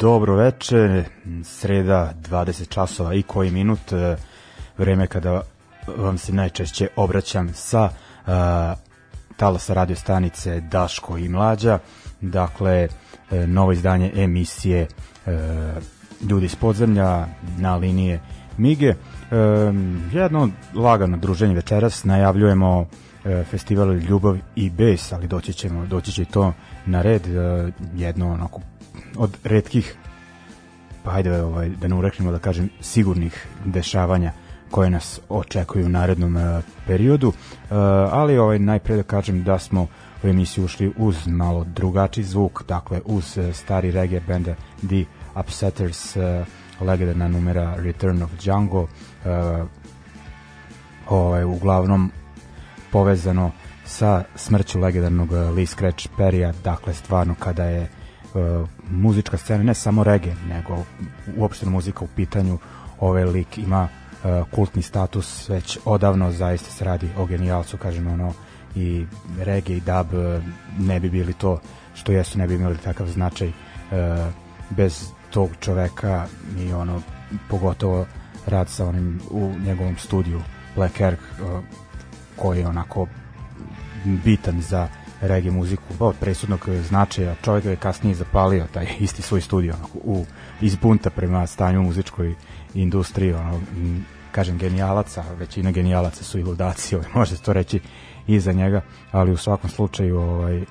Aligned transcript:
Dobro 0.00 0.36
veče, 0.36 1.04
sreda 1.44 2.12
20 2.28 2.68
časova 2.68 3.14
i 3.14 3.22
koji 3.22 3.50
minut, 3.50 3.92
e, 3.92 4.16
vreme 4.78 5.06
kada 5.06 5.42
vam 5.96 6.18
se 6.18 6.32
najčešće 6.32 6.88
obraćam 6.96 7.54
sa 7.54 7.84
uh, 7.84 8.32
talasa 9.36 9.74
radio 9.74 9.96
stanice 9.96 10.60
Daško 10.60 11.18
i 11.18 11.28
Mlađa, 11.28 11.78
dakle 12.20 12.88
e, 13.30 13.46
novo 13.46 13.72
izdanje 13.72 14.12
emisije 14.14 14.86
uh, 15.26 15.32
Ljudi 16.30 16.46
iz 16.46 16.56
podzemlja 16.56 17.26
na 17.58 17.76
linije 17.76 18.20
Mige. 18.56 18.94
Um, 19.30 20.02
jedno 20.12 20.48
lagano 20.74 21.16
druženje 21.16 21.54
večeras, 21.54 22.04
najavljujemo 22.04 22.86
festival 23.50 23.92
Ljubav 23.92 24.36
i 24.56 24.70
bes, 24.70 25.12
ali 25.12 25.28
doći 25.28 25.52
ćemo, 25.52 25.86
doći 25.86 26.12
će 26.12 26.24
to 26.24 26.52
na 26.86 27.02
red, 27.02 27.22
jedno 27.94 28.32
onako 28.32 28.60
od 29.16 29.36
redkih 29.44 29.96
pa 31.04 31.10
ajde 31.14 31.42
ovaj, 31.42 31.68
da 31.68 31.88
ne 31.88 31.94
ureknemo 31.94 32.32
da 32.32 32.38
kažem 32.38 32.68
sigurnih 32.80 33.46
dešavanja 33.64 34.32
koje 34.70 34.90
nas 34.90 35.20
očekuju 35.28 35.86
u 35.86 35.88
narednom 35.88 36.36
uh, 36.36 36.42
periodu, 36.86 37.28
uh, 37.28 37.34
ali 38.10 38.38
ovaj 38.38 38.58
najpre 38.58 38.96
da 38.96 39.02
kažem 39.02 39.44
da 39.44 39.58
smo 39.58 39.86
u 40.22 40.28
emisiju 40.28 40.64
ušli 40.64 40.92
uz 40.96 41.26
malo 41.26 41.64
drugačiji 41.64 42.24
zvuk, 42.24 42.62
dakle 42.68 43.00
uz 43.04 43.36
uh, 43.36 43.54
stari 43.54 43.90
reggae 43.90 44.20
benda 44.20 44.54
The 44.88 45.04
Upsetters, 45.40 46.16
legendarna 46.80 47.28
numera 47.28 47.74
Return 47.78 48.22
of 48.22 48.30
Django, 48.40 48.86
ovaj, 51.08 51.44
uglavnom 51.44 52.10
povezano 52.92 53.50
sa 53.84 54.24
smrću 54.34 54.78
legendarnog 54.78 55.32
Lee 55.32 55.66
Scratch 55.66 56.08
Perrya, 56.18 56.52
dakle 56.64 56.94
stvarno 56.94 57.34
kada 57.38 57.64
je 57.64 57.88
uh, 58.34 58.68
muzička 58.90 59.36
scena, 59.36 59.64
ne 59.64 59.74
samo 59.74 60.04
reggae, 60.04 60.34
nego 60.48 60.84
uopšte 61.36 61.66
muzika 61.66 62.04
u 62.04 62.08
pitanju, 62.16 62.58
ovaj 63.00 63.24
lik 63.24 63.58
ima 63.58 63.88
uh, 63.88 64.48
kultni 64.50 64.82
status 64.82 65.48
već 65.48 65.78
odavno, 65.84 66.32
zaista 66.32 66.70
se 66.70 66.84
radi 66.84 67.08
o 67.18 67.26
genijalcu, 67.26 67.76
kažem 67.76 68.06
ono, 68.06 68.32
i 68.74 69.06
reggae 69.38 69.76
i 69.76 69.80
dub 69.80 70.14
uh, 70.14 70.42
ne 70.78 71.00
bi 71.00 71.10
bili 71.10 71.32
to 71.32 71.60
što 71.94 72.12
jesu, 72.12 72.38
ne 72.38 72.46
bi 72.46 72.54
imali 72.54 72.78
takav 72.78 73.06
značaj 73.06 73.48
uh, 73.48 73.54
bez 74.70 75.10
tog 75.30 75.50
čoveka 75.60 76.26
i 76.58 76.72
ono, 76.72 77.02
pogotovo 77.48 78.06
rad 78.46 78.68
sa 78.68 78.86
onim 78.86 79.20
u 79.30 79.52
njegovom 79.66 79.96
studiju 79.96 80.40
Black 80.76 81.00
uh, 81.00 81.14
koji 82.36 82.58
je 82.58 82.68
onako 82.68 83.06
bitan 84.04 84.60
za 84.60 84.88
reggae 85.20 85.50
muziku 85.50 85.84
od 85.98 86.16
presudnog 86.20 86.68
značaja. 86.88 87.34
Čovjek 87.44 87.64
je 87.64 87.76
kasnije 87.76 88.14
zapalio 88.14 88.66
taj 88.72 88.86
isti 89.00 89.22
svoj 89.22 89.40
studio 89.40 89.74
u, 89.94 90.24
iz 90.60 90.76
bunta 90.76 91.10
prema 91.10 91.46
stanju 91.46 91.82
muzičkoj 91.82 92.34
industriji. 92.74 93.32
Ono, 93.32 93.60
kažem 94.32 94.58
genijalaca, 94.58 95.24
većina 95.38 95.70
genijalaca 95.70 96.24
su 96.24 96.38
i 96.38 96.42
ludaci, 96.42 96.94
ovaj, 96.96 97.08
može 97.14 97.36
to 97.36 97.52
reći 97.52 97.80
i 98.26 98.40
za 98.40 98.52
njega, 98.52 98.80
ali 99.12 99.32
u 99.32 99.36
svakom 99.36 99.70
slučaju 99.70 100.18
ovaj, 100.18 100.56
e, 100.58 100.64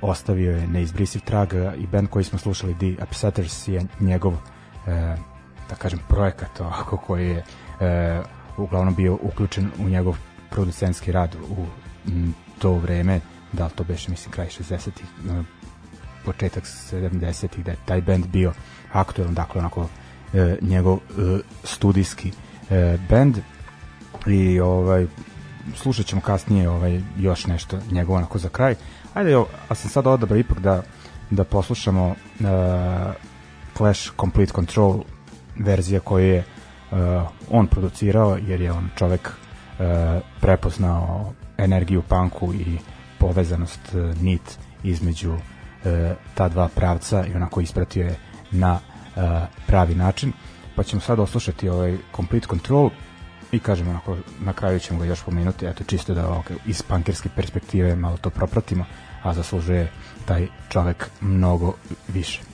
ostavio 0.00 0.56
je 0.56 0.66
neizbrisiv 0.66 1.20
trag 1.20 1.52
i 1.78 1.86
band 1.86 2.08
koji 2.08 2.24
smo 2.24 2.38
slušali 2.38 2.74
The 2.74 3.02
Upsetters 3.02 3.68
je 3.68 3.84
njegov 4.00 4.32
e, 4.32 4.36
da 5.68 5.74
kažem 5.78 5.98
projekat 6.08 6.60
ovako 6.60 6.96
koji 6.96 7.28
je 7.28 7.44
e, 7.80 8.22
uglavnom 8.56 8.94
bio 8.94 9.18
uključen 9.22 9.70
u 9.78 9.88
njegov 9.88 10.16
producentski 10.50 11.12
rad 11.12 11.34
u 11.34 11.66
to 12.58 12.72
vreme 12.72 13.20
da 13.52 13.64
li 13.64 13.70
to 13.74 13.84
beše, 13.84 14.10
mislim, 14.10 14.32
kraj 14.32 14.46
60-ih, 14.46 15.06
početak 16.24 16.64
70-ih 16.64 17.64
da 17.64 17.70
je 17.70 17.76
taj 17.84 18.00
band 18.00 18.26
bio 18.26 18.52
aktualan, 18.92 19.34
dakle 19.34 19.58
onako 19.60 19.88
e, 20.34 20.56
njegov 20.60 20.96
e, 20.96 21.00
studijski 21.64 22.32
e, 22.70 22.98
band 23.10 23.38
i 24.26 24.60
ovaj 24.60 25.06
slušat 25.76 26.06
ćemo 26.06 26.20
kasnije 26.20 26.68
ovaj 26.68 27.00
još 27.18 27.46
nešto 27.46 27.78
njegovo 27.90 28.18
onako 28.18 28.38
za 28.38 28.48
kraj. 28.48 28.74
Ajde, 29.14 29.30
jo, 29.30 29.46
a 29.68 29.74
sam 29.74 29.90
sad 29.90 30.06
odabrao 30.06 30.38
ipak 30.38 30.60
da 30.60 30.82
da 31.30 31.44
poslušamo 31.44 32.08
uh, 32.08 32.46
Clash 33.76 34.10
Complete 34.20 34.52
Control 34.52 35.02
verzija 35.58 36.00
koju 36.00 36.26
je 36.26 36.38
uh, 36.90 36.98
on 37.50 37.66
producirao 37.66 38.38
jer 38.46 38.60
je 38.60 38.72
on 38.72 38.88
čovek 38.96 39.28
uh, 39.28 39.86
prepoznao 40.40 41.32
energiju 41.58 42.02
punku 42.02 42.54
i 42.54 42.78
povezanost 43.18 43.80
uh, 43.94 44.22
nit 44.22 44.58
između 44.82 45.32
uh, 45.32 45.40
ta 46.34 46.48
dva 46.48 46.68
pravca 46.68 47.26
i 47.26 47.34
onako 47.34 47.60
ispratio 47.60 48.06
je 48.06 48.16
na 48.50 48.72
uh, 48.72 49.22
pravi 49.66 49.94
način. 49.94 50.32
Pa 50.76 50.82
ćemo 50.82 51.00
sad 51.00 51.18
oslušati 51.18 51.68
ovaj 51.68 51.98
Complete 52.16 52.46
Control 52.46 52.90
i 53.52 53.58
kažemo 53.58 53.90
onako, 53.90 54.16
na 54.40 54.52
kraju 54.52 54.78
ćemo 54.78 54.98
ga 55.00 55.04
još 55.06 55.22
pomenuti 55.22 55.66
eto 55.66 55.84
čisto 55.84 56.14
da 56.14 56.28
ovako, 56.28 56.54
iz 56.66 56.82
punkerske 56.82 57.28
perspektive 57.28 57.96
malo 57.96 58.16
to 58.16 58.30
propratimo 58.30 58.84
a 59.22 59.34
zaslužuje 59.34 59.90
taj 60.26 60.46
čovek 60.68 61.10
mnogo 61.20 61.74
više 62.08 62.47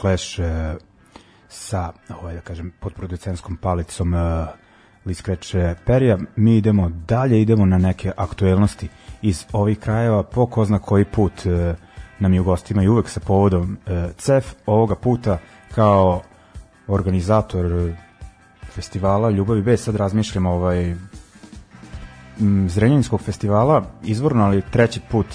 Clash 0.00 0.40
uh, 0.40 0.46
sa 1.48 1.92
ovaj 2.20 2.34
da 2.34 2.40
kažem 2.40 2.72
podproducentskom 2.80 3.56
palicom 3.56 4.14
uh, 4.14 4.20
Lee 5.04 5.14
Scratch 5.14 5.54
Perija. 5.86 6.18
Mi 6.36 6.56
idemo 6.56 6.88
dalje 6.88 7.40
idemo 7.42 7.66
na 7.66 7.78
neke 7.78 8.12
aktuelnosti 8.16 8.88
iz 9.22 9.44
ovih 9.52 9.78
krajeva. 9.78 10.22
Po 10.22 10.46
ko 10.46 10.64
zna 10.64 10.78
koji 10.78 11.04
put 11.04 11.32
nam 12.18 12.34
je 12.34 12.40
u 12.40 12.44
gostima 12.44 12.82
i 12.82 12.88
uvek 12.88 13.08
sa 13.08 13.20
povodom 13.20 13.78
CEF 14.16 14.54
ovoga 14.66 14.94
puta 14.94 15.38
kao 15.74 16.22
organizator 16.86 17.92
festivala 18.70 19.30
Ljubavi 19.30 19.62
bez 19.62 19.84
sad 19.84 19.96
razmišljamo 19.96 20.50
ovaj 20.50 20.94
Zrenjaninskog 22.66 23.20
festivala 23.20 23.84
izvorno 24.04 24.44
ali 24.44 24.62
treći 24.70 25.00
put 25.10 25.26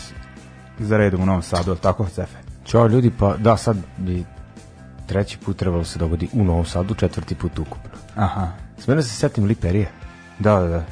za 0.79 0.97
redom 0.97 1.21
u 1.21 1.25
Novom 1.25 1.41
Sadu, 1.41 1.75
tako 1.75 2.05
Cefe? 2.05 2.37
Ćao 2.65 2.87
ljudi, 2.87 3.11
pa 3.19 3.37
da, 3.37 3.57
sad 3.57 3.77
bi 3.97 4.25
treći 5.05 5.37
put 5.37 5.57
trebalo 5.57 5.83
se 5.83 5.99
dogodi 5.99 6.27
u 6.33 6.43
Novom 6.43 6.65
Sadu, 6.65 6.93
četvrti 6.93 7.35
put 7.35 7.59
ukupno. 7.59 7.91
Aha. 8.15 8.47
Smena 8.77 9.01
se 9.01 9.09
setim 9.09 9.45
Liperije. 9.45 9.91
Da, 10.39 10.59
da, 10.59 10.67
da. 10.67 10.83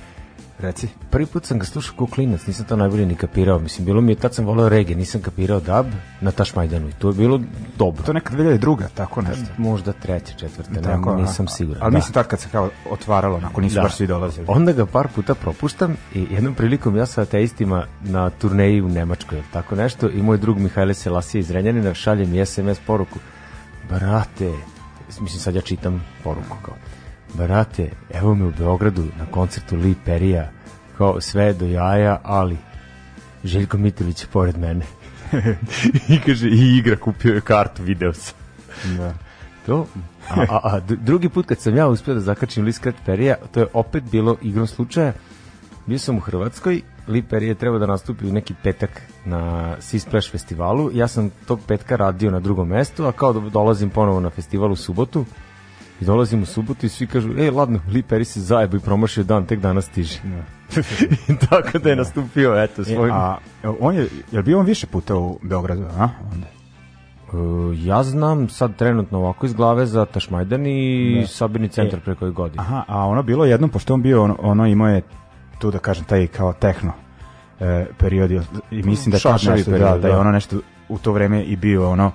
Reci. 0.60 0.88
Prvi 1.10 1.26
put 1.26 1.46
sam 1.46 1.60
ga 1.60 1.66
slušao 1.66 1.96
kao 1.98 2.08
klinac, 2.08 2.46
nisam 2.48 2.66
to 2.66 2.76
najbolje 2.76 3.06
ni 3.06 3.16
kapirao. 3.16 3.60
Mislim, 3.60 3.86
bilo 3.86 4.02
mi 4.02 4.12
je, 4.12 4.16
tad 4.16 4.34
sam 4.34 4.46
voleo 4.46 4.70
reggae, 4.70 4.96
nisam 4.96 5.22
kapirao 5.22 5.60
dub 5.60 5.86
na 6.22 6.32
Tašmajdanu 6.32 6.90
i 6.90 6.92
to 6.92 7.08
je 7.10 7.14
bilo 7.14 7.42
dobro. 7.78 8.04
To 8.04 8.12
je 8.12 8.14
nekad 8.14 8.40
2002. 8.40 8.88
tako 8.96 9.22
nešto. 9.22 9.46
Možda 9.58 9.94
treće, 9.94 10.34
četvrte, 10.38 10.82
Tako, 10.82 11.16
ne, 11.16 11.22
nisam 11.22 11.48
siguran. 11.48 11.84
Ali 11.84 11.92
da. 11.92 11.98
mislim 11.98 12.14
tad 12.14 12.28
kad 12.28 12.40
se 12.40 12.48
kao 12.52 12.70
otvaralo, 12.90 13.38
onako 13.38 13.62
nisu 13.62 13.76
Da. 13.76 13.82
baš 13.82 13.96
svi 13.96 14.08
dolazili. 14.08 14.46
Onda 14.50 14.72
ga 14.72 14.86
par 14.86 15.08
puta 15.16 15.36
propuštam 15.36 15.96
i 16.14 16.28
jednom 16.32 16.54
prilikom 16.56 16.96
ja 16.96 17.06
sa 17.06 17.22
ateistima 17.22 17.86
na 18.02 18.30
turneji 18.30 18.82
u 18.82 18.90
Nemačkoj, 18.90 19.44
tako 19.54 19.76
nešto, 19.76 20.10
i 20.10 20.22
moj 20.22 20.38
drug 20.38 20.60
Mihajle 20.60 20.94
Selasije 20.94 21.40
iz 21.40 21.52
Renjanina 21.52 21.94
šalje 21.94 22.26
mi 22.26 22.46
SMS 22.46 22.80
poruku, 22.88 23.20
brate, 23.90 24.54
mislim 25.08 25.28
sad 25.28 25.56
ja 25.56 25.62
čitam 25.62 26.04
poruku 26.24 26.58
kao, 26.66 26.76
brate, 27.34 27.90
evo 28.14 28.36
me 28.36 28.46
u 28.46 28.52
Beogradu 28.52 29.04
na 29.18 29.26
koncertu 29.32 29.76
Lee 29.76 29.96
Perija, 30.06 30.52
kao 30.98 31.22
sve 31.22 31.54
do 31.54 31.66
jaja, 31.66 32.20
ali 32.24 32.58
Željko 33.44 33.78
Mitrović 33.78 34.24
je 34.24 34.28
pored 34.32 34.58
mene. 34.58 34.86
I 36.10 36.20
kaže, 36.26 36.48
i 36.50 36.78
igra, 36.78 36.96
kupio 36.96 37.34
je 37.34 37.42
kartu, 37.42 37.84
video 37.84 38.14
sam. 38.14 38.36
Da. 38.98 39.14
To, 39.66 39.88
a, 40.30 40.42
a, 40.50 40.60
a 40.64 40.80
drugi 40.80 41.30
put 41.30 41.46
kad 41.46 41.60
sam 41.60 41.76
ja 41.76 41.88
uspio 41.88 42.14
da 42.14 42.20
zakačim 42.20 42.66
list 42.66 42.82
Kret 42.82 42.96
Perija, 43.06 43.36
to 43.54 43.60
je 43.60 43.68
opet 43.74 44.04
bilo 44.12 44.38
igrom 44.42 44.68
slučaja. 44.68 45.14
Bio 45.86 46.00
sam 46.00 46.18
u 46.18 46.20
Hrvatskoj, 46.20 46.82
Li 47.08 47.22
Perije 47.22 47.56
treba 47.56 47.78
da 47.78 47.86
nastupi 47.86 48.28
u 48.28 48.34
neki 48.34 48.54
petak 48.64 49.02
na 49.26 49.76
Sea 49.80 50.00
Splash 50.00 50.32
festivalu. 50.32 50.90
Ja 50.94 51.08
sam 51.08 51.30
tog 51.48 51.60
petka 51.68 51.96
radio 51.96 52.32
na 52.32 52.40
drugom 52.40 52.68
mestu, 52.68 53.06
a 53.06 53.12
kao 53.12 53.34
da 53.34 53.40
dolazim 53.40 53.90
ponovo 53.90 54.20
na 54.20 54.30
festival 54.30 54.72
u 54.72 54.76
subotu. 54.76 55.26
I 56.02 56.06
dolazim 56.06 56.42
u 56.42 56.46
subotu 56.46 56.86
i 56.86 56.90
svi 56.90 57.08
kažu, 57.08 57.30
ej, 57.38 57.50
ladno, 57.50 57.80
Li 57.90 58.02
Peri 58.04 58.26
se 58.26 58.42
zajebo 58.42 58.78
i 58.78 58.80
promašio 58.80 59.24
dan, 59.24 59.46
tek 59.46 59.60
danas 59.60 59.86
stiže. 59.86 60.20
I 61.30 61.38
tako 61.50 61.80
da 61.80 61.90
je 61.90 61.96
nastupio, 61.96 62.64
eto, 62.64 62.82
E, 62.82 62.86
svojim... 62.86 63.14
a 63.16 63.38
on 63.80 63.96
je, 63.96 64.02
je 64.32 64.38
li 64.38 64.44
bio 64.44 64.60
on 64.60 64.66
više 64.66 64.88
puta 64.88 65.16
u 65.16 65.40
Beogradu, 65.42 65.84
a? 65.98 66.10
Onda. 66.34 66.48
Uh, 67.34 67.86
ja 67.86 68.04
znam 68.04 68.50
sad 68.50 68.76
trenutno 68.76 69.18
ovako 69.18 69.46
iz 69.46 69.54
glave 69.54 69.86
za 69.86 70.06
Tašmajdan 70.06 70.68
i 70.68 71.18
Da. 71.22 71.28
sabirni 71.28 71.70
centar 71.70 72.00
pre 72.00 72.16
koji 72.16 72.32
godina. 72.32 72.62
Aha, 72.64 72.84
a 72.88 73.06
ono 73.08 73.24
bilo 73.24 73.46
jednom, 73.46 73.70
pošto 73.70 73.94
on 73.94 74.02
bio, 74.02 74.24
ono, 74.24 74.36
ono 74.40 74.68
imao 74.68 74.88
je, 74.90 75.02
tu 75.60 75.72
da 75.72 75.80
kažem, 75.80 76.04
taj 76.06 76.28
kao 76.28 76.54
tehno 76.54 76.92
e, 77.60 77.86
period 77.98 78.32
i- 78.32 78.40
mislim 78.74 79.12
da 79.12 79.16
je 79.16 79.20
Šašavi 79.22 79.58
nešto, 79.58 79.72
da, 79.72 79.78
period, 79.78 80.02
da 80.02 80.08
je 80.08 80.14
da. 80.14 80.20
ono 80.20 80.32
nešto 80.32 80.58
u 80.90 80.98
to 80.98 81.12
vreme 81.12 81.44
i 81.44 81.56
bio 81.56 81.90
ono 81.90 82.12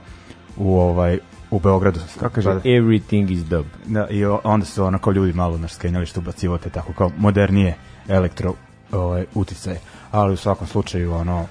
u 0.56 0.78
ovaj 0.78 1.18
u 1.50 1.58
Beogradu. 1.58 2.00
Kako 2.20 2.34
kaže, 2.34 2.48
Da, 2.48 2.60
everything 2.60 3.30
is 3.30 3.40
dub. 3.40 3.66
da, 3.86 4.06
i 4.08 4.24
onda 4.24 4.66
su 4.66 4.84
ono 4.84 4.98
kao 4.98 5.12
ljudi 5.12 5.32
malo 5.32 5.58
naš 5.58 5.72
skenjali 5.72 6.06
što 6.06 6.20
bacivote 6.20 6.70
tako 6.70 6.92
kao 6.92 7.10
modernije 7.18 7.74
elektro 8.08 8.54
ovaj, 8.92 9.24
uticaje. 9.34 9.80
Ali 10.10 10.32
u 10.32 10.36
svakom 10.36 10.66
slučaju 10.66 11.12
ono 11.14 11.46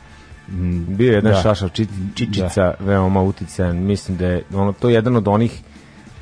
m, 0.49 0.85
Bio 0.87 1.07
je 1.07 1.15
jedan 1.15 1.31
da. 1.33 1.41
šašav 1.41 1.69
či, 1.69 1.87
čičica, 2.15 2.73
veoma 2.79 3.21
uticajan. 3.21 3.77
Mislim 3.77 4.17
da 4.17 4.25
je 4.27 4.43
ono, 4.53 4.73
to 4.73 4.89
je 4.89 4.95
jedan 4.95 5.15
od 5.15 5.27
onih 5.27 5.61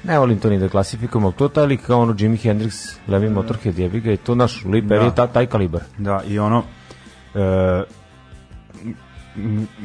ne 0.07 0.19
volim 0.19 0.39
to 0.39 0.49
ni 0.49 0.59
da 0.59 0.69
klasifikujem, 0.69 1.25
ali 1.25 1.33
to 1.33 1.47
taj 1.47 1.65
lik 1.65 1.81
kao 1.81 2.01
ono 2.01 2.15
Jimi 2.17 2.37
Hendrix, 2.37 2.97
Levi 3.07 3.29
Motorhead, 3.29 3.79
jebi 3.79 3.99
ga 3.99 4.11
i 4.11 4.17
to 4.17 4.35
naš 4.35 4.65
Liper 4.65 4.99
Da. 4.99 5.05
je 5.05 5.15
ta, 5.15 5.27
taj 5.27 5.45
kalibar. 5.45 5.81
Da, 5.97 6.21
i 6.27 6.39
ono 6.39 6.63
e, 7.35 7.83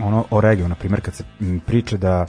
ono 0.03 0.25
o 0.31 0.41
regiju, 0.41 0.69
na 0.69 0.75
primjer, 0.75 1.00
kad 1.00 1.15
se 1.15 1.25
m, 1.41 1.61
priča 1.67 1.97
da 1.97 2.27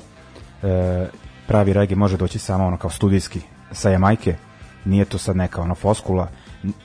e, 0.64 1.08
pravi 1.48 1.74
regije 1.74 1.96
može 1.96 2.18
doći 2.18 2.40
samo 2.40 2.66
ono 2.66 2.78
kao 2.78 2.90
studijski 2.90 3.42
sa 3.72 3.90
Jamajke, 3.90 4.36
nije 4.86 5.06
to 5.06 5.18
sad 5.18 5.36
neka 5.36 5.62
ono 5.62 5.76
foskula 5.76 6.28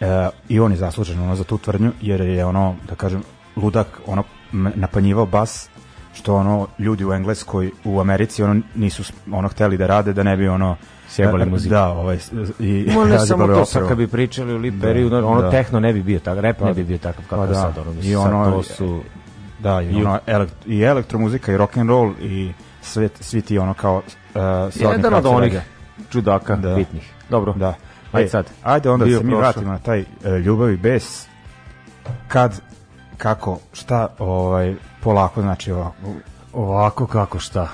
e, 0.01 0.29
i 0.49 0.61
on 0.61 0.71
je 0.71 0.77
zaslužen 0.77 1.21
ono 1.21 1.37
za 1.37 1.45
tu 1.45 1.59
tvrdnju 1.59 1.93
jer 2.01 2.21
je 2.21 2.45
ono 2.45 2.77
da 2.89 2.95
kažem 2.95 3.23
ludak 3.57 4.01
ono 4.07 4.25
napanjivao 4.53 5.27
bas 5.27 5.71
što 6.17 6.35
ono 6.35 6.67
ljudi 6.79 7.05
u 7.05 7.13
Engleskoj 7.13 7.71
u 7.85 8.01
Americi 8.01 8.43
ono 8.43 8.61
nisu 8.75 9.03
ono 9.33 9.49
hteli 9.49 9.77
da 9.77 9.87
rade 9.87 10.13
da 10.13 10.23
ne 10.23 10.37
bi 10.37 10.49
ono 10.49 10.77
Sjebali 11.09 11.43
e, 11.43 11.47
muziku. 11.47 11.71
Da, 11.71 11.89
ovaj 11.89 12.19
i 12.59 12.89
ne 13.11 13.19
samo 13.19 13.47
to, 13.47 13.65
sad 13.65 13.89
kad 13.89 13.99
bi 13.99 14.07
pričali 14.07 14.53
o 14.53 14.59
Liperiju, 14.59 15.09
Da, 15.09 15.27
ono 15.27 15.43
da. 15.43 15.51
tehno 15.51 15.81
ne 15.81 15.93
bi 15.93 16.03
bio 16.03 16.19
takav, 16.19 16.41
rap 16.41 16.61
ne 16.61 16.75
bi 16.75 16.85
bio 16.85 16.99
takav 16.99 17.25
kako 17.25 17.37
pa 17.37 17.47
da. 17.47 17.55
sad, 17.55 17.79
ono, 17.79 17.91
mislim, 17.93 18.13
I 18.13 18.17
sad 18.17 18.27
ono- 18.27 18.51
to 18.53 18.63
su... 18.63 19.01
Da, 19.59 19.83
i, 19.83 19.87
I- 19.87 19.97
ono, 19.97 20.19
elekt, 20.27 20.55
i 20.67 20.83
elektromuzika 20.83 21.53
i 21.53 21.57
rock 21.57 21.77
and 21.77 21.91
roll 21.91 22.13
i 22.21 22.53
sve, 22.83 23.09
svi 23.21 23.43
ti 23.43 23.59
ono 23.59 23.75
kao 23.75 23.97
uh, 23.97 24.43
Jedan 24.75 25.15
od 25.15 25.27
onih 25.27 25.41
reggae. 25.43 25.63
čudaka 26.11 26.57
Da. 26.57 26.75
bitnih. 26.75 27.13
Dobro, 27.31 27.53
Da. 27.53 27.75
Ajde 28.13 28.27
E, 28.27 28.29
sad. 28.29 28.47
Ajde 28.63 28.91
onda 28.91 29.05
da 29.05 29.09
Bio 29.09 29.19
se 29.19 29.25
mi 29.25 29.31
prošao. 29.31 29.41
vratimo 29.43 29.73
na 29.73 29.79
taj 29.79 30.01
uh, 30.01 30.07
ljubav 30.37 30.71
i 30.71 30.77
bes. 30.77 31.27
Kad, 32.29 32.61
kako, 33.17 33.59
šta, 33.73 34.09
ovaj, 34.19 34.75
polako, 35.03 35.43
znači 35.43 35.73
ovako. 35.73 35.97
Ovako 36.53 37.07
kako 37.07 37.39
šta? 37.39 37.69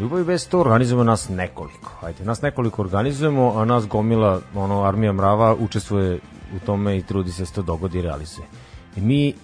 Ljubav 0.00 0.20
i 0.20 0.24
bez 0.24 0.48
to 0.48 0.60
organizujemo 0.60 1.04
nas 1.04 1.28
nekoliko. 1.28 1.92
Ajde, 2.02 2.24
nas 2.24 2.42
nekoliko 2.42 2.82
organizujemo, 2.82 3.52
a 3.56 3.64
nas 3.64 3.86
gomila, 3.86 4.40
ono, 4.54 4.84
armija 4.84 5.12
mrava 5.12 5.54
učestvuje 5.54 6.18
u 6.56 6.58
tome 6.66 6.98
i 6.98 7.02
trudi 7.02 7.32
se 7.32 7.42
da 7.42 7.46
se 7.46 7.52
to 7.52 7.62
dogodi 7.62 7.98
i 7.98 8.02
realizuje. 8.02 8.46
I 8.96 9.00
mi, 9.00 9.34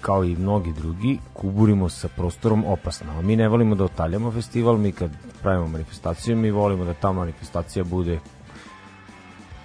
kao 0.00 0.24
i 0.24 0.36
mnogi 0.36 0.72
drugi, 0.72 1.18
kuburimo 1.32 1.88
sa 1.88 2.08
prostorom 2.08 2.64
opasno. 2.66 3.22
Mi 3.22 3.36
ne 3.36 3.48
volimo 3.48 3.74
da 3.74 3.84
otaljamo 3.84 4.32
festival, 4.32 4.76
mi 4.76 4.92
kad 4.92 5.10
pravimo 5.42 5.68
manifestaciju, 5.68 6.36
mi 6.36 6.50
volimo 6.50 6.84
da 6.84 6.94
ta 6.94 7.12
manifestacija 7.12 7.84
bude 7.84 8.20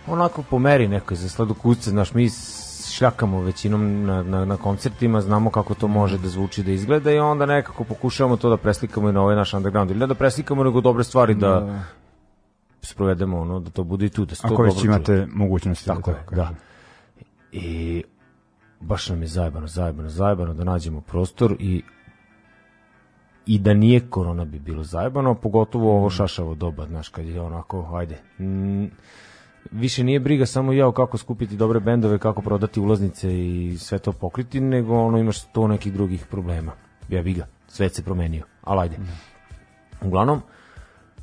onako 0.08 0.44
po 0.44 0.60
meri 0.60 0.88
nekoj 0.88 1.18
za 1.18 1.30
sladokusce, 1.30 1.90
znaš, 1.90 2.14
mi 2.14 2.30
šljakamo 2.92 3.42
većinom 3.42 4.06
na, 4.06 4.24
na, 4.24 4.46
na 4.46 4.58
koncertima, 4.58 5.22
znamo 5.22 5.50
kako 5.50 5.74
to 5.74 5.88
može 5.88 6.18
da 6.18 6.28
zvuči, 6.28 6.64
da 6.64 6.72
izgleda 6.72 7.12
i 7.12 7.20
onda 7.20 7.46
nekako 7.46 7.84
pokušavamo 7.84 8.38
to 8.38 8.50
da 8.50 8.58
preslikamo 8.58 9.10
i 9.10 9.14
na 9.14 9.22
ovaj 9.22 9.36
naš 9.36 9.54
underground. 9.54 9.92
Ili 9.92 10.00
ne 10.00 10.08
da 10.08 10.16
preslikamo, 10.16 10.64
nego 10.64 10.82
dobre 10.82 11.04
stvari 11.04 11.36
da, 11.36 11.84
sprovedemo, 12.82 13.40
ono, 13.40 13.60
da 13.60 13.70
to 13.70 13.84
bude 13.84 14.06
i 14.06 14.10
tu, 14.10 14.26
da 14.26 14.36
se 14.36 14.48
Ako 14.48 14.64
već 14.64 14.80
čuje. 14.82 14.86
imate 14.88 15.28
mogućnosti. 15.34 15.86
Tako 15.86 16.12
je, 16.12 16.18
tako 16.18 16.36
da. 16.36 16.42
kažem. 16.42 16.56
I 17.52 18.04
baš 18.80 19.10
nam 19.10 19.22
je 19.22 19.28
zajebano, 19.28 19.68
zajebano, 19.68 20.10
zajebano 20.10 20.54
da 20.54 20.64
nađemo 20.64 21.02
prostor 21.02 21.56
i 21.60 21.84
i 23.46 23.60
da 23.60 23.74
nije 23.74 24.10
korona 24.10 24.46
bi 24.46 24.60
bilo 24.60 24.84
zajebano, 24.84 25.36
pogotovo 25.36 25.98
ovo 25.98 26.10
šašavo 26.10 26.56
doba, 26.56 26.86
znaš, 26.86 27.10
kad 27.10 27.26
je 27.26 27.42
onako, 27.42 27.90
ajde, 27.94 28.18
mm, 28.40 28.86
više 29.72 30.04
nije 30.04 30.20
briga 30.20 30.46
samo 30.46 30.74
jao 30.74 30.92
kako 30.92 31.18
skupiti 31.18 31.58
dobre 31.58 31.80
bendove, 31.80 32.18
kako 32.18 32.42
prodati 32.42 32.80
ulaznice 32.80 33.40
i 33.40 33.78
sve 33.78 34.00
to 34.00 34.12
pokriti, 34.12 34.60
nego 34.60 34.98
ono 34.98 35.18
imaš 35.18 35.42
sto 35.42 35.68
nekih 35.68 35.94
drugih 35.94 36.26
problema. 36.26 36.72
Ja 37.10 37.22
bi 37.22 37.34
ga, 37.34 37.48
svet 37.68 37.96
se 37.96 38.04
promenio, 38.04 38.44
ali 38.64 38.82
ajde. 38.82 38.98
Uglavnom, 40.02 40.42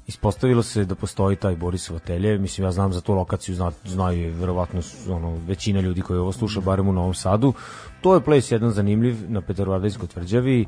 ispostavilo 0.07 0.63
se 0.63 0.85
da 0.85 0.95
postoji 0.95 1.37
taj 1.37 1.57
Borisov 1.57 1.97
atelje, 1.97 2.39
mislim 2.39 2.65
ja 2.65 2.73
znam 2.73 2.93
za 2.93 3.01
tu 3.01 3.15
lokaciju, 3.15 3.55
zna, 3.55 3.73
znaju 3.85 4.23
je 4.23 4.31
verovatno 4.31 4.81
ono, 5.11 5.37
većina 5.47 5.81
ljudi 5.81 6.01
koji 6.01 6.19
ovo 6.19 6.33
sluša, 6.33 6.61
barem 6.61 6.89
u 6.89 6.93
Novom 6.93 7.15
Sadu. 7.15 7.53
To 8.01 8.15
je 8.15 8.21
place 8.21 8.55
jedan 8.55 8.71
zanimljiv 8.71 9.17
na 9.29 9.41
Petrovaradejskoj 9.41 10.09
tvrđavi, 10.09 10.67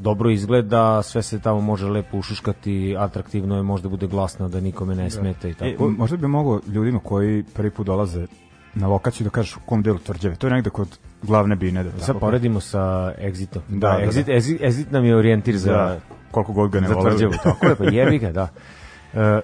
dobro 0.00 0.30
izgleda, 0.30 1.02
sve 1.02 1.22
se 1.22 1.38
tamo 1.40 1.60
može 1.60 1.86
lepo 1.86 2.18
ušuškati, 2.18 2.96
atraktivno 2.98 3.56
je, 3.56 3.62
možda 3.62 3.88
bude 3.88 4.06
glasno 4.06 4.48
da 4.48 4.60
nikome 4.60 4.94
ne 4.94 5.10
smeta 5.10 5.48
i 5.48 5.50
E, 5.50 5.54
tako. 5.54 5.88
možda 5.88 6.16
bi 6.16 6.26
mogo 6.28 6.60
ljudima 6.66 7.00
koji 7.00 7.44
prvi 7.54 7.70
put 7.70 7.86
dolaze 7.86 8.26
na 8.74 8.86
lokaciju 8.88 9.24
da 9.24 9.30
kažeš 9.30 9.56
u 9.56 9.60
kom 9.66 9.82
delu 9.82 9.98
tvrđave. 9.98 10.36
To 10.36 10.46
je 10.46 10.52
negde 10.52 10.70
kod 10.70 10.98
glavne 11.22 11.56
bine. 11.56 11.84
Da, 11.84 11.90
Sad 12.00 12.18
poredimo 12.18 12.60
sa 12.60 13.12
Exitom. 13.18 13.60
Da, 13.68 13.76
Da, 13.78 13.88
da, 13.88 13.98
da. 13.98 14.06
Exit, 14.06 14.26
Exit, 14.28 14.60
Exit 14.60 14.90
nam 14.90 15.04
je 15.04 15.16
orijentir 15.16 15.56
za, 15.56 15.72
Da, 15.72 16.00
koliko 16.30 16.52
god 16.52 16.70
ga 16.70 16.80
ne 16.80 16.88
za 16.88 16.94
tvrđavu, 16.94 17.32
tako 17.44 17.66
je, 17.66 17.74
pa 17.74 17.84
jebi 17.84 18.18
ga, 18.18 18.32
da. 18.32 18.48
E, 19.14 19.40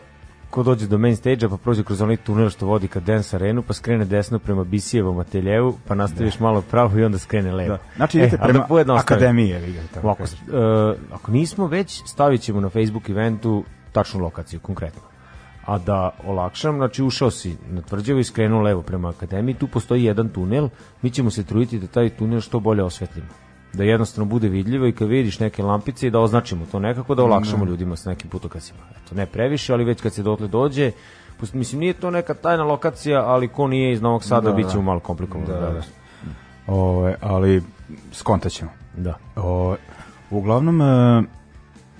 ko 0.54 0.62
dođe 0.62 0.86
do 0.86 0.98
main 0.98 1.16
stage-a 1.16 1.48
pa 1.48 1.56
prođe 1.56 1.82
kroz 1.84 2.00
onaj 2.00 2.16
tunel 2.16 2.50
što 2.50 2.66
vodi 2.66 2.88
ka 2.88 3.00
Dance 3.00 3.36
Arenu, 3.36 3.62
pa 3.62 3.74
skrene 3.74 4.04
desno 4.04 4.38
prema 4.38 4.64
Bisijevom 4.64 5.18
ateljevu, 5.18 5.78
pa 5.88 5.94
nastaviš 5.94 6.38
malo 6.40 6.62
pravo 6.70 6.98
i 6.98 7.04
onda 7.04 7.18
skrene 7.18 7.52
levo. 7.52 7.76
Da. 7.76 7.78
Znači 7.96 8.18
idete 8.18 8.36
E, 8.36 8.38
prema 8.38 8.84
da 8.84 8.94
akademije. 8.94 9.58
vi 9.58 9.74
tako 9.94 10.06
Ovako, 10.06 10.22
kažeš. 10.22 10.38
e, 10.38 10.44
ako 11.12 11.32
nismo 11.32 11.66
već, 11.66 12.02
stavit 12.06 12.40
ćemo 12.40 12.60
na 12.60 12.68
Facebook 12.68 13.08
eventu 13.08 13.64
tačnu 13.92 14.20
lokaciju, 14.20 14.60
konkretno. 14.60 15.02
A 15.66 15.78
da 15.78 16.10
olakšam, 16.24 16.76
znači 16.76 17.02
ušao 17.02 17.30
si 17.30 17.56
na 17.70 17.82
tvrđavu 17.82 18.18
i 18.20 18.24
skrenuo 18.24 18.62
levo 18.62 18.82
prema 18.82 19.08
akademiji, 19.08 19.54
tu 19.54 19.66
postoji 19.68 20.04
jedan 20.04 20.28
tunel, 20.28 20.68
mi 21.02 21.10
ćemo 21.10 21.30
se 21.30 21.44
truditi 21.44 21.78
da 21.78 21.86
taj 21.86 22.10
tunel 22.10 22.40
što 22.40 22.60
bolje 22.60 22.82
osvetlimo. 22.82 23.28
Da 23.74 23.84
jednostavno 23.84 24.24
bude 24.24 24.48
vidljivo 24.48 24.86
i 24.86 24.92
kad 24.92 25.08
vidiš 25.08 25.38
neke 25.38 25.62
lampice 25.62 26.06
i 26.06 26.10
da 26.10 26.20
označimo 26.20 26.66
to 26.66 26.78
nekako, 26.78 27.14
da 27.14 27.22
olakšamo 27.22 27.64
ljudima 27.64 27.96
sa 27.96 28.10
nekim 28.10 28.30
putokacima. 28.30 28.78
Eto, 28.92 29.14
ne 29.14 29.26
previše, 29.26 29.72
ali 29.72 29.84
već 29.84 30.02
kad 30.02 30.12
se 30.12 30.22
dotle 30.22 30.48
dođe, 30.48 30.92
pust- 31.40 31.54
mislim, 31.54 31.80
nije 31.80 31.92
to 31.92 32.10
neka 32.10 32.34
tajna 32.34 32.64
lokacija, 32.64 33.24
ali 33.24 33.48
ko 33.48 33.66
nije 33.68 33.92
iz 33.92 34.02
Novog 34.02 34.24
Sada, 34.24 34.50
Da, 34.50 34.56
bit 34.56 34.66
će 34.66 34.72
da. 34.72 34.78
mu 34.78 34.82
malo 34.82 35.00
komplikovano. 35.00 35.46
Da, 35.46 35.54
Da, 35.54 35.66
da. 35.66 35.72
da. 35.72 35.82
Ove, 36.66 37.14
ali 37.20 37.62
skontaćemo. 38.12 38.70
da. 38.96 39.14
O, 39.36 39.76
uglavnom, 40.30 40.80
e, 40.80 41.22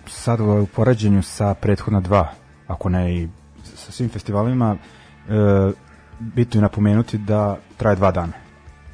sad 0.07 0.41
u 0.41 0.45
u 0.45 0.67
poređenju 0.67 1.23
sa 1.23 1.55
prethodna 1.55 2.01
dva, 2.01 2.29
ako 2.67 2.89
ne 2.89 3.15
i 3.15 3.29
sa 3.65 3.93
svim 3.93 4.09
festivalima, 4.09 4.77
e, 5.29 5.73
bitno 6.19 6.59
je 6.59 6.63
napomenuti 6.63 7.19
da 7.19 7.57
traje 7.77 7.97
dva 7.97 8.11
dana. 8.11 8.33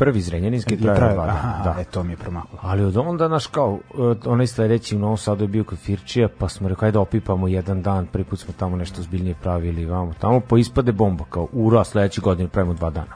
Prvi 0.00 0.20
zrenjaninski 0.20 0.76
traje, 0.76 0.96
traje 0.96 1.14
dva 1.14 1.26
dana. 1.26 1.60
Da. 1.64 1.80
E, 1.80 1.84
to 1.84 2.02
mi 2.02 2.12
je 2.12 2.16
promaklo. 2.16 2.58
Ali 2.62 2.84
od 2.84 2.96
onda, 2.96 3.28
naš 3.28 3.46
kao, 3.46 3.78
onaj 4.24 4.46
sledeći 4.46 4.96
u 4.96 4.98
Novom 4.98 5.16
Sadu 5.16 5.44
je 5.44 5.48
bio 5.48 5.64
kod 5.64 5.78
Firčija, 5.78 6.28
pa 6.38 6.48
smo 6.48 6.68
rekao, 6.68 6.86
ajde 6.86 6.98
opipamo 6.98 7.48
jedan 7.48 7.82
dan, 7.82 8.06
prvi 8.06 8.24
put 8.24 8.38
smo 8.38 8.54
tamo 8.58 8.76
nešto 8.76 9.02
zbiljnije 9.02 9.34
pravili, 9.42 9.86
vamo 9.86 10.12
tamo, 10.20 10.40
pa 10.40 10.58
ispade 10.58 10.92
bomba, 10.92 11.24
kao, 11.30 11.48
ura, 11.52 11.84
sledeće 11.84 12.20
godine 12.20 12.48
pravimo 12.48 12.74
dva 12.74 12.90
dana. 12.90 13.12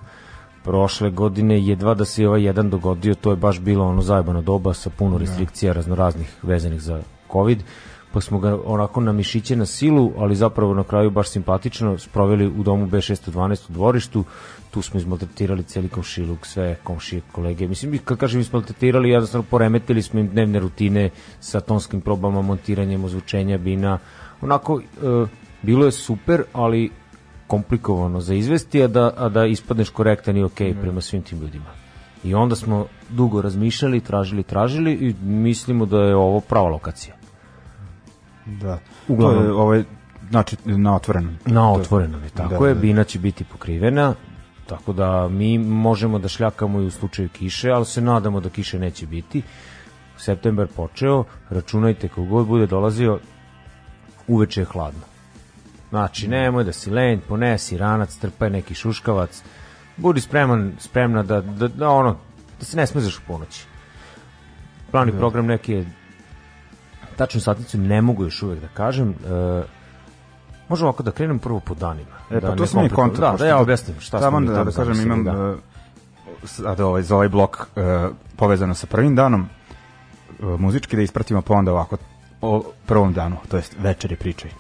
Prošle 0.65 1.11
godine 1.11 1.67
jedva 1.67 1.95
da 1.95 2.05
se 2.05 2.29
ovaj 2.29 2.43
jedan 2.43 2.71
dogodio, 2.71 3.15
to 3.15 3.31
je 3.31 3.37
baš 3.37 3.61
bilo 3.61 3.87
ono 3.87 4.03
zajebano 4.03 4.43
doba 4.43 4.75
sa 4.75 4.91
puno 4.91 5.19
da. 5.19 5.25
restrikcija 5.25 5.73
raznoraznih 5.73 6.37
vezanih 6.43 6.81
za 6.81 7.03
COVID 7.33 7.63
pa 8.15 8.21
smo 8.21 8.39
ga 8.39 8.59
onako 8.65 9.01
na 9.01 9.13
mišiće 9.13 9.57
na 9.57 9.67
silu, 9.67 10.13
ali 10.19 10.37
zapravo 10.37 10.75
na 10.75 10.85
kraju 10.85 11.11
baš 11.11 11.29
simpatično 11.29 11.99
sproveli 11.99 12.47
u 12.47 12.63
domu 12.63 12.87
B612 12.87 13.71
u 13.71 13.73
dvorištu, 13.73 14.25
tu 14.71 14.83
smo 14.83 15.01
izmaltretirali 15.01 15.63
celi 15.63 15.89
komšiluk, 15.89 16.47
sve 16.47 16.77
komšije, 16.85 17.23
kolege. 17.33 17.69
Mislim, 17.69 17.99
kad 18.05 18.19
kažem 18.19 18.41
izmaltretirali, 18.41 19.11
jednostavno 19.11 19.47
poremetili 19.51 20.03
smo 20.03 20.21
im 20.21 20.29
dnevne 20.29 20.61
rutine 20.61 21.11
sa 21.41 21.61
tonskim 21.61 22.01
probama, 22.01 22.43
montiranjem, 22.43 23.05
ozvučenja, 23.05 23.59
bina. 23.59 23.99
Onako, 24.41 24.81
e, 24.81 25.27
bilo 25.63 25.85
je 25.85 25.93
super, 25.93 26.45
ali 26.53 26.91
komplikovano 27.47 28.21
za 28.21 28.35
izvesti, 28.35 28.83
a 28.83 28.87
da, 28.89 29.11
a 29.17 29.29
da 29.29 29.47
ispadneš 29.47 29.91
korektan 29.91 30.37
i 30.37 30.45
ok 30.45 30.61
mm. 30.61 30.81
prema 30.81 31.01
svim 31.01 31.23
tim 31.23 31.41
ljudima. 31.41 31.75
I 32.25 32.35
onda 32.35 32.57
smo 32.57 32.87
dugo 33.11 33.43
razmišljali, 33.43 34.01
tražili, 34.01 34.43
tražili 34.43 34.93
i 34.93 35.15
mislimo 35.25 35.87
da 35.87 35.99
je 35.99 36.17
ovo 36.17 36.41
prava 36.41 36.69
lokacija. 36.69 37.24
Da. 38.47 38.79
Uglavnom, 39.09 39.43
to 39.43 39.49
je, 39.49 39.53
ovaj, 39.53 39.85
znači, 40.31 40.57
na 40.65 40.97
otvorenom. 40.97 41.37
Na 41.47 41.73
otvorenom 41.73 42.23
je, 42.25 42.31
tako 42.31 42.49
da, 42.49 42.69
je. 42.69 42.75
Da, 42.75 42.75
da. 42.75 42.81
Bina 42.81 43.05
će 43.05 43.19
biti 43.19 43.45
pokrivena, 43.45 44.15
tako 44.67 44.93
da 44.93 45.29
mi 45.29 45.59
možemo 45.59 46.19
da 46.19 46.29
šljakamo 46.29 46.81
i 46.81 46.87
u 46.87 46.91
slučaju 46.91 47.29
kiše, 47.29 47.71
ali 47.71 47.87
se 47.87 48.01
nadamo 48.01 48.41
da 48.41 48.49
kiše 48.49 48.79
neće 48.79 49.07
biti. 49.07 49.43
September 50.17 50.67
počeo, 50.77 51.25
računajte 51.51 52.09
kogod 52.09 52.47
bude 52.47 52.67
dolazio, 52.67 53.19
uveče 54.29 54.61
je 54.61 54.65
hladno. 54.65 55.01
Znači, 55.91 56.29
nemoj 56.29 56.65
da 56.65 56.73
si 56.73 56.91
lenj, 56.91 57.21
ponesi 57.29 57.79
ranac, 57.79 58.17
trpaj 58.17 58.51
neki 58.51 58.75
šuškavac, 58.75 59.43
budi 59.97 60.21
spreman, 60.21 60.73
spremna 60.79 61.23
da, 61.23 61.41
da, 61.41 61.69
da 61.69 61.89
ono, 61.89 62.17
da 62.61 62.65
se 62.65 62.77
ne 62.77 62.87
smezaš 62.87 63.19
u 63.19 63.23
ponoći. 63.27 63.67
Plani 64.91 65.13
da. 65.13 65.19
program 65.19 65.47
neki 65.47 65.73
je 65.73 65.87
tačnu 67.15 67.41
satnicu 67.41 67.79
ne 67.79 68.03
mogu 68.03 68.25
još 68.25 68.43
uvek 68.43 68.61
da 68.61 68.69
kažem. 68.69 69.11
E, 69.11 69.63
možemo 70.69 70.89
ovako 70.89 71.03
da 71.03 71.11
krenem 71.11 71.39
prvo 71.39 71.61
po 71.61 71.75
danima. 71.75 72.17
E, 72.31 72.41
pa 72.41 72.49
da 72.49 72.57
to 72.57 72.67
sam 72.67 72.83
mi 72.83 72.89
kontra. 72.89 73.31
Da, 73.31 73.37
da 73.37 73.47
ja 73.47 73.59
objasnim 73.59 74.01
šta 74.01 74.21
smo 74.21 74.41
mi 74.41 74.47
da, 74.47 74.65
da, 74.65 74.71
kažem, 74.71 75.03
imam 75.03 75.25
da. 75.25 75.51
Uh, 75.51 75.59
sada 76.45 76.87
ovaj, 76.87 77.03
za 77.03 77.15
ovaj 77.15 77.29
blok 77.29 77.57
uh, 77.77 77.83
povezano 78.37 78.75
sa 78.75 78.87
prvim 78.87 79.15
danom 79.17 79.49
uh, 80.41 80.61
muzički 80.61 80.97
da 80.97 81.03
ispratimo 81.03 81.43
pa 81.43 81.55
onda 81.55 81.73
ovako 81.73 81.97
o 82.41 82.63
prvom 82.87 83.13
danu, 83.13 83.37
to 83.49 83.57
jest 83.57 83.77
večeri 83.79 84.17
pričaj. 84.17 84.51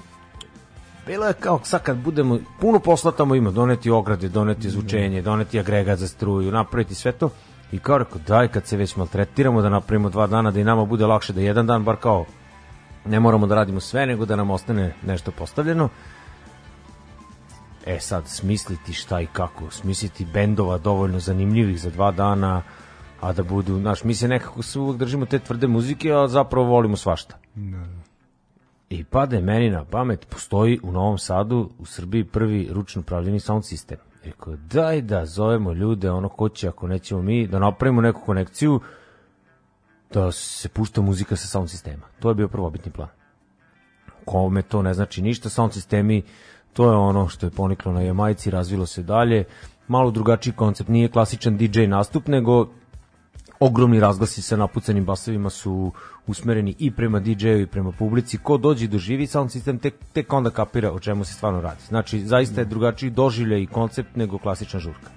Bilo 1.07 1.27
je 1.27 1.33
kao 1.33 1.61
sad 1.63 1.83
kad 1.83 1.97
budemo, 1.97 2.39
puno 2.61 2.79
posla 2.79 3.13
tamo 3.13 3.35
ima, 3.35 3.51
doneti 3.51 3.91
ograde, 3.91 4.29
doneti 4.29 4.71
zvučenje, 4.71 5.23
doneti 5.23 5.61
agregat 5.61 5.99
za 5.99 6.09
struju, 6.09 6.53
napraviti 6.53 6.95
sve 6.95 7.13
to. 7.13 7.31
I 7.73 7.79
kao 7.79 7.99
rekao, 7.99 8.19
daj 8.27 8.49
kad 8.49 8.67
se 8.67 8.77
već 8.77 8.97
maltretiramo 8.97 9.63
da 9.63 9.69
napravimo 9.69 10.11
dva 10.11 10.27
dana, 10.27 10.51
da 10.51 10.61
i 10.61 10.65
nama 10.65 10.85
bude 10.85 11.07
lakše 11.07 11.33
da 11.33 11.41
jedan 11.41 11.67
dan, 11.67 11.85
bar 11.85 11.97
kao 11.97 12.25
ne 13.07 13.21
moramo 13.21 13.47
da 13.47 13.55
radimo 13.55 13.81
sve, 13.81 14.07
nego 14.07 14.27
da 14.27 14.37
nam 14.37 14.51
ostane 14.51 14.95
nešto 15.07 15.31
postavljeno. 15.31 15.89
E 17.87 18.01
sad, 18.01 18.29
smisliti 18.29 18.93
šta 18.93 19.21
i 19.21 19.27
kako, 19.27 19.71
smisliti 19.71 20.27
bendova 20.33 20.79
dovoljno 20.79 21.21
zanimljivih 21.21 21.81
za 21.81 21.91
dva 21.91 22.13
dana, 22.13 22.63
a 23.21 23.33
da 23.33 23.43
budu, 23.43 23.79
znaš, 23.79 24.05
mi 24.05 24.15
se 24.15 24.29
nekako 24.29 24.63
se 24.63 24.79
uvek 24.79 24.99
držimo 24.99 25.27
te 25.27 25.39
tvrde 25.39 25.67
muzike, 25.67 26.13
a 26.13 26.29
zapravo 26.29 26.67
volimo 26.67 26.97
svašta. 26.97 27.39
Da, 27.55 27.79
da. 27.79 28.05
I 28.89 29.05
pade 29.05 29.41
meni 29.41 29.71
na 29.71 29.85
pamet, 29.85 30.27
postoji 30.31 30.81
u 30.83 30.93
Novom 30.93 31.19
Sadu, 31.19 31.71
u 31.79 31.87
Srbiji 31.87 32.25
prvi 32.25 32.69
ručno 32.73 33.03
pravljeni 33.03 33.41
sound 33.41 33.65
sistem. 33.65 33.99
Rekao, 34.25 34.57
daj 34.57 35.01
da 35.01 35.27
zovemo 35.27 35.73
ljude, 35.73 36.11
ono 36.11 36.29
ko 36.29 36.49
će, 36.49 36.69
ako 36.69 36.87
nećemo 36.87 37.23
mi, 37.23 37.47
da 37.47 37.59
napravimo 37.59 38.01
neku 38.01 38.21
konekciju, 38.27 38.81
da 40.15 40.33
se 40.33 40.69
pušta 40.69 41.01
muzika 41.01 41.37
sa 41.37 41.47
sound 41.47 41.71
sistema. 41.71 42.07
To 42.21 42.29
je 42.29 42.35
bio 42.35 42.49
prvobitni 42.49 42.93
plan. 42.93 43.09
Kome 44.25 44.63
to 44.63 44.83
ne 44.83 44.95
znači 44.95 45.23
ništa, 45.23 45.49
sound 45.49 45.73
sistemi, 45.73 46.23
to 46.73 46.91
je 46.91 46.97
ono 46.97 47.29
što 47.29 47.47
je 47.47 47.51
poniklo 47.51 47.93
na 47.93 48.01
Jamajci, 48.01 48.51
razvilo 48.51 48.87
se 48.87 49.03
dalje, 49.03 49.45
malo 49.89 50.11
drugačiji 50.11 50.55
koncept, 50.55 50.89
nije 50.89 51.09
klasičan 51.09 51.57
DJ 51.57 51.87
nastup, 51.87 52.27
nego 52.27 52.69
ogromni 53.61 54.01
razglasi 54.01 54.43
sa 54.43 54.57
napucanim 54.57 55.05
basovima 55.05 55.51
su 55.51 55.93
usmereni 56.27 56.75
i 56.79 56.91
prema 56.91 57.21
DJ-u 57.21 57.61
i 57.61 57.67
prema 57.67 57.93
publici. 57.93 58.39
Ko 58.39 58.57
dođe 58.57 58.87
do 58.87 58.99
živi 58.99 59.27
sound 59.27 59.51
sistem, 59.51 59.79
tek, 59.79 59.95
tek 60.13 60.33
onda 60.33 60.51
kapira 60.51 60.93
o 60.93 61.01
čemu 61.01 61.25
se 61.25 61.33
stvarno 61.33 61.61
radi. 61.61 61.83
Znači, 61.89 62.21
zaista 62.21 62.61
je 62.61 62.65
drugačiji 62.65 63.11
doživljaj 63.11 63.63
i 63.63 63.67
koncept 63.67 64.17
nego 64.17 64.39
klasična 64.39 64.81
žurka. 64.81 65.11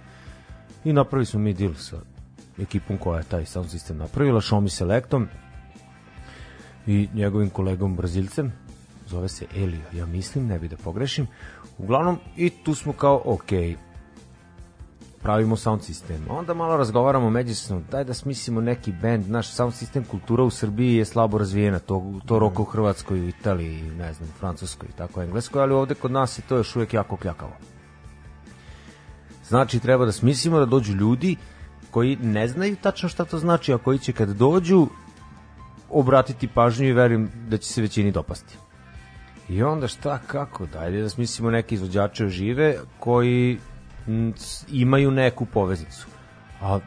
I 0.83 0.93
napravi 0.93 1.25
smo 1.25 1.39
mi 1.39 1.53
deal 1.53 1.73
sa 1.73 1.97
ekipom 2.59 2.97
koja 2.97 3.17
je 3.17 3.23
taj 3.23 3.45
sound 3.45 3.69
sistem 3.69 3.97
napravila, 3.97 4.41
Shomi 4.41 4.69
Selectom 4.69 5.27
i 6.87 7.09
njegovim 7.13 7.49
kolegom 7.49 7.95
Brazilcem, 7.95 8.51
zove 9.07 9.29
se 9.29 9.45
Elio, 9.55 9.85
ja 9.93 10.05
mislim, 10.05 10.47
ne 10.47 10.59
bi 10.59 10.67
da 10.67 10.77
pogrešim. 10.77 11.27
Uglavnom, 11.77 12.19
i 12.35 12.49
tu 12.49 12.75
smo 12.75 12.93
kao, 12.93 13.21
ok, 13.25 13.49
pravimo 15.21 15.55
sound 15.55 15.83
sistem. 15.83 16.25
Onda 16.29 16.53
malo 16.53 16.77
razgovaramo 16.77 17.29
međusobno, 17.29 17.83
daj 17.91 18.03
da 18.03 18.13
smislimo 18.13 18.61
neki 18.61 18.91
bend, 19.01 19.29
naš 19.29 19.51
sound 19.51 19.73
sistem 19.73 20.03
kultura 20.03 20.43
u 20.43 20.49
Srbiji 20.49 20.95
je 20.95 21.05
slabo 21.05 21.37
razvijena, 21.37 21.79
to, 21.79 22.13
to 22.25 22.39
roka 22.39 22.61
u 22.61 22.65
Hrvatskoj, 22.65 23.19
u 23.19 23.27
Italiji, 23.27 23.81
ne 23.81 24.13
znam, 24.13 24.29
Francuskoj, 24.39 24.89
tako 24.97 25.21
Engleskoj, 25.21 25.61
ali 25.61 25.73
ovde 25.73 25.95
kod 25.95 26.11
nas 26.11 26.39
je 26.39 26.41
to 26.49 26.57
još 26.57 26.75
uvijek 26.75 26.93
jako 26.93 27.17
kljakavo. 27.17 27.53
Znači, 29.47 29.79
treba 29.79 30.05
da 30.05 30.11
smislimo 30.11 30.59
da 30.59 30.65
dođu 30.65 30.93
ljudi 30.93 31.35
koji 31.91 32.17
ne 32.21 32.47
znaju 32.47 32.75
tačno 32.81 33.09
šta 33.09 33.25
to 33.25 33.37
znači, 33.37 33.73
a 33.73 33.77
koji 33.77 33.99
će 33.99 34.13
kad 34.13 34.29
dođu 34.29 34.87
obratiti 35.89 36.47
pažnju 36.47 36.87
i 36.87 36.93
verujem 36.93 37.29
da 37.49 37.57
će 37.57 37.73
se 37.73 37.81
većini 37.81 38.11
dopasti. 38.11 38.57
I 39.49 39.63
onda 39.63 39.87
šta, 39.87 40.19
kako, 40.27 40.65
dajde 40.65 41.01
da 41.01 41.09
smislimo 41.09 41.51
neke 41.51 41.75
izvođače 41.75 42.27
žive 42.27 42.75
koji 42.99 43.59
imaju 44.71 45.11
neku 45.11 45.45
poveznicu. 45.45 46.07
A 46.61 46.79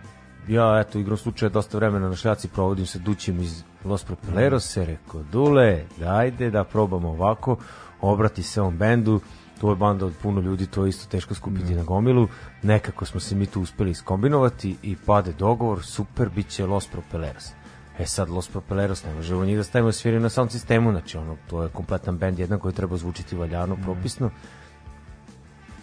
ja, 0.49 0.81
eto, 0.81 0.99
igrom 0.99 1.19
slučaja 1.19 1.51
dosta 1.51 1.79
vremena 1.79 2.09
na 2.09 2.17
šljaci 2.17 2.49
provodim 2.49 2.87
sa 2.87 2.99
Dućem 2.99 3.41
iz 3.41 3.63
Los 3.85 4.05
Propeleros, 4.05 4.73
se 4.73 4.85
rekao, 4.85 5.23
Dule, 5.23 5.85
dajde 5.99 6.51
da 6.51 6.65
probamo 6.65 7.09
ovako, 7.09 7.57
obrati 8.01 8.43
se 8.43 8.61
ovom 8.61 8.77
bendu, 8.77 9.21
to 9.61 9.70
je 9.70 9.77
banda 9.77 10.07
od 10.07 10.14
puno 10.23 10.40
ljudi, 10.40 10.66
to 10.66 10.85
je 10.85 10.88
isto 10.88 11.11
teško 11.11 11.35
skupiti 11.35 11.73
mm. 11.75 11.77
na 11.77 11.83
gomilu, 11.83 12.29
nekako 12.62 13.05
smo 13.05 13.20
se 13.20 13.35
mi 13.35 13.46
tu 13.46 13.62
uspeli 13.62 13.90
iskombinovati 13.90 14.77
i 14.83 14.96
pade 15.07 15.33
dogovor, 15.33 15.85
super, 15.85 16.29
bit 16.29 16.49
će 16.49 16.66
Los 16.66 16.87
Propeleros. 16.87 17.53
E 17.99 18.07
sad, 18.07 18.29
Los 18.29 18.49
Propeleros, 18.49 19.05
ne 19.05 19.14
možemo 19.14 19.44
njih 19.44 19.57
da 19.57 19.64
stavimo 19.64 19.92
sviraju 19.92 20.20
na 20.20 20.29
sound 20.29 20.51
sistemu, 20.51 20.90
znači 20.90 21.18
ono, 21.18 21.37
to 21.46 21.62
je 21.62 21.68
kompletan 21.68 22.18
bend 22.18 22.38
jedan 22.38 22.59
koji 22.59 22.75
treba 22.75 22.96
zvučiti 22.96 23.37
valjano, 23.37 23.77
mm. 23.77 23.83
propisno. 23.83 24.31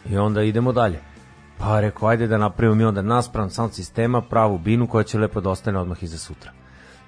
I 0.09 0.17
onda 0.17 0.43
idemo 0.43 0.71
dalje. 0.71 0.99
Pa 1.57 1.79
rekao, 1.79 2.09
ajde 2.09 2.27
da 2.27 2.37
napravimo 2.37 2.75
mi 2.75 2.83
onda 2.83 3.01
naspram 3.01 3.49
sound 3.49 3.73
sistema 3.73 4.21
pravu 4.21 4.57
binu 4.57 4.87
koja 4.87 5.03
će 5.03 5.19
lepo 5.19 5.41
da 5.41 5.49
ostane 5.49 5.79
odmah 5.79 6.03
iza 6.03 6.17
sutra. 6.17 6.51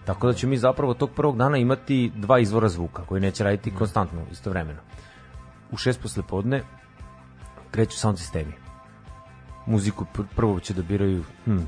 Tako 0.06 0.28
da 0.28 0.34
ćemo 0.34 0.50
mi 0.50 0.58
zapravo 0.58 0.94
tog 0.94 1.10
prvog 1.16 1.38
dana 1.38 1.58
imati 1.58 2.12
dva 2.16 2.40
izvora 2.40 2.70
zvuka 2.70 3.04
koji 3.06 3.22
neće 3.22 3.44
raditi 3.44 3.76
konstantno, 3.76 4.22
istovremeno. 4.32 4.80
U 5.72 5.78
šest 5.78 6.02
posle 6.02 6.24
podne 6.24 6.64
kreću 7.72 7.98
sound 7.98 8.18
sistemi. 8.18 8.54
Muziku 9.66 10.06
pr 10.14 10.22
prvo 10.36 10.60
će 10.60 10.74
da 10.74 10.82
biraju, 10.82 11.24
hm, 11.46 11.60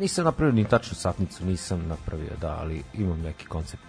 nisam 0.00 0.24
napravio 0.24 0.52
ni 0.52 0.64
tačnu 0.64 0.94
satnicu, 0.94 1.44
nisam 1.44 1.86
napravio, 1.88 2.36
da, 2.40 2.56
ali 2.60 2.82
imam 2.94 3.20
neki 3.20 3.46
koncept. 3.46 3.82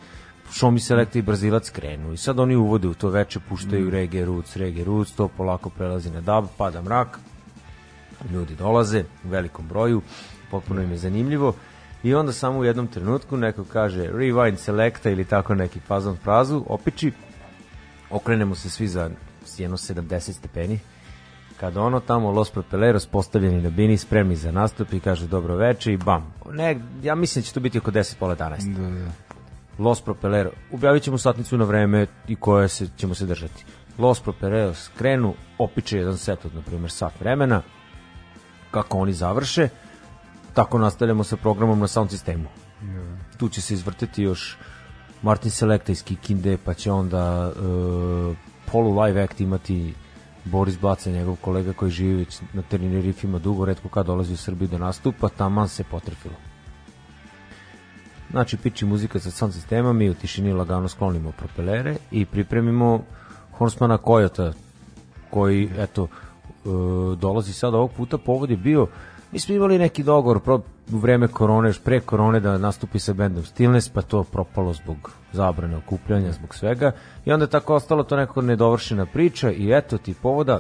Show 0.52 0.72
mi 0.72 0.80
Select 0.80 1.16
i 1.16 1.22
Brazilac 1.22 1.70
krenu 1.70 2.14
i 2.14 2.18
sad 2.18 2.40
oni 2.40 2.56
uvode 2.56 2.88
u 2.88 2.94
to 2.94 3.10
veče, 3.10 3.40
puštaju 3.40 3.88
mm. 3.88 3.90
reggae 3.90 4.26
roots, 4.26 4.56
reggae 4.56 4.84
roots, 4.84 5.16
to 5.16 5.28
polako 5.28 5.70
prelazi 5.70 6.12
na 6.12 6.22
dub, 6.22 6.50
pada 6.58 6.82
mrak, 6.82 7.20
ljudi 8.32 8.56
dolaze 8.56 9.04
u 9.26 9.30
velikom 9.30 9.68
broju, 9.68 10.02
potpuno 10.52 10.82
im 10.82 10.92
je 10.92 10.98
zanimljivo 10.98 11.54
i 12.04 12.14
onda 12.14 12.34
samo 12.34 12.60
u 12.60 12.66
jednom 12.66 12.88
trenutku 12.88 13.38
neko 13.38 13.64
kaže 13.64 14.12
rewind 14.12 14.56
selecta 14.56 15.10
ili 15.10 15.26
tako 15.26 15.56
neki 15.56 15.80
fazon 15.80 16.18
frazu, 16.24 16.64
opiči, 16.68 17.12
okrenemo 18.10 18.56
se 18.56 18.70
svi 18.70 18.88
za 18.88 19.10
jedno 19.58 19.78
70 19.78 20.32
stepeni, 20.32 20.80
kada 21.60 21.82
ono 21.82 22.00
tamo 22.00 22.32
Los 22.32 22.52
Propeleros 22.52 23.06
postavljeni 23.06 23.62
na 23.62 23.70
bini 23.70 23.98
spremni 23.98 24.36
za 24.36 24.52
nastup 24.52 24.94
i 24.94 25.00
kaže 25.00 25.28
dobro 25.28 25.56
veče 25.56 25.94
i 25.94 25.98
bam. 25.98 26.34
Ne, 26.52 26.80
ja 27.04 27.16
mislim 27.16 27.42
da 27.42 27.46
će 27.46 27.54
to 27.54 27.60
biti 27.60 27.78
oko 27.78 27.92
10 27.92 28.16
pola 28.20 28.36
11. 28.36 28.74
Da, 28.74 29.00
da. 29.00 29.12
Los 29.78 30.02
Propelero. 30.02 30.52
Objavit 30.72 31.04
ćemo 31.04 31.18
satnicu 31.18 31.58
na 31.58 31.66
vreme 31.66 32.08
i 32.28 32.36
koje 32.36 32.68
se, 32.68 32.88
ćemo 32.98 33.16
se 33.16 33.26
držati. 33.26 33.66
Los 33.98 34.20
Propeleros 34.20 34.90
krenu, 34.98 35.34
opiče 35.58 35.98
jedan 35.98 36.18
set 36.18 36.46
od, 36.46 36.56
na 36.56 36.62
primjer, 36.62 36.92
sat 36.92 37.20
vremena, 37.20 37.62
kako 38.72 38.98
oni 38.98 39.14
završe, 39.14 39.70
tako 40.54 40.78
nastavljamo 40.78 41.24
sa 41.24 41.38
programom 41.38 41.80
na 41.80 41.88
sound 41.88 42.10
sistemu. 42.10 42.50
Tu 43.38 43.50
će 43.50 43.62
se 43.62 43.74
izvrteti 43.74 44.24
još 44.24 44.58
Martin 45.22 45.52
Selecta 45.52 45.92
iz 45.92 46.04
Kikinde, 46.04 46.58
pa 46.66 46.74
će 46.74 46.92
onda 46.92 47.52
uh, 47.52 48.36
polu 48.74 49.02
live 49.02 49.24
act 49.24 49.42
imati 49.42 49.94
Boris 50.46 50.80
Blaca, 50.80 51.12
njegov 51.12 51.36
kolega 51.42 51.74
koji 51.74 51.92
živi 51.92 52.16
već 52.16 52.42
na 52.54 52.62
Tenerifima 52.62 53.40
dugo, 53.40 53.66
redko 53.66 53.90
kad 53.90 54.06
dolazi 54.06 54.34
u 54.34 54.38
Srbiju 54.38 54.68
da 54.68 54.78
nastupa, 54.78 55.30
taman 55.30 55.70
se 55.70 55.84
potrefilo. 55.84 56.36
Znači, 58.32 58.58
piči 58.58 58.86
muzika 58.86 59.20
sa 59.20 59.32
sound 59.32 59.54
sistema, 59.54 59.94
mi 59.94 60.10
u 60.10 60.14
tišini 60.14 60.54
lagano 60.54 60.90
sklonimo 60.90 61.32
propelere 61.32 61.96
i 62.12 62.26
pripremimo 62.26 63.04
Horsemana 63.52 63.98
Kojota, 63.98 64.54
koji, 65.30 65.70
eto, 65.78 66.04
uh, 66.04 67.18
dolazi 67.18 67.54
sad 67.54 67.74
ovog 67.74 67.92
puta, 67.92 68.18
povod 68.18 68.50
je 68.50 68.58
bio 68.58 68.88
Mi 69.34 69.40
smo 69.40 69.56
imali 69.56 69.78
neki 69.78 70.04
dogovor 70.04 70.40
pro, 70.40 70.62
u 70.92 70.98
vreme 70.98 71.28
korone, 71.28 71.72
pre 71.84 72.00
korone 72.00 72.40
da 72.40 72.58
nastupi 72.58 73.00
sa 73.00 73.14
bendom 73.14 73.44
Stillness, 73.44 73.90
pa 73.90 74.02
to 74.02 74.24
propalo 74.24 74.74
zbog 74.74 75.12
zabrane 75.32 75.78
okupljanja, 75.78 76.32
zbog 76.32 76.56
svega. 76.56 76.92
I 77.26 77.32
onda 77.32 77.44
je 77.44 77.50
tako 77.50 77.76
ostalo 77.76 78.04
to 78.04 78.16
nekako 78.16 78.42
nedovršena 78.42 79.06
priča 79.06 79.52
i 79.52 79.72
eto 79.72 79.98
ti 79.98 80.14
povoda 80.14 80.60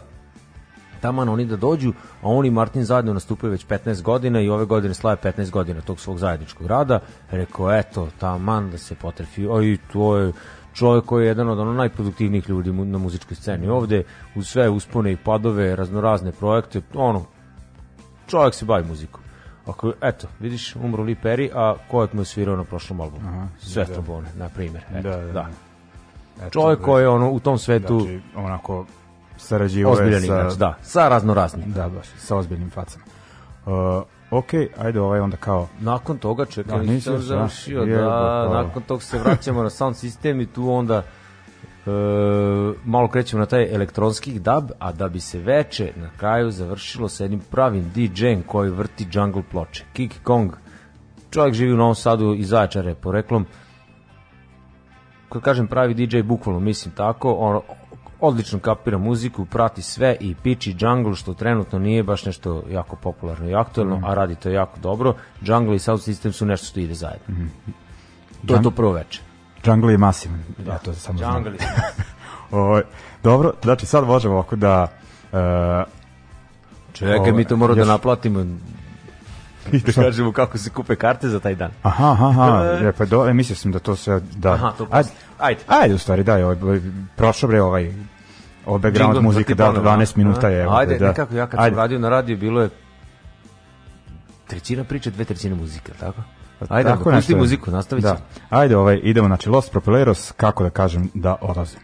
taman 1.02 1.30
oni 1.30 1.46
da 1.46 1.58
dođu, 1.58 1.92
a 2.22 2.30
oni 2.30 2.50
Martin 2.50 2.84
zajedno 2.84 3.14
nastupaju 3.14 3.52
već 3.52 3.68
15 3.68 4.02
godina 4.02 4.42
i 4.42 4.50
ove 4.50 4.66
godine 4.66 4.94
slave 4.94 5.18
15 5.24 5.52
godina 5.52 5.82
tog 5.82 6.00
svog 6.00 6.18
zajedničkog 6.18 6.68
rada. 6.68 7.00
Rekao, 7.32 7.74
eto, 7.74 8.08
taman 8.20 8.72
da 8.72 8.78
se 8.78 8.96
potrefi, 8.96 9.48
a 9.48 9.62
i 9.64 9.78
to 9.94 10.18
je 10.18 10.32
čovjek 10.74 11.06
koji 11.06 11.24
je 11.26 11.28
jedan 11.28 11.50
od 11.50 11.60
ono 11.60 11.74
najproduktivnijih 11.74 12.50
ljudi 12.50 12.72
na 12.72 12.98
muzičkoj 12.98 13.36
sceni 13.36 13.68
ovde, 13.68 14.04
uz 14.36 14.48
sve 14.48 14.70
uspone 14.70 15.12
i 15.12 15.18
padove, 15.18 15.76
raznorazne 15.76 16.32
projekte, 16.32 16.82
ono, 16.94 17.26
čovjek 18.28 18.54
se 18.54 18.66
bavi 18.66 18.88
muzikom. 18.88 19.22
Ako, 19.66 19.94
eto, 20.02 20.28
vidiš, 20.40 20.76
umro 20.76 21.04
Lee 21.04 21.16
Perry, 21.24 21.50
a 21.56 21.76
kojeg 21.92 22.14
mu 22.14 22.22
je 22.22 22.26
svirao 22.26 22.56
na 22.56 22.64
prošlom 22.64 23.02
albumu? 23.02 23.28
Aha, 23.28 23.48
Sve 23.60 23.86
da. 23.86 23.94
Trobone, 23.94 24.28
na 24.36 24.50
primjer. 24.50 24.84
Eto, 24.94 25.10
da, 25.10 25.18
da, 25.18 25.32
da. 25.32 25.48
Eto, 26.42 26.50
čovjek 26.50 26.82
koji 26.82 27.04
je 27.04 27.10
ono, 27.10 27.32
u 27.32 27.40
tom 27.40 27.58
svetu... 27.58 28.00
Znači, 28.00 28.22
onako, 28.36 28.86
sarađivo 29.38 30.00
je 30.00 30.20
sa... 30.20 30.26
Igrač, 30.26 30.54
da, 30.54 30.78
sa 30.82 31.10
raznoraznim. 31.10 31.72
Da, 31.72 31.90
baš, 31.90 32.08
sa 32.18 32.38
ozbiljnim 32.38 32.70
facama. 32.70 33.06
Uh, 33.66 34.04
ok, 34.32 34.50
ajde 34.78 35.02
ovaj 35.02 35.20
onda 35.20 35.38
kao... 35.38 35.68
Nakon 35.80 36.18
toga, 36.18 36.46
čekaj, 36.46 36.78
da, 36.78 36.84
nisam 36.84 37.18
završio, 37.18 37.86
da, 37.86 37.96
da, 37.96 38.64
nakon 38.64 38.84
toga 38.84 39.02
se 39.02 39.20
vraćamo 39.20 39.64
na 39.64 39.70
sound 39.70 39.96
sistem 39.96 40.42
i 40.42 40.46
tu 40.46 40.72
onda 40.72 41.04
e, 41.86 41.89
malo 42.86 43.08
krećemo 43.08 43.39
na 43.39 43.46
taj 43.46 43.74
elektronski 43.76 44.39
dub, 44.39 44.72
a 44.80 44.91
da 44.91 45.10
bi 45.10 45.19
se 45.19 45.39
veče 45.39 45.91
na 45.96 46.10
kraju 46.17 46.52
završilo 46.52 47.10
sa 47.10 47.24
jednim 47.24 47.41
pravim 47.52 47.91
DJ-em 47.96 48.43
koji 48.48 48.69
vrti 48.69 49.08
jungle 49.12 49.43
ploče. 49.52 49.84
King 49.93 50.12
Kong, 50.24 50.52
čovjek 51.30 51.54
živi 51.54 51.74
u 51.74 51.78
Novom 51.78 51.96
Sadu 51.96 52.34
iz 52.34 52.50
Zaječare, 52.50 52.96
poreklom, 52.96 53.46
kad 55.30 55.41
kažem 55.41 55.67
pravi 55.67 55.93
DJ, 55.93 56.22
bukvalno 56.22 56.60
mislim 56.60 56.93
tako, 56.96 57.34
on 57.34 57.62
odlično 58.19 58.60
kapira 58.60 58.98
muziku, 58.98 59.46
prati 59.46 59.82
sve 59.82 60.17
i 60.19 60.36
piči 60.43 60.76
jungle, 60.80 61.15
što 61.15 61.34
trenutno 61.34 61.80
nije 61.80 62.04
baš 62.04 62.26
nešto 62.26 62.63
jako 62.69 62.96
popularno 62.96 63.50
i 63.50 63.56
aktuelno, 63.56 63.98
mm. 64.00 64.06
a 64.06 64.13
radi 64.13 64.36
to 64.36 64.50
jako 64.50 64.80
dobro. 64.80 65.15
Jungle 65.41 65.76
i 65.76 65.80
sound 65.80 66.00
system 66.00 66.32
su 66.32 66.46
nešto 66.46 66.67
što 66.67 66.80
ide 66.80 66.93
zajedno. 66.93 67.36
Mm. 67.36 67.52
To 68.48 68.56
je 68.56 68.62
to 68.62 68.72
prvo 68.72 68.91
veče. 68.91 69.22
Jungle 69.65 69.91
je 69.91 69.97
masivan. 69.97 70.43
Da, 70.58 70.71
ja 70.71 70.78
to 70.78 70.93
samo 70.93 71.19
Jungle 71.21 71.52
znam. 71.58 71.71
o, 72.62 72.82
dobro, 73.23 73.54
znači 73.63 73.86
sad 73.86 74.08
možemo 74.08 74.34
ovako 74.34 74.56
da... 74.56 74.88
Uh, 75.32 75.39
Čekaj, 76.93 77.32
mi 77.32 77.45
to 77.45 77.56
moramo 77.56 77.80
da 77.80 77.86
naplatimo 77.86 78.45
i 79.71 79.80
da 79.80 79.91
kažemo 79.91 80.32
kako 80.32 80.58
se 80.58 80.69
kupe 80.69 80.95
karte 80.95 81.30
za 81.30 81.39
taj 81.39 81.56
dan. 81.56 81.71
Aha, 81.84 82.12
aha, 82.12 82.30
aha. 82.30 82.63
Je, 82.63 82.91
pa 82.91 83.06
do, 83.06 83.28
e, 83.28 83.34
mislio 83.34 83.56
sam 83.56 83.71
da 83.71 83.80
to 83.80 83.95
sve, 83.95 84.21
da. 84.36 84.54
Aha, 84.54 84.71
to 84.78 84.88
ajde, 84.91 85.10
ajde. 85.39 85.62
Ajde, 85.67 85.95
u 85.95 85.97
stvari, 85.97 86.23
daj, 86.23 86.43
ovaj, 86.43 86.58
prošlo 87.15 87.47
bre 87.47 87.62
ovaj, 87.62 87.93
ovaj 88.65 88.80
background 88.80 89.21
muzika, 89.21 89.54
da, 89.54 89.73
12 89.73 90.17
minuta 90.17 90.49
je. 90.49 90.67
Ajde, 90.69 90.97
da. 90.97 91.08
nekako 91.08 91.36
ja 91.36 91.47
kad 91.47 91.60
ajde. 91.60 91.76
sam 91.76 91.80
radio 91.80 91.99
na 91.99 92.10
radio, 92.10 92.38
bilo 92.38 92.62
je 92.62 92.69
trećina 94.47 94.84
priče, 94.84 95.12
dve 95.12 95.26
trećine 95.26 95.56
muzika, 95.56 95.91
tako? 95.99 96.21
Ajde, 96.69 96.89
tako 96.89 97.12
da, 97.12 97.17
pusti 97.17 97.36
muziku, 97.36 97.71
nastavit 97.71 98.04
da. 98.04 98.17
Ajde, 98.49 98.78
ovaj, 98.78 98.99
idemo, 99.04 99.28
znači, 99.28 99.49
Los 99.49 99.69
Propeleros, 99.69 100.32
kako 100.38 100.63
da 100.63 100.69
kažem, 100.69 101.10
da 101.13 101.36
odlaze. 101.41 101.78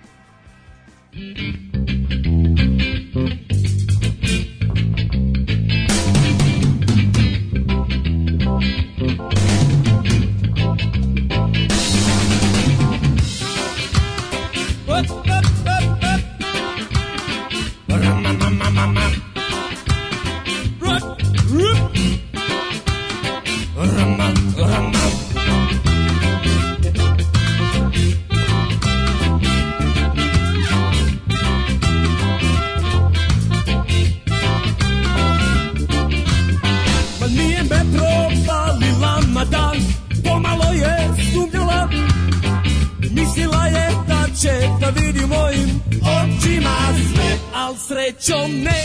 Srećom 47.89 48.52
ne. 48.52 48.82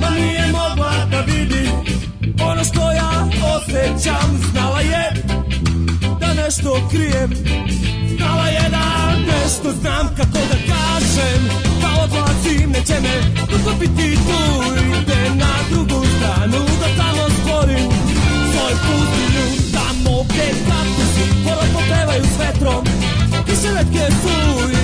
Ma 0.00 0.10
nije 0.10 0.46
mogla 0.52 0.92
da 1.10 1.20
vidi 1.20 1.68
Ono 2.40 2.64
što 2.64 2.92
ja 2.92 3.28
osjećam. 3.56 4.28
Znala 4.50 4.80
je 4.80 5.04
da 6.20 6.34
nešto 6.42 6.88
krijem. 6.90 7.30
Znala 8.16 8.46
je 8.46 8.68
da 8.70 8.86
nešto 9.30 9.72
znam 9.80 10.06
kako 10.16 10.40
da 10.52 10.58
kažem. 10.72 11.40
Da 11.80 11.88
odlazim, 12.04 12.70
neće 12.70 13.00
me 13.00 13.16
utopiti 13.56 14.16
tu. 14.26 14.42
Ide 15.02 15.30
na 15.34 15.54
drugu 15.70 16.06
stranu 16.16 16.58
da 16.80 16.88
tamo 17.02 17.24
stvorim 17.40 17.88
Svoj 18.52 18.74
pustinju 18.84 19.46
Tamo 19.74 20.24
gde 20.28 20.48
kaktusi 20.68 21.24
Pola 21.44 21.64
popevaju 21.74 22.24
s 22.24 22.38
vetrom. 22.40 22.84
Više 23.46 23.70
letke 23.70 24.06
su 24.22 24.75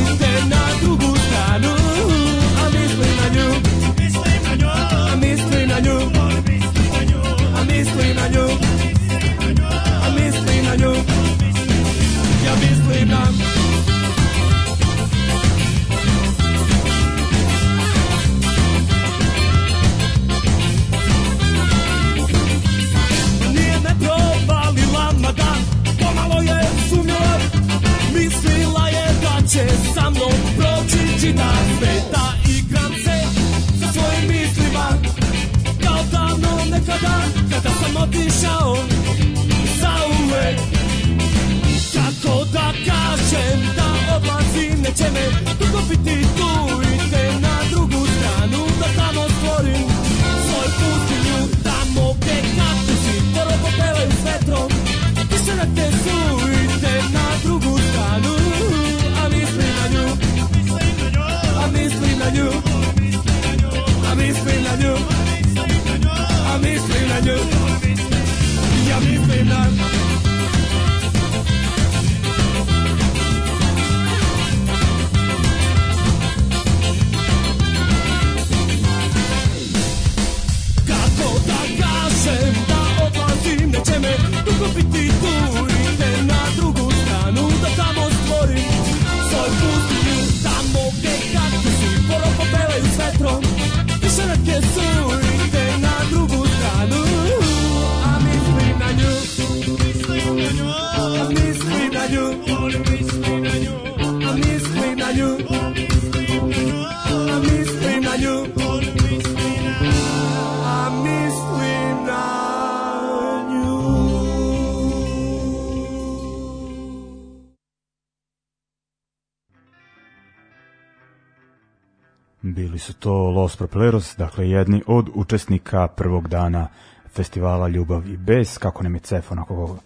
to 123.03 123.13
Los 123.13 123.57
Propeleros, 123.57 124.17
dakle 124.17 124.51
jedni 124.51 124.83
od 124.87 125.11
učesnika 125.15 125.89
prvog 125.89 126.29
dana 126.29 126.69
festivala 127.15 127.69
Ljubav 127.69 128.09
i 128.09 128.17
Bes, 128.17 128.59
kako 128.59 128.83
nam 128.83 128.95
je 128.95 129.01
Cef 129.01 129.33
onako, 129.33 129.77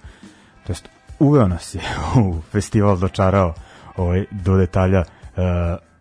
to 0.66 0.72
jest 0.72 0.88
uveo 1.18 1.48
nas 1.48 1.74
je 1.74 1.81
u 2.22 2.40
festival, 2.52 2.96
dočarao 2.96 3.55
ovaj, 3.96 4.24
do 4.31 4.57
detalja 4.57 5.00
uh, 5.00 5.44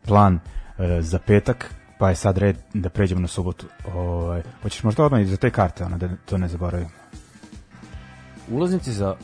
plan 0.06 0.36
uh, 0.36 0.86
za 1.00 1.20
petak, 1.20 1.74
pa 2.00 2.10
je 2.10 2.16
sad 2.16 2.38
red 2.38 2.58
da 2.74 2.90
pređemo 2.90 3.22
na 3.22 3.28
subotu. 3.28 3.68
Ovaj, 3.94 4.42
hoćeš 4.62 4.84
možda 4.84 5.06
odmah 5.06 5.22
i 5.22 5.26
za 5.26 5.38
te 5.38 5.50
karte, 5.50 5.86
ona, 5.86 5.98
da 5.98 6.10
to 6.26 6.38
ne 6.38 6.48
zaboravimo. 6.48 6.90
Ulaznice 8.52 8.92
za 8.92 9.16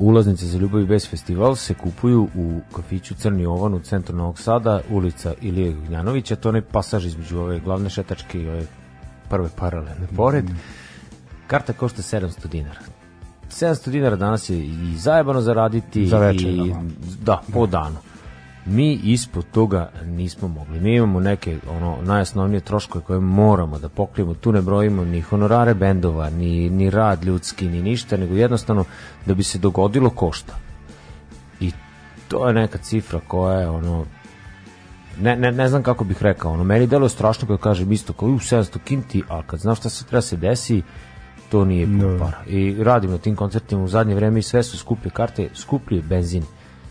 Ulaznice 0.00 0.46
za 0.46 0.58
Ljubav 0.58 0.80
i 0.80 0.86
Bes 0.86 1.10
festival 1.10 1.56
se 1.56 1.74
kupuju 1.74 2.28
u 2.34 2.60
kafiću 2.76 3.14
Crni 3.14 3.46
Ovan 3.46 3.74
u 3.74 3.80
centru 3.80 4.16
Novog 4.16 4.38
Sada, 4.38 4.80
ulica 4.90 5.34
Ilije 5.40 5.72
Gnjanovića, 5.72 6.36
to 6.36 6.48
je 6.48 6.50
onaj 6.50 6.62
pasaž 6.62 7.06
između 7.06 7.38
ove 7.38 7.60
glavne 7.60 7.90
šetačke 7.90 8.40
i 8.40 8.48
ove 8.48 8.66
prve 9.28 9.48
paralelne 9.56 10.08
pored. 10.16 10.44
Karta 11.46 11.72
košta 11.72 12.02
700 12.02 12.48
dinara. 12.48 12.80
700 13.50 13.90
dinara 13.90 14.16
danas 14.16 14.50
je 14.50 14.58
i 14.58 14.96
zajebano 14.96 15.40
zaraditi 15.40 16.06
Za 16.06 16.18
večer, 16.18 16.50
i 16.50 16.68
da. 16.68 16.82
da, 17.24 17.42
po 17.52 17.66
danu. 17.66 17.96
Mi 18.66 18.92
ispod 18.92 19.44
toga 19.52 19.90
nismo 20.04 20.48
mogli. 20.48 20.80
Mi 20.80 20.94
imamo 20.96 21.20
neke 21.20 21.58
ono 21.70 21.96
najosnovnije 22.02 22.60
troškove 22.60 23.04
koje 23.04 23.20
moramo 23.20 23.78
da 23.78 23.88
pokrijemo. 23.88 24.34
Tu 24.34 24.52
ne 24.52 24.62
brojimo 24.62 25.04
ni 25.04 25.20
honorare 25.20 25.74
bendova, 25.74 26.30
ni, 26.30 26.70
ni 26.70 26.90
rad 26.90 27.24
ljudski, 27.24 27.68
ni 27.68 27.82
ništa, 27.82 28.16
nego 28.16 28.34
jednostavno 28.34 28.84
da 29.26 29.34
bi 29.34 29.42
se 29.42 29.58
dogodilo 29.58 30.10
košta. 30.10 30.54
I 31.60 31.72
to 32.28 32.48
je 32.48 32.54
neka 32.54 32.78
cifra 32.78 33.20
koja 33.28 33.60
je 33.60 33.68
ono 33.68 34.04
ne, 35.20 35.36
ne, 35.36 35.52
ne 35.52 35.68
znam 35.68 35.82
kako 35.82 36.04
bih 36.04 36.22
rekao, 36.22 36.52
ono, 36.52 36.64
meni 36.64 36.86
delo 36.86 37.06
je 37.06 37.10
strašno 37.10 37.48
kada 37.48 37.62
kažem 37.62 37.92
isto 37.92 38.12
kao 38.12 38.28
u 38.28 38.38
700 38.38 38.78
kinti, 38.84 39.22
a 39.28 39.42
kad 39.42 39.60
znaš 39.60 39.78
šta 39.78 39.88
se 39.88 40.04
treba 40.04 40.22
se 40.22 40.36
desi, 40.36 40.82
to 41.50 41.64
nije 41.64 41.86
puno 41.86 42.12
Da. 42.12 42.18
para. 42.18 42.44
I 42.46 42.84
radim 42.84 43.10
na 43.10 43.18
tim 43.18 43.36
koncertima 43.36 43.82
u 43.82 43.88
zadnje 43.88 44.14
vreme 44.14 44.38
i 44.38 44.42
sve 44.42 44.62
su 44.62 44.78
skuplje 44.78 45.10
karte, 45.10 45.48
skuplji 45.54 45.96
je 45.96 46.02
benzin, 46.02 46.44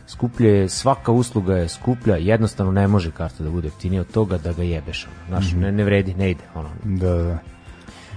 skuplje 0.10 0.50
je, 0.50 0.70
svaka 0.70 1.12
usluga 1.12 1.56
je 1.56 1.70
skuplja, 1.70 2.16
jednostavno 2.16 2.72
ne 2.72 2.88
može 2.88 3.12
karta 3.12 3.44
da 3.44 3.50
bude 3.50 3.68
jeftinija 3.68 4.02
od 4.02 4.12
toga 4.12 4.38
da 4.38 4.54
ga 4.54 4.64
jebeš. 4.64 5.08
Ono. 5.08 5.28
Znaš, 5.30 5.54
ne, 5.54 5.72
ne 5.72 5.84
vredi, 5.84 6.14
ne 6.14 6.32
ide. 6.32 6.44
Ono. 6.56 6.70
Da, 6.84 7.14
da. 7.14 7.38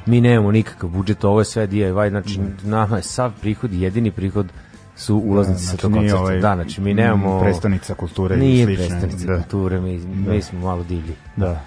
Mi 0.07 0.21
nemamo 0.21 0.53
nikakav 0.53 0.91
budžet, 0.91 1.25
ovo 1.25 1.41
je 1.41 1.45
sve 1.45 1.67
DIY, 1.67 2.09
znači 2.11 2.41
nama 2.63 2.97
je 2.97 3.03
sav 3.03 3.33
prihod, 3.41 3.73
jedini 3.73 4.11
prihod 4.11 4.47
su 4.97 5.17
ulaznice 5.17 5.61
sa 5.61 5.67
Znači, 5.67 5.83
tog 5.83 5.93
nije 5.93 6.03
koncerta. 6.03 6.21
ovaj, 6.23 6.41
da, 6.41 6.55
znači 6.55 6.81
mi 6.81 6.95
nemamo... 6.95 7.37
mm, 7.37 7.41
prestonica 7.41 7.95
kulture 7.95 8.37
i 8.37 8.39
Nije 8.39 8.67
slične, 8.67 8.87
prestonica 8.89 9.27
da. 9.27 9.37
kulture, 9.43 9.81
mi, 9.81 9.99
mi 10.29 10.43
smo 10.43 10.61
malo 10.61 10.83
divlji. 10.85 11.15
Da. 11.37 11.61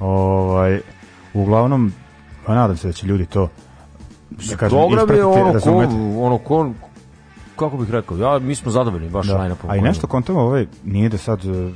Ovaj, 0.00 0.80
uglavnom, 1.34 1.92
pa 2.46 2.54
nadam 2.54 2.76
se 2.76 2.86
da 2.86 2.92
će 2.92 3.06
ljudi 3.06 3.26
to 3.26 3.48
da 4.30 4.56
kažem, 4.56 4.78
Program 4.78 5.16
je 5.16 5.24
ono 5.24 5.60
ko, 5.60 5.84
ono 6.18 6.38
ko, 6.38 6.70
kako 7.60 7.76
bih 7.76 7.90
rekao, 7.90 8.16
ja, 8.18 8.38
mi 8.38 8.54
smo 8.54 8.70
zadovoljni 8.72 9.08
baš 9.08 9.26
Da. 9.26 9.34
line-upom. 9.34 9.70
A 9.70 9.76
i 9.76 9.80
nešto 9.80 10.06
kontamo 10.06 10.40
ovaj, 10.40 10.66
nije 10.84 11.08
da 11.08 11.18
sad 11.18 11.44
e, 11.44 11.70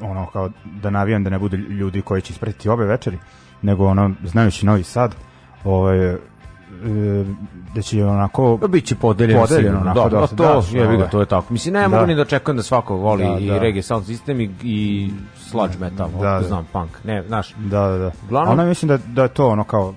ono 0.00 0.26
kao 0.26 0.50
da 0.82 0.90
navijam 0.90 1.24
da 1.24 1.30
ne 1.30 1.38
bude 1.38 1.56
ljudi 1.56 2.02
koji 2.02 2.22
će 2.22 2.32
ispratiti 2.32 2.68
obe 2.68 2.84
večeri, 2.84 3.18
nego 3.62 3.86
ono, 3.86 4.10
znajući 4.24 4.66
Novi 4.66 4.82
Sad, 4.82 5.14
ovaj, 5.64 5.98
e, 6.04 6.18
da 7.74 7.82
će 7.82 8.04
onako 8.04 8.58
Pa 8.58 8.66
biće 8.66 8.94
podeljeno, 8.96 9.40
Podeljeno, 9.40 9.80
onako 9.80 10.00
da, 10.00 10.08
da 10.10 10.20
da, 10.20 10.26
to, 10.26 10.54
daš, 10.54 10.72
je 10.72 10.82
ga, 10.82 10.88
ovaj. 10.88 11.10
to 11.10 11.20
je 11.20 11.26
tako. 11.26 11.52
Mislim, 11.52 11.74
ne 11.74 11.80
Da. 11.80 11.88
mogu 11.88 12.06
ni 12.06 12.14
da 12.14 12.24
čekam 12.24 12.56
da 12.56 12.62
svako 12.62 12.96
voli 12.96 13.24
Da, 13.24 13.38
i 13.38 13.46
da. 13.48 13.58
reggae 13.58 13.82
sound 13.82 14.06
system 14.06 14.40
i, 14.40 14.50
i 14.64 15.10
sludge 15.36 15.78
metal, 15.80 16.08
Da, 16.10 16.18
da, 16.20 16.30
da. 16.30 16.42
znam, 16.42 16.66
punk, 16.72 16.90
ne, 17.04 17.22
znaš, 17.22 17.54
Da, 17.54 17.80
da, 17.80 17.98
da. 17.98 18.10
Uglavnom- 18.24 18.48
A 18.48 18.52
ono 18.52 18.64
mislim 18.64 18.88
da, 18.88 18.98
da 19.06 19.22
je 19.22 19.28
to 19.28 19.48
ono 19.48 19.64
kao 19.64 19.94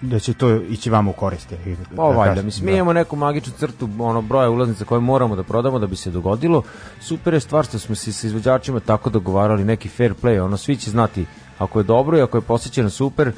da 0.00 0.18
će 0.18 0.34
to 0.34 0.54
ići 0.56 0.90
vama 0.90 1.10
u 1.10 1.12
korist. 1.12 1.52
ili 1.52 1.76
Da, 1.90 1.96
Pa 1.96 2.02
valjda, 2.02 2.42
mislim, 2.42 2.66
mi 2.66 2.72
imamo 2.72 2.92
neku 2.92 3.16
magičnu 3.16 3.52
crtu 3.58 3.88
ono 3.98 4.22
broja 4.22 4.50
ulaznica 4.50 4.84
koje 4.84 5.00
moramo 5.00 5.36
da 5.36 5.42
prodamo 5.42 5.78
da 5.78 5.86
bi 5.86 5.96
se 5.96 6.10
dogodilo. 6.10 6.62
Super 7.00 7.34
je 7.34 7.40
stvar 7.40 7.64
što 7.64 7.78
smo 7.78 7.94
se 7.94 8.12
sa 8.12 8.26
izvođačima 8.26 8.80
tako 8.80 9.10
dogovarali 9.10 9.64
neki 9.64 9.88
fair 9.88 10.14
play, 10.22 10.40
ono 10.40 10.56
svi 10.56 10.76
će 10.76 10.90
znati 10.90 11.26
ako 11.58 11.80
je 11.80 11.82
dobro 11.82 12.18
i 12.18 12.22
ako 12.22 12.36
je 12.36 12.42
posjećeno 12.42 12.90
super, 12.90 13.32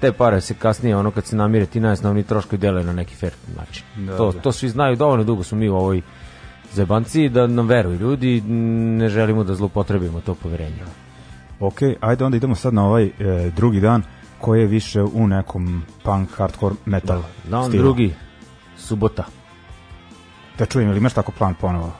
te 0.00 0.12
pare 0.12 0.40
se 0.40 0.54
kasnije 0.54 0.96
ono 0.96 1.10
kad 1.10 1.26
se 1.26 1.36
namire 1.36 1.66
ti 1.66 1.80
najosnovniji 1.80 2.24
troškovi 2.24 2.60
dele 2.60 2.84
na 2.84 2.92
neki 2.92 3.14
fair 3.16 3.32
način. 3.56 3.84
Da, 3.96 4.16
to, 4.16 4.32
da. 4.32 4.40
to 4.40 4.52
svi 4.52 4.68
znaju, 4.68 4.96
dovoljno 4.96 5.24
dugo 5.24 5.42
smo 5.42 5.58
mi 5.58 5.68
u 5.68 5.76
ovoj 5.76 6.02
zebanciji 6.72 7.28
da 7.28 7.46
nam 7.46 7.66
veruju 7.66 7.98
ljudi, 7.98 8.40
ne 8.40 9.08
želimo 9.08 9.44
da 9.44 9.54
zloupotrebimo 9.54 10.20
to 10.20 10.34
poverenje. 10.34 10.82
Ok, 11.60 11.78
ajde 12.00 12.24
onda 12.24 12.36
idemo 12.36 12.54
sad 12.54 12.74
na 12.74 12.86
ovaj 12.86 13.04
e, 13.04 13.10
drugi 13.56 13.80
dan 13.80 14.02
koji 14.40 14.60
je 14.60 14.66
više 14.66 15.02
u 15.02 15.26
nekom 15.26 15.82
punk, 16.02 16.30
hardcore, 16.36 16.74
metal 16.84 17.22
Dan 17.44 17.68
stilu. 17.68 17.82
drugi, 17.82 18.14
subota. 18.76 19.24
Da 20.58 20.66
čujem, 20.66 20.88
ili 20.88 20.98
imaš 20.98 21.12
tako 21.12 21.32
plan 21.32 21.54
ponovo? 21.54 21.92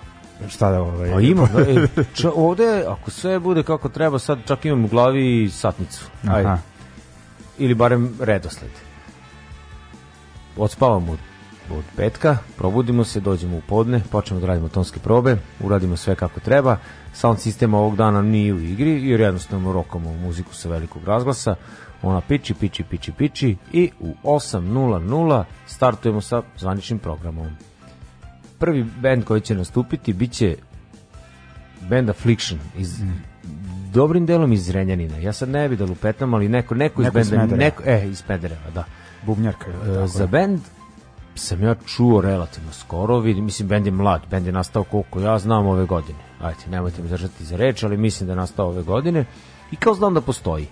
Šta 0.48 0.70
da 0.70 0.80
ovaj... 0.80 1.12
A 1.12 1.20
ima, 1.20 1.48
da, 1.54 1.60
e, 1.60 1.86
ča, 2.14 2.30
ovde, 2.34 2.84
ako 2.88 3.10
sve 3.10 3.38
bude 3.38 3.62
kako 3.62 3.88
treba, 3.88 4.18
sad 4.18 4.38
čak 4.46 4.64
imam 4.64 4.84
u 4.84 4.88
glavi 4.88 5.50
satnicu. 5.50 6.04
Ajde. 6.28 6.48
Aha. 6.48 6.58
Ili 7.58 7.74
barem 7.74 8.14
redosled. 8.20 8.70
Odspavamo 10.56 11.12
od, 11.12 11.18
od 11.70 11.84
petka, 11.96 12.38
probudimo 12.56 13.04
se, 13.04 13.20
dođemo 13.20 13.56
u 13.56 13.60
podne, 13.68 14.02
počnemo 14.10 14.40
da 14.40 14.46
radimo 14.46 14.68
tonske 14.68 15.00
probe, 15.00 15.36
uradimo 15.60 15.96
sve 15.96 16.14
kako 16.14 16.40
treba. 16.40 16.76
Sound 17.16 17.38
sistem 17.40 17.74
ovog 17.74 17.96
dana 17.96 18.22
nije 18.22 18.54
u 18.54 18.60
igri, 18.60 19.08
jer 19.08 19.20
jednostavno 19.20 19.72
rokamo 19.72 20.12
muziku 20.12 20.54
sa 20.54 20.68
velikog 20.68 21.04
razglasa. 21.04 21.54
Ona 22.02 22.20
piči, 22.20 22.54
piči, 22.54 22.84
piči, 22.84 23.12
piči 23.12 23.56
i 23.72 23.90
u 24.00 24.14
8.00 24.24 25.44
startujemo 25.66 26.20
sa 26.20 26.42
zvaničnim 26.58 26.98
programom. 26.98 27.46
Prvi 28.58 28.84
band 29.02 29.24
koji 29.24 29.40
će 29.40 29.54
nastupiti 29.54 30.12
biće 30.12 30.56
band 31.88 32.10
Affliction 32.10 32.60
iz 32.78 33.00
dobrim 33.92 34.26
delom 34.26 34.52
iz 34.52 34.70
Renjanina. 34.70 35.16
Ja 35.16 35.32
sad 35.32 35.48
ne 35.48 35.68
bi 35.68 35.76
da 35.76 35.84
lupetam, 35.84 36.34
ali 36.34 36.48
neko 36.48 36.74
neko 36.74 37.02
Neko 37.02 37.18
iz 37.18 37.30
benda, 37.30 37.56
neko 37.56 37.82
e 37.86 38.08
iz 38.08 38.18
Smedereva, 38.18 38.70
da. 38.74 38.84
Bubnjarka. 39.26 39.70
E, 39.70 40.06
za 40.06 40.22
je. 40.22 40.58
Sam 41.36 41.62
ja 41.62 41.74
čuo 41.74 42.20
relativno 42.20 42.72
skoro, 42.72 43.18
vidim, 43.18 43.44
mislim 43.44 43.68
bend 43.68 43.86
je 43.86 43.92
mlad, 43.92 44.22
bend 44.30 44.46
je 44.46 44.52
nastao 44.52 44.84
koliko 44.84 45.20
ja 45.20 45.38
znam 45.38 45.66
ove 45.66 45.84
godine. 45.84 46.18
Ajde, 46.40 46.60
nemojte 46.70 47.02
me 47.02 47.08
držati 47.08 47.44
za 47.44 47.56
reč, 47.56 47.82
ali 47.82 47.96
mislim 47.96 48.26
da 48.26 48.32
je 48.32 48.36
nastao 48.36 48.68
ove 48.68 48.82
godine 48.82 49.24
i 49.70 49.76
kao 49.76 49.94
znam 49.94 50.14
da 50.14 50.20
postoji. 50.20 50.66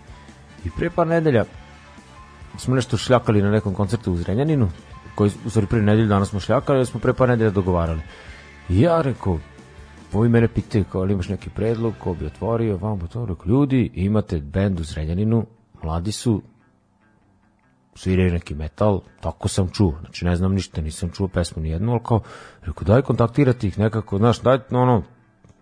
I 0.64 0.70
pre 0.70 0.90
par 0.90 1.06
nedelja 1.06 1.44
smo 2.58 2.74
nešto 2.74 2.96
šljakali 2.96 3.42
na 3.42 3.50
nekom 3.50 3.74
koncertu 3.74 4.12
u 4.12 4.16
Zrenjaninu, 4.16 4.68
koji, 5.14 5.30
u 5.46 5.50
stvari 5.50 5.66
pre 5.66 5.82
nedelju 5.82 6.08
danas 6.08 6.30
smo 6.30 6.40
šljakali, 6.40 6.76
ali 6.76 6.86
smo 6.86 7.00
pre 7.00 7.12
par 7.12 7.28
nedelja 7.28 7.50
dogovarali. 7.50 8.00
I 8.68 8.80
ja 8.80 9.00
rekao, 9.00 9.38
ovi 10.12 10.28
mene 10.28 10.48
pitaju 10.48 10.84
kao 10.92 11.06
imaš 11.06 11.28
neki 11.28 11.50
predlog, 11.50 11.94
ko 11.98 12.14
bi 12.14 12.26
otvorio, 12.26 12.76
vam 12.76 13.00
rekao, 13.00 13.36
ljudi, 13.46 13.90
imate 13.94 14.38
bend 14.38 14.80
u 14.80 14.84
Zrenjaninu, 14.84 15.46
mladi 15.82 16.12
su, 16.12 16.42
sviraju 17.94 18.32
neki 18.32 18.54
metal, 18.54 19.00
tako 19.20 19.48
sam 19.48 19.68
čuo, 19.68 19.98
znači 20.00 20.24
ne 20.24 20.36
znam 20.36 20.54
ništa, 20.54 20.80
nisam 20.80 21.10
čuo 21.10 21.28
pesmu 21.28 21.62
ni 21.62 21.70
jednu, 21.70 21.92
ali 21.92 22.00
kao, 22.04 22.20
rekao, 22.62 22.84
daj 22.84 23.02
kontaktirati 23.02 23.66
ih 23.66 23.78
nekako, 23.78 24.18
znaš, 24.18 24.40
daj, 24.40 24.58
ono, 24.70 25.02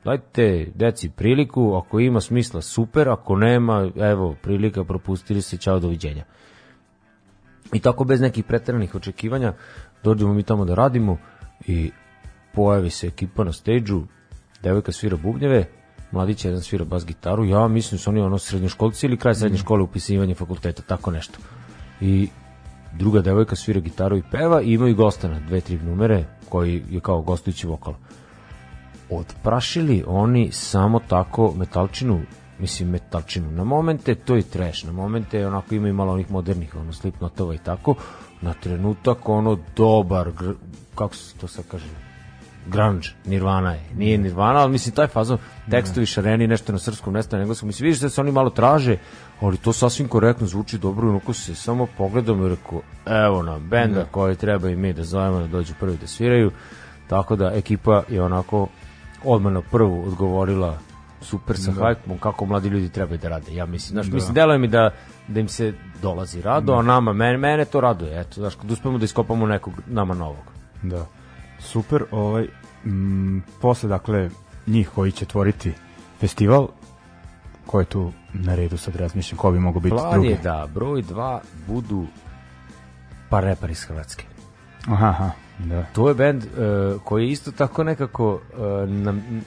dajte 0.04 0.72
deci 0.74 1.10
priliku, 1.10 1.74
ako 1.74 2.00
ima 2.00 2.20
smisla, 2.20 2.62
super, 2.62 3.08
ako 3.08 3.36
nema, 3.36 3.90
evo, 3.96 4.36
prilika, 4.42 4.84
propustili 4.84 5.42
se, 5.42 5.56
čao, 5.56 5.78
doviđenja. 5.78 6.24
I 7.72 7.80
tako 7.80 8.04
bez 8.04 8.20
nekih 8.20 8.44
preteranih 8.44 8.94
očekivanja 8.94 9.54
dođemo 10.04 10.34
mi 10.34 10.42
tamo 10.42 10.64
da 10.64 10.74
radimo 10.74 11.18
i 11.66 11.90
pojavi 12.54 12.90
se 12.90 13.06
ekipa 13.06 13.44
na 13.44 13.52
stage-u, 13.52 14.06
devojka 14.62 14.92
svira 14.92 15.16
bubnjeve, 15.16 15.64
mladić 16.12 16.44
jedan 16.44 16.60
svira 16.60 16.84
bas 16.84 17.06
gitaru, 17.06 17.44
ja 17.44 17.68
mislim 17.68 17.98
su 17.98 18.10
oni 18.10 18.20
ono 18.20 18.38
srednjoškolci 18.38 19.06
ili 19.06 19.16
kraj 19.16 19.34
srednje 19.34 19.58
škole 19.58 19.82
upisivanje 19.82 20.34
fakulteta, 20.34 20.82
tako 20.82 21.10
nešto. 21.10 21.38
I 22.02 22.28
druga 22.92 23.20
devojka 23.20 23.56
svira 23.56 23.80
gitaru 23.80 24.16
i 24.16 24.22
peva 24.30 24.62
i 24.62 24.72
imaju 24.72 24.96
gosta 24.96 25.28
na 25.28 25.40
dve, 25.40 25.60
tri 25.60 25.78
numere 25.78 26.24
koji 26.48 26.82
je 26.90 27.00
kao 27.00 27.22
gostujući 27.22 27.66
vokal. 27.66 27.94
Odprašili 29.10 30.04
oni 30.06 30.52
samo 30.52 31.00
tako 31.08 31.54
metalčinu 31.56 32.20
mislim 32.62 32.88
metalčinu. 32.88 33.50
Na 33.50 33.64
momente 33.64 34.14
to 34.14 34.36
je 34.36 34.42
trash, 34.42 34.86
na 34.86 34.92
momente 34.92 35.46
onako 35.46 35.74
ima 35.74 35.88
i 35.88 35.92
malo 35.92 36.12
onih 36.12 36.30
modernih, 36.30 36.76
ono 36.76 36.92
slipnotova 36.92 37.54
i 37.54 37.58
tako. 37.58 37.94
Na 38.40 38.54
trenutak 38.54 39.28
ono 39.28 39.58
dobar, 39.76 40.30
kako 40.94 41.14
se 41.14 41.34
to 41.38 41.48
sad 41.48 41.64
kaže, 41.70 41.86
grunge, 42.66 43.08
Nirvana 43.24 43.72
je. 43.72 43.80
Nije 43.96 44.18
Nirvana, 44.18 44.60
ali 44.60 44.72
mislim 44.72 44.94
taj 44.94 45.06
fazon 45.06 45.38
tekstovi 45.70 46.06
šareni 46.06 46.46
nešto 46.46 46.72
na 46.72 46.78
srpskom, 46.78 47.14
nešto 47.14 47.36
na 47.36 47.42
engleskom. 47.42 47.66
Mislim, 47.66 47.84
vidiš 47.84 48.00
da 48.00 48.08
se 48.08 48.20
oni 48.20 48.32
malo 48.32 48.50
traže, 48.50 48.96
ali 49.40 49.56
to 49.56 49.72
sasvim 49.72 50.08
korektno 50.08 50.46
zvuči 50.46 50.78
dobro 50.78 51.06
i 51.06 51.10
onako 51.10 51.32
se 51.32 51.54
samo 51.54 51.86
pogledam 51.98 52.46
i 52.46 52.48
rekao, 52.48 52.80
evo 53.06 53.42
nam, 53.42 53.68
benda 53.68 53.98
Da. 53.98 54.04
koji 54.04 54.36
treba 54.36 54.68
i 54.68 54.76
mi 54.76 54.92
da 54.92 55.04
zovemo 55.04 55.38
da 55.40 55.46
dođu 55.46 55.74
prvi 55.80 55.96
da 55.96 56.06
sviraju. 56.06 56.50
Tako 57.08 57.36
da 57.36 57.52
ekipa 57.54 58.02
je 58.08 58.22
onako 58.22 58.66
odmah 59.24 59.52
na 59.52 59.60
prvu 59.60 60.04
odgovorila 60.06 60.78
super 61.20 61.56
sa 61.58 61.72
da. 61.72 61.80
hype 61.80 62.18
kako 62.20 62.46
mladi 62.46 62.68
ljudi 62.68 62.88
trebaju 62.88 63.18
da 63.18 63.28
rade. 63.28 63.54
Ja 63.54 63.66
mislim, 63.66 63.92
znaš, 63.94 64.06
da. 64.06 64.14
mislim, 64.14 64.34
deluje 64.34 64.58
mi 64.58 64.68
da, 64.68 64.90
da 65.28 65.40
im 65.40 65.48
se 65.48 65.72
dolazi 66.02 66.42
rado, 66.42 66.72
a 66.72 66.82
nama, 66.82 67.12
mene, 67.12 67.38
mene 67.38 67.64
to 67.64 67.80
raduje. 67.80 68.20
Eto, 68.20 68.40
znaš, 68.40 68.54
kad 68.54 68.70
uspemo 68.70 68.98
da 68.98 69.04
iskopamo 69.04 69.46
nekog 69.46 69.74
nama 69.86 70.14
novog. 70.14 70.44
Da. 70.82 71.06
Super, 71.62 72.04
ovaj, 72.10 72.46
m, 72.84 73.42
posle, 73.60 73.88
dakle, 73.88 74.30
njih 74.66 74.88
koji 74.94 75.12
će 75.12 75.24
tvoriti 75.26 75.72
festival, 76.20 76.68
ko 77.66 77.80
je 77.80 77.86
tu 77.86 78.12
na 78.32 78.54
redu 78.54 78.76
sad 78.76 78.96
razmišljam, 78.96 79.38
ko 79.38 79.50
bi 79.50 79.58
mogo 79.58 79.80
biti 79.80 79.96
Plan 79.96 80.12
drugi? 80.12 80.28
je 80.28 80.38
da 80.42 80.68
broj 80.74 81.02
2 81.02 81.38
budu 81.66 82.06
par 83.28 83.44
repar 83.44 83.70
iz 83.70 83.84
Hrvatske. 83.84 84.24
Aha, 84.86 85.06
aha, 85.06 85.30
da. 85.58 85.84
To 85.92 86.08
je 86.08 86.14
bend 86.14 86.44
uh, 86.44 87.00
koji 87.04 87.24
je 87.24 87.30
isto 87.30 87.52
tako 87.52 87.84
nekako 87.84 88.32
uh, 88.34 88.40
nam, 88.90 89.42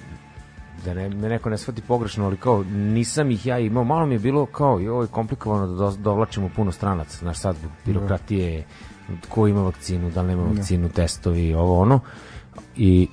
da 0.85 0.93
ne, 0.93 1.09
me 1.09 1.29
neko 1.29 1.49
ne 1.49 1.57
shvati 1.57 1.81
pogrešno, 1.81 2.25
ali 2.25 2.37
kao 2.37 2.63
nisam 2.63 3.31
ih 3.31 3.45
ja 3.45 3.59
imao, 3.59 3.83
malo 3.83 4.05
mi 4.05 4.15
je 4.15 4.19
bilo 4.19 4.45
kao 4.45 4.81
i 4.81 4.87
ovo 4.87 5.01
je 5.01 5.07
komplikovano 5.07 5.67
da 5.67 5.73
do, 5.73 5.93
dovlačimo 5.97 6.49
puno 6.55 6.71
stranaca, 6.71 7.17
znaš 7.17 7.39
sad 7.39 7.55
zbog 7.55 7.71
birokratije, 7.85 8.65
ko 9.29 9.47
ima 9.47 9.61
vakcinu, 9.61 10.09
da 10.09 10.21
li 10.21 10.27
nema 10.27 10.43
vakcinu, 10.43 10.89
testovi, 10.89 11.53
ovo 11.53 11.79
ono. 11.79 11.99
I 12.75 13.07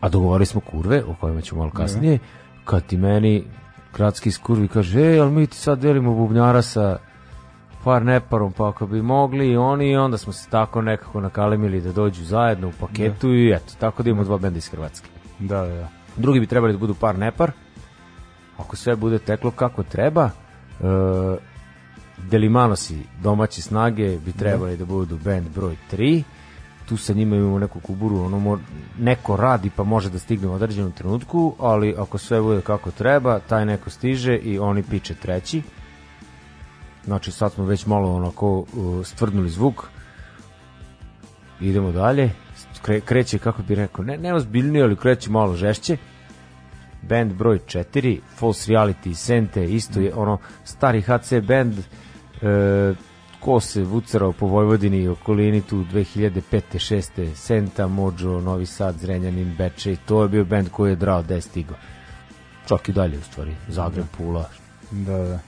a 0.00 0.08
dogovorili 0.08 0.46
smo 0.46 0.60
kurve, 0.60 1.02
o 1.04 1.14
kojima 1.20 1.40
ćemo 1.40 1.58
malo 1.58 1.70
kasnije, 1.70 2.18
kad 2.64 2.86
ti 2.86 2.96
meni 2.96 3.44
gradski 3.96 4.28
iz 4.28 4.38
kurvi 4.38 4.68
kaže, 4.68 5.00
ej, 5.00 5.20
ali 5.20 5.30
mi 5.30 5.46
ti 5.46 5.56
sad 5.56 5.78
delimo 5.78 6.14
bubnjara 6.14 6.62
sa 6.62 6.98
par 7.84 8.04
neparom, 8.04 8.52
pa 8.52 8.68
ako 8.68 8.86
bi 8.86 9.02
mogli 9.02 9.48
i 9.48 9.56
oni, 9.56 9.96
onda 9.96 10.18
smo 10.18 10.32
se 10.32 10.48
tako 10.50 10.82
nekako 10.82 11.20
nakalemili 11.20 11.80
da 11.80 11.92
dođu 11.92 12.24
zajedno 12.24 12.68
u 12.68 12.72
paketu 12.80 13.34
i 13.34 13.50
eto, 13.50 13.74
tako 13.78 14.02
da 14.02 14.10
imamo 14.10 14.24
dva 14.24 14.38
benda 14.38 14.58
iz 14.58 14.68
Hrvatske. 14.68 15.08
Da, 15.38 15.66
da, 15.66 15.74
da. 15.74 15.99
Drugi 16.20 16.40
bi 16.40 16.46
trebali 16.46 16.72
da 16.72 16.78
budu 16.78 16.94
par 16.94 17.18
nepar, 17.18 17.52
ako 18.58 18.76
sve 18.76 18.96
bude 18.96 19.18
teklo 19.18 19.50
kako 19.50 19.82
treba, 19.82 20.30
e, 20.80 21.50
Delimanosi 22.30 22.98
domaće 23.22 23.62
snage 23.62 24.18
bi 24.18 24.32
trebali 24.32 24.76
da 24.76 24.84
budu 24.84 25.18
band 25.24 25.48
broj 25.54 25.76
3, 25.92 26.22
tu 26.88 26.96
sa 26.96 27.12
njima 27.12 27.36
imamo 27.36 27.58
neku 27.58 27.80
kuburu, 27.80 28.24
ono 28.24 28.38
mo, 28.38 28.58
neko 28.98 29.36
radi 29.36 29.70
pa 29.76 29.84
može 29.84 30.10
da 30.10 30.18
stigne 30.18 30.48
u 30.48 30.52
određenom 30.52 30.92
trenutku, 30.92 31.54
ali 31.58 31.94
ako 31.98 32.18
sve 32.18 32.40
bude 32.40 32.60
kako 32.60 32.90
treba, 32.90 33.38
taj 33.38 33.66
neko 33.66 33.90
stiže 33.90 34.36
i 34.36 34.58
oni 34.58 34.82
piče 34.82 35.14
treći. 35.14 35.62
Znači 37.04 37.32
sad 37.32 37.52
smo 37.52 37.64
već 37.64 37.86
malo 37.86 38.14
onako 38.16 38.58
uh, 38.58 38.66
stvrdnuli 39.06 39.50
zvuk. 39.50 39.86
Idemo 41.60 41.92
dalje. 41.92 42.30
Kre, 42.82 43.00
kreće, 43.00 43.38
kako 43.38 43.62
bi 43.62 43.74
rekao, 43.74 44.04
ne, 44.04 44.18
ne 44.18 44.34
ozbiljnije, 44.34 44.84
ali 44.84 44.96
kreće 44.96 45.30
malo 45.30 45.54
žešće. 45.54 45.96
Band 47.02 47.32
broj 47.32 47.58
4, 47.58 48.18
False 48.36 48.72
Reality, 48.72 49.14
Sente, 49.14 49.64
isto 49.64 50.00
je 50.00 50.14
ono 50.14 50.38
stari 50.64 51.02
HC 51.02 51.32
band 51.42 51.78
e, 51.78 52.94
ko 53.40 53.60
se 53.60 53.82
vucarao 53.82 54.32
po 54.32 54.46
Vojvodini 54.46 54.98
i 54.98 55.08
okolini 55.08 55.60
tu 55.60 55.84
2005. 55.84 56.40
6. 56.72 57.34
Senta, 57.34 57.86
Mođo, 57.86 58.40
Novi 58.40 58.66
Sad, 58.66 58.98
Zrenjanin, 58.98 59.54
Bečej, 59.58 59.96
to 60.06 60.22
je 60.22 60.28
bio 60.28 60.44
band 60.44 60.68
koji 60.68 60.90
je 60.90 60.96
drao 60.96 61.22
da 61.22 61.34
je 61.34 61.40
stigao. 61.40 61.76
Čak 62.66 62.88
i 62.88 62.92
dalje 62.92 63.18
u 63.18 63.22
stvari, 63.22 63.54
Zagreb, 63.68 64.06
Pula. 64.16 64.48
Da, 64.90 65.18
da. 65.18 65.38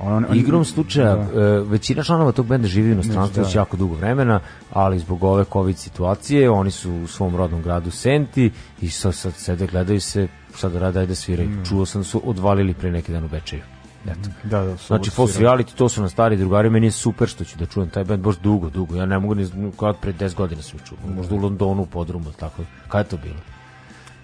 On, 0.00 0.12
on, 0.12 0.36
Igrom 0.36 0.64
slučaja, 0.64 1.16
da. 1.16 1.40
e, 1.40 1.60
većina 1.60 2.02
članova 2.02 2.32
tog 2.32 2.46
benda 2.46 2.68
živi 2.68 2.88
u 2.88 2.92
inostranstvu 2.92 3.40
Da. 3.40 3.46
već 3.46 3.54
jako 3.54 3.76
dugo 3.76 3.94
vremena, 3.94 4.40
ali 4.72 4.98
zbog 4.98 5.24
ove 5.24 5.44
covid 5.44 5.78
situacije 5.78 6.50
oni 6.50 6.70
su 6.70 6.92
u 6.92 7.06
svom 7.06 7.36
rodnom 7.36 7.62
gradu 7.62 7.90
Senti 7.90 8.50
i 8.80 8.90
sad, 8.90 9.14
sad 9.14 9.34
sede, 9.34 9.66
gledaju 9.66 10.00
se, 10.00 10.28
sad 10.54 10.74
rade 10.74 11.06
da 11.06 11.14
sviraju. 11.14 11.48
Mm. 11.48 11.64
Čuo 11.64 11.86
sam 11.86 12.00
da 12.00 12.04
su 12.04 12.22
odvalili 12.24 12.74
pre 12.74 12.90
neki 12.90 13.12
dan 13.12 13.24
u 13.24 13.28
Bečeju. 13.28 13.62
Eto. 14.06 14.30
Da, 14.44 14.60
da, 14.60 14.76
su 14.76 14.86
Znači, 14.86 15.10
False 15.10 15.40
Reality, 15.40 15.74
to 15.74 15.88
su 15.88 16.02
na 16.02 16.08
stari 16.08 16.36
drugari, 16.36 16.70
meni 16.70 16.86
je 16.86 16.90
super 16.90 17.28
što 17.28 17.44
ću 17.44 17.58
da 17.58 17.66
čujem 17.66 17.90
taj 17.90 18.04
band, 18.04 18.22
baš 18.22 18.36
dugo, 18.36 18.70
dugo. 18.70 18.96
Ja 18.96 19.06
ne 19.06 19.18
mogu 19.18 19.34
ni, 19.34 19.48
kad 19.80 20.00
pre 20.00 20.12
10 20.12 20.34
godina 20.34 20.62
sam 20.62 20.78
čuo, 20.84 20.98
možda 21.16 21.34
u 21.34 21.38
Londonu, 21.38 21.82
u 21.82 21.86
podrumu, 21.86 22.32
tako. 22.32 22.62
Kada 22.88 22.98
je 22.98 23.04
to 23.04 23.16
bilo? 23.16 23.40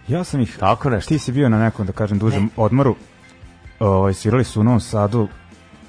Ja 0.09 0.25
sam 0.25 0.41
ih... 0.41 0.57
Tako 0.61 0.91
nešto. 0.91 1.09
Ti 1.09 1.19
si 1.19 1.33
bio 1.33 1.49
na 1.49 1.59
nekom, 1.59 1.87
da 1.87 1.93
kažem, 1.93 2.19
dužem 2.19 2.51
odmoru. 2.57 2.97
Ovaj, 3.81 4.15
svirali 4.15 4.45
su 4.45 4.61
u 4.61 4.65
Novom 4.65 4.81
Sadu 4.81 5.29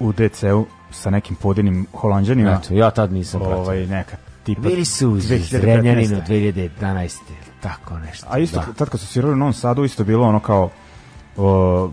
u 0.00 0.12
DC-u 0.12 0.66
sa 0.90 1.10
nekim 1.10 1.36
podinim 1.36 1.86
holandjanima. 1.92 2.60
Eto, 2.64 2.74
ja 2.74 2.90
tad 2.90 3.12
nisam 3.12 3.40
pratio. 3.40 3.58
ovaj, 3.58 3.86
neka 3.86 4.16
tipa... 4.44 4.60
Bili 4.60 4.84
su 4.84 5.08
u 5.08 5.16
2015. 5.16 5.60
Zrenjaninu 5.60 6.16
2011. 6.28 7.18
Tako 7.60 7.98
nešto. 7.98 8.26
A 8.30 8.38
isto, 8.38 8.60
da. 8.66 8.72
tad 8.72 8.88
kad 8.88 9.00
su 9.00 9.06
svirali 9.06 9.32
u 9.32 9.36
Novom 9.36 9.52
Sadu, 9.52 9.84
isto 9.84 10.04
bilo 10.04 10.28
ono 10.28 10.40
kao... 10.40 10.70
O, 11.36 11.90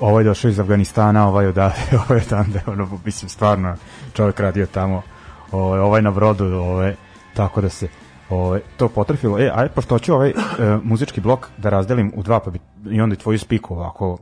ovaj 0.00 0.24
došao 0.24 0.48
iz 0.48 0.60
Afganistana, 0.60 1.28
ovaj 1.28 1.46
odavde, 1.46 1.76
ovaj 2.08 2.20
tamo, 2.20 2.44
ono, 2.66 2.88
mislim, 3.04 3.28
stvarno, 3.28 3.76
čovjek 4.12 4.40
radio 4.40 4.66
tamo, 4.66 5.02
ovaj, 5.52 5.80
ovaj 5.80 6.02
na 6.02 6.10
brodu, 6.10 6.44
ovaj, 6.44 6.94
tako 7.34 7.60
da 7.60 7.68
se 7.68 7.88
ovaj, 8.30 8.60
to 8.76 8.88
potrefilo. 8.88 9.38
E, 9.38 9.50
ajde, 9.54 9.74
pošto 9.74 9.94
hoću 9.94 10.14
ovaj 10.14 10.28
e, 10.28 10.34
muzički 10.82 11.20
blok 11.20 11.48
da 11.56 11.70
razdelim 11.70 12.12
u 12.16 12.22
dva, 12.22 12.40
pa 12.40 12.50
bi 12.50 12.58
i 12.90 13.00
onda 13.00 13.14
i 13.14 13.18
tvoju 13.18 13.38
spiku, 13.38 13.80
ako 13.80 14.18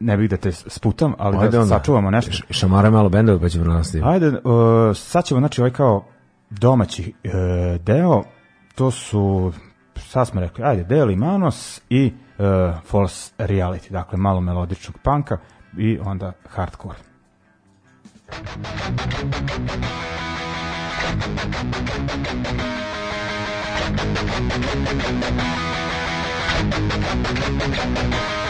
ne 0.00 0.16
bih 0.16 0.30
da 0.30 0.36
te 0.36 0.52
sputam, 0.52 1.14
ali 1.18 1.36
Ajde 1.36 1.48
da 1.50 1.60
onda. 1.62 1.78
sačuvamo 1.78 2.10
nešto. 2.10 2.30
Š- 2.32 2.42
Šamara 2.50 2.90
malo 2.90 3.08
bendove 3.08 3.40
pa 3.40 3.48
ćemo 3.48 3.64
nastaviti. 3.64 4.08
Ajde, 4.08 4.28
uh, 4.28 4.34
sad 4.96 5.24
ćemo, 5.24 5.40
znači, 5.40 5.60
ovaj 5.60 5.72
kao 5.72 6.04
domaći 6.50 7.12
uh, 7.24 7.30
deo, 7.82 8.22
to 8.74 8.90
su, 8.90 9.52
sad 9.96 10.28
smo 10.28 10.40
rekli, 10.40 10.64
ajde, 10.64 10.84
Deo 10.84 11.04
Limanos 11.04 11.80
i 11.90 12.12
uh, 12.38 12.44
False 12.84 13.32
Reality, 13.38 13.90
dakle, 13.90 14.18
malo 14.18 14.40
melodičnog 14.40 14.98
panka 15.02 15.38
i 15.78 15.98
onda 16.04 16.32
hardcore. 16.48 16.98
Četrdeset 27.44 28.43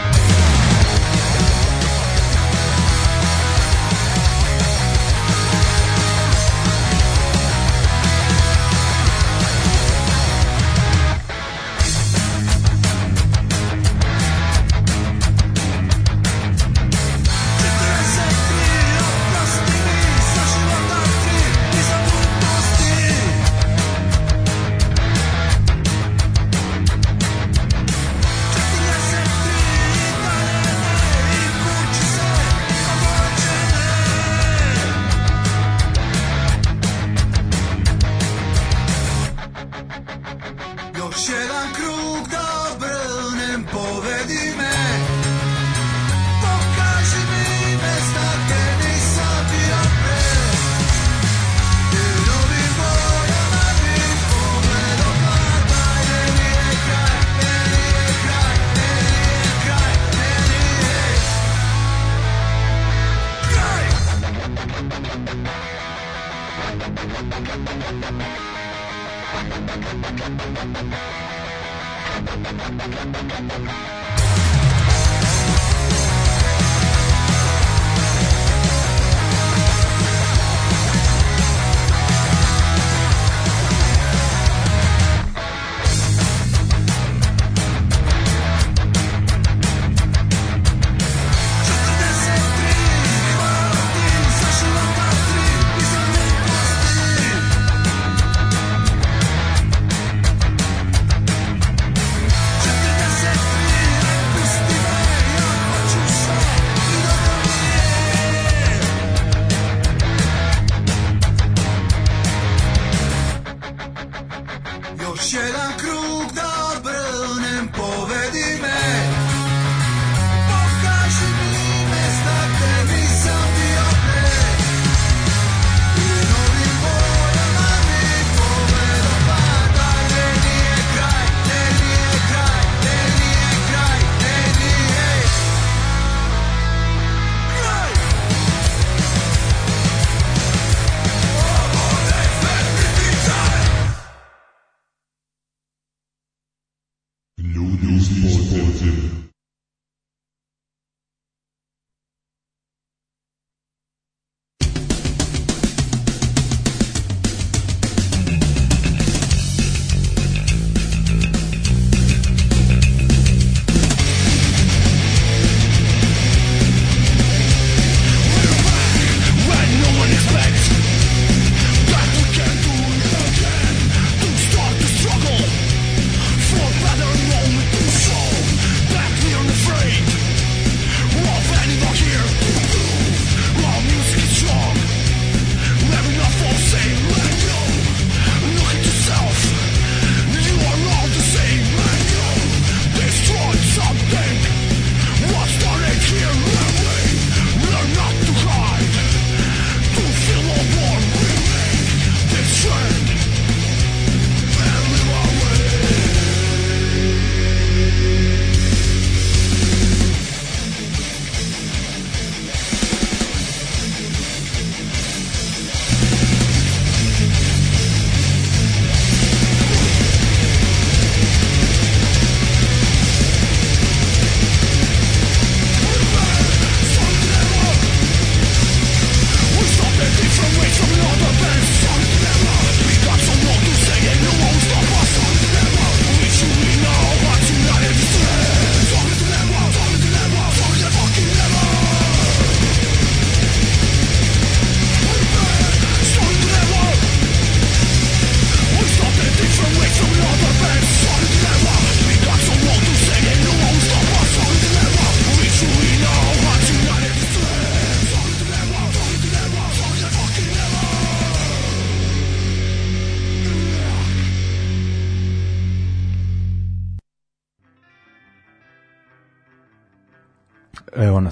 Should 115.35 115.53
I? 115.53 115.64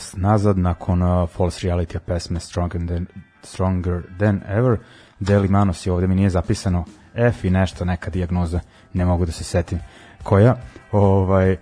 Nas 0.04 0.14
nazad 0.22 0.58
nakon 0.58 1.02
uh, 1.02 1.30
False 1.30 1.68
Reality 1.68 2.00
pesme 2.00 2.40
Stronger 2.40 2.88
Than, 2.88 3.06
Stronger 3.44 4.02
Than 4.18 4.42
Ever. 4.48 4.78
Deli 5.20 5.48
Manos 5.48 5.86
je 5.86 5.92
ovde, 5.92 6.08
mi 6.08 6.16
nije 6.16 6.30
zapisano 6.30 6.86
F 7.16 7.44
i 7.44 7.50
nešto, 7.50 7.86
neka 7.86 8.10
dijagnoza, 8.10 8.60
ne 8.94 9.06
mogu 9.06 9.26
da 9.26 9.32
se 9.32 9.44
setim 9.44 9.80
koja. 10.24 10.56
Ovaj, 10.92 11.58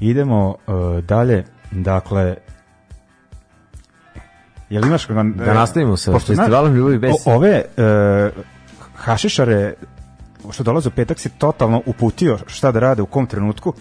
idemo 0.00 0.48
uh, 0.48 1.04
dalje, 1.04 1.44
dakle, 1.70 2.36
Jel 4.70 4.86
imaš 4.86 5.08
da 5.08 5.54
nastavimo 5.54 5.96
sa 5.96 6.18
festivalom 6.18 6.74
ljubavi 6.74 6.98
bez 6.98 7.12
o, 7.26 7.34
ove 7.34 7.64
uh, 7.76 8.44
hašišare 8.94 9.74
što 10.50 10.62
dolaze 10.62 10.88
u 10.88 10.92
petak 10.92 11.18
si 11.18 11.28
totalno 11.38 11.82
uputio 11.86 12.38
šta 12.46 12.72
da 12.72 12.80
rade 12.80 13.02
u 13.02 13.06
kom 13.06 13.26
trenutku 13.26 13.74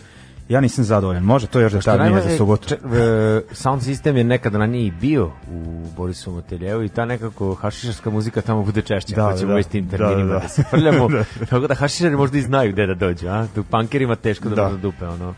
ja 0.50 0.62
nisam 0.62 0.84
zadovoljan. 0.84 1.24
Može 1.24 1.48
to 1.48 1.60
još 1.60 1.74
da 1.74 1.80
tada 1.80 2.10
nije 2.10 2.22
za 2.22 2.38
subotu. 2.38 2.70
Če, 2.70 2.76
e, 2.76 3.42
sound 3.52 3.82
system 3.82 4.16
je 4.16 4.24
nekada 4.24 4.58
na 4.58 4.66
njih 4.66 4.94
bio 4.94 5.32
u 5.52 5.88
Borisovom 5.98 6.40
ateljevu 6.40 6.84
i 6.84 6.90
ta 6.90 7.06
nekako 7.06 7.54
hašišarska 7.56 8.10
muzika 8.10 8.42
tamo 8.42 8.64
bude 8.64 8.82
češće. 8.82 9.16
Da, 9.16 9.38
ćemo 9.38 9.54
da, 9.54 9.60
istim 9.60 9.90
terminima 9.90 10.28
da, 10.28 10.34
da. 10.34 10.40
da 10.40 10.48
se 10.48 10.64
frljamo. 10.64 11.08
da. 11.14 11.24
Tako 11.40 11.68
da 11.68 11.76
hašišari 11.76 12.16
možda 12.16 12.38
i 12.38 12.42
znaju 12.42 12.72
gde 12.72 12.86
da 12.86 12.94
dođu. 12.94 13.28
A? 13.28 13.48
Tu 13.56 13.64
pankerima 13.64 14.16
teško 14.16 14.50
da, 14.50 14.56
da. 14.56 14.78
dupe. 14.78 15.06
Ono. 15.06 15.34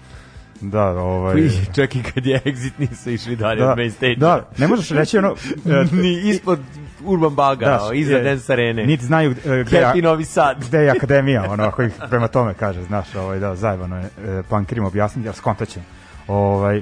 Da, 0.62 0.86
ovaj... 0.88 1.34
Koji, 1.34 1.52
čak 1.76 1.96
i 1.96 2.04
kad 2.04 2.26
je 2.26 2.42
exit 2.46 2.72
nisu 2.78 3.12
išli 3.12 3.36
dalje 3.36 3.62
da, 3.62 3.72
od 3.72 3.78
main 3.78 3.92
stage. 3.92 4.16
Da, 4.16 4.50
ne 4.58 4.68
možeš 4.68 4.90
reći 4.90 5.18
ono... 5.18 5.36
Ni 6.02 6.30
ispod 6.30 6.60
Urban 7.06 7.36
Baga, 7.36 7.66
da, 7.66 7.90
iza 7.94 8.20
Dance 8.20 8.54
Arene. 8.54 8.86
Niti 8.86 9.06
znaju 9.06 9.32
uh, 9.32 9.38
gde, 9.38 9.78
Happy 9.78 10.04
Novi 10.04 10.26
Sad. 10.26 10.66
gde 10.68 10.78
je 10.78 10.92
akademija, 10.92 11.44
ono, 11.54 11.64
ako 11.64 11.84
ih 11.84 11.94
prema 12.10 12.28
tome 12.28 12.54
kaže, 12.54 12.84
znaš, 12.84 13.16
ovaj, 13.16 13.40
da, 13.40 13.56
zajebano 13.56 13.98
je, 13.98 14.06
e, 14.06 14.44
punkerima 14.50 14.88
objasniti, 14.88 15.28
ja 15.28 15.34
skontaćem. 15.34 15.84
Ovaj, 16.28 16.82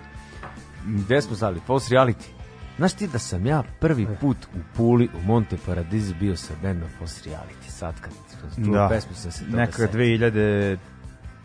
gde 0.85 1.21
smo 1.21 1.35
zali? 1.35 1.59
False 1.67 1.95
Reality. 1.95 2.27
Znaš 2.77 2.93
ti 2.93 3.07
da 3.07 3.19
sam 3.19 3.45
ja 3.45 3.63
prvi 3.79 4.07
put 4.21 4.37
u 4.55 4.59
Puli, 4.77 5.09
u 5.15 5.27
Monte 5.27 5.57
Paradise 5.65 6.13
bio 6.19 6.35
sa 6.35 6.53
bandom 6.61 6.89
False 6.97 7.29
Reality, 7.29 7.69
sad 7.69 7.93
kad 8.01 8.13
čuo 8.65 8.73
da. 8.73 8.87
pesmu 8.89 9.15
sam 9.15 9.31
se 9.31 9.45
toga 9.45 9.57
Neka 9.57 9.87
2000, 9.87 10.77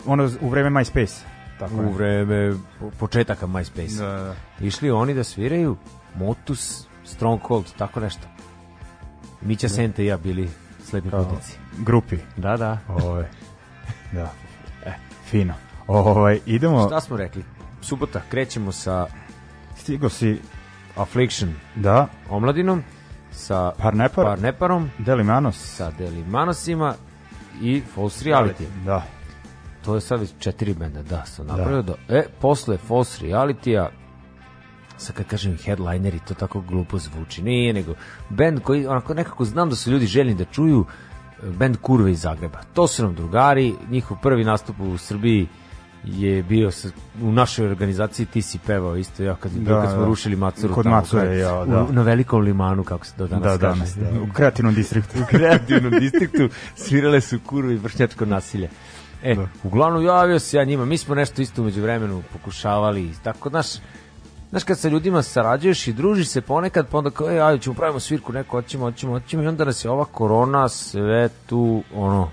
ono 0.06 0.30
u 0.40 0.48
vreme 0.48 0.70
MySpace. 0.70 1.37
Tako 1.58 1.74
u 1.74 1.92
vreme 1.92 2.54
početaka 2.98 3.46
MySpace. 3.46 3.98
Da, 3.98 4.06
da. 4.06 4.34
Išli 4.66 4.90
oni 4.90 5.14
da 5.14 5.24
sviraju 5.24 5.76
Motus, 6.14 6.86
Stronghold, 7.04 7.64
tako 7.78 8.00
nešto. 8.00 8.28
Mića 9.42 9.66
da. 9.66 9.74
Sente 9.74 10.04
i 10.04 10.06
ja 10.06 10.16
bili 10.16 10.48
slepi 10.84 11.10
putnici. 11.10 11.58
Grupi. 11.78 12.16
Da, 12.36 12.56
da. 12.56 12.78
Ove, 12.88 13.28
da. 14.12 14.32
E, 14.86 14.92
fino. 15.24 15.54
Ovaj 15.86 16.40
idemo. 16.46 16.86
Šta 16.86 17.00
smo 17.00 17.16
rekli? 17.16 17.44
Subota 17.80 18.20
krećemo 18.28 18.72
sa 18.72 19.06
Stigo 19.76 20.08
si 20.08 20.40
Affliction. 20.96 21.54
Da. 21.74 22.06
Omladinom 22.30 22.82
sa 23.30 23.72
Parnepar, 23.78 24.24
Parneparom, 24.24 24.90
Delimanos, 24.98 25.76
sa 25.76 25.90
Delimanosima 25.90 26.94
i 27.62 27.82
False 27.94 28.24
Reality. 28.24 28.64
Da. 28.84 29.17
To 29.88 29.94
je 29.94 30.00
sad 30.00 30.20
već 30.20 30.30
četiri 30.38 30.74
benda, 30.74 31.02
da, 31.02 31.24
sam 31.26 31.46
napravio 31.46 31.82
da. 31.82 31.94
da. 32.08 32.16
E, 32.16 32.26
posle 32.40 32.76
False 32.76 33.26
Reality-a 33.26 33.88
sad 34.96 35.16
kad 35.16 35.26
kažem 35.26 35.56
headlineri, 35.64 36.18
to 36.28 36.34
tako 36.34 36.60
glupo 36.60 36.98
zvuči. 36.98 37.42
Nije, 37.42 37.72
nego 37.72 37.94
bend 38.28 38.60
koji, 38.60 38.86
onako 38.86 39.14
nekako 39.14 39.44
znam 39.44 39.70
da 39.70 39.76
su 39.76 39.90
ljudi 39.90 40.06
željni 40.06 40.34
da 40.34 40.44
čuju 40.44 40.84
bend 41.42 41.76
Kurve 41.76 42.10
iz 42.10 42.20
Zagreba. 42.20 42.58
To 42.74 42.86
su 42.86 43.02
nam 43.02 43.14
drugari, 43.14 43.74
njihov 43.90 44.16
prvi 44.22 44.44
nastup 44.44 44.80
u 44.80 44.98
Srbiji 44.98 45.46
je 46.04 46.42
bio 46.42 46.70
sa, 46.70 46.88
u 47.22 47.32
našoj 47.32 47.66
organizaciji 47.66 48.26
ti 48.26 48.42
si 48.42 48.58
pevao 48.66 48.96
isto 48.96 49.22
ja 49.22 49.36
kad, 49.36 49.52
da, 49.52 49.80
kad 49.80 49.90
smo 49.90 50.00
da. 50.00 50.06
rušili 50.06 50.36
Macuru 50.36 50.74
kod 50.74 50.86
Macure 50.86 51.38
ja, 51.38 51.64
da. 51.64 51.82
U, 51.82 51.92
na 51.92 52.02
velikom 52.02 52.40
limanu 52.40 52.84
kako 52.84 53.06
se 53.06 53.12
do 53.18 53.26
danas 53.26 53.60
da, 53.60 53.68
kaže 53.68 53.94
da, 53.96 54.10
da, 54.10 54.20
u 54.30 54.32
kreativnom 54.32 54.74
distriktu 54.74 55.18
u 55.22 55.26
kreativnom 55.30 56.00
distriktu 56.00 56.48
svirale 56.74 57.20
su 57.20 57.38
kurve 57.46 57.74
i 57.74 57.76
vršnjačko 57.76 58.24
nasilje 58.24 58.68
e, 59.22 59.34
da. 59.34 59.48
uglavnom 59.64 60.04
javio 60.04 60.38
se 60.38 60.56
ja 60.56 60.64
njima 60.64 60.84
mi 60.84 60.98
smo 60.98 61.14
nešto 61.14 61.42
isto 61.42 61.62
umeđu 61.62 61.82
vremenu 61.82 62.22
pokušavali 62.32 63.10
tako, 63.22 63.48
znaš, 63.48 63.66
Znaš, 64.50 64.64
kad 64.64 64.78
sa 64.78 64.88
ljudima 64.88 65.22
sarađuješ 65.22 65.86
i 65.86 65.92
družiš 65.92 66.28
se 66.28 66.40
ponekad, 66.40 66.86
pa 66.90 66.98
onda 66.98 67.10
kao, 67.10 67.30
e, 67.30 67.40
ajde, 67.40 67.62
ćemo 67.62 67.74
pravimo 67.74 68.00
svirku, 68.00 68.32
neko, 68.32 68.56
hoćemo, 68.56 68.84
hoćemo, 68.84 69.12
hoćemo, 69.12 69.42
i 69.42 69.46
onda 69.46 69.64
nas 69.64 69.84
je 69.84 69.90
ova 69.90 70.04
korona 70.04 70.68
sve 70.68 71.28
tu, 71.46 71.82
ono, 71.94 72.30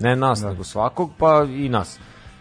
ne 0.00 0.16
nas, 0.16 0.40
da. 0.40 0.50
nego 0.50 0.64
svakog, 0.64 1.10
pa 1.18 1.46
i 1.50 1.68
nas. 1.68 1.98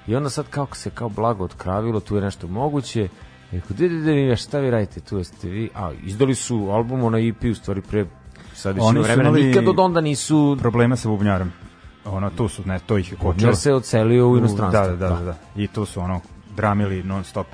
I 0.07 0.15
onda 0.15 0.29
sad 0.29 0.45
kako 0.49 0.75
se 0.75 0.89
kao 0.89 1.09
blago 1.09 1.43
otkravilo, 1.43 1.99
tu 1.99 2.15
je 2.15 2.21
nešto 2.21 2.47
moguće, 2.47 3.07
Eko, 3.51 3.73
de, 3.73 3.89
de, 3.89 3.99
de, 3.99 4.35
šta 4.35 4.59
vi 4.59 4.71
radite, 4.71 4.99
tu 4.99 5.17
jeste 5.17 5.49
vi, 5.49 5.69
a, 5.75 5.91
izdali 6.03 6.35
su 6.35 6.69
album 6.71 7.11
na 7.11 7.19
EP, 7.19 7.43
u 7.51 7.55
stvari 7.55 7.81
pre 7.81 8.05
sad 8.53 8.75
više 8.75 8.99
vremena, 8.99 9.31
nikad 9.31 9.67
od 9.67 9.79
onda 9.79 10.01
nisu... 10.01 10.57
Problema 10.59 10.95
sa 10.95 11.09
bubnjarom. 11.09 11.51
Ono, 12.11 12.29
tu 12.29 12.47
su, 12.47 12.61
ne, 12.65 12.79
to 12.79 12.97
ih 12.97 13.11
je 13.11 13.17
kočilo. 13.17 13.47
Jer 13.47 13.55
se 13.55 13.73
ocelio 13.73 14.29
u 14.29 14.37
inostranstvo. 14.37 14.81
Da, 14.81 14.87
da, 14.87 15.09
da, 15.09 15.15
da, 15.15 15.21
da. 15.25 15.35
I 15.55 15.67
tu 15.67 15.85
su, 15.85 16.01
ono, 16.01 16.21
dramili 16.55 17.03
non 17.03 17.23
stop 17.23 17.47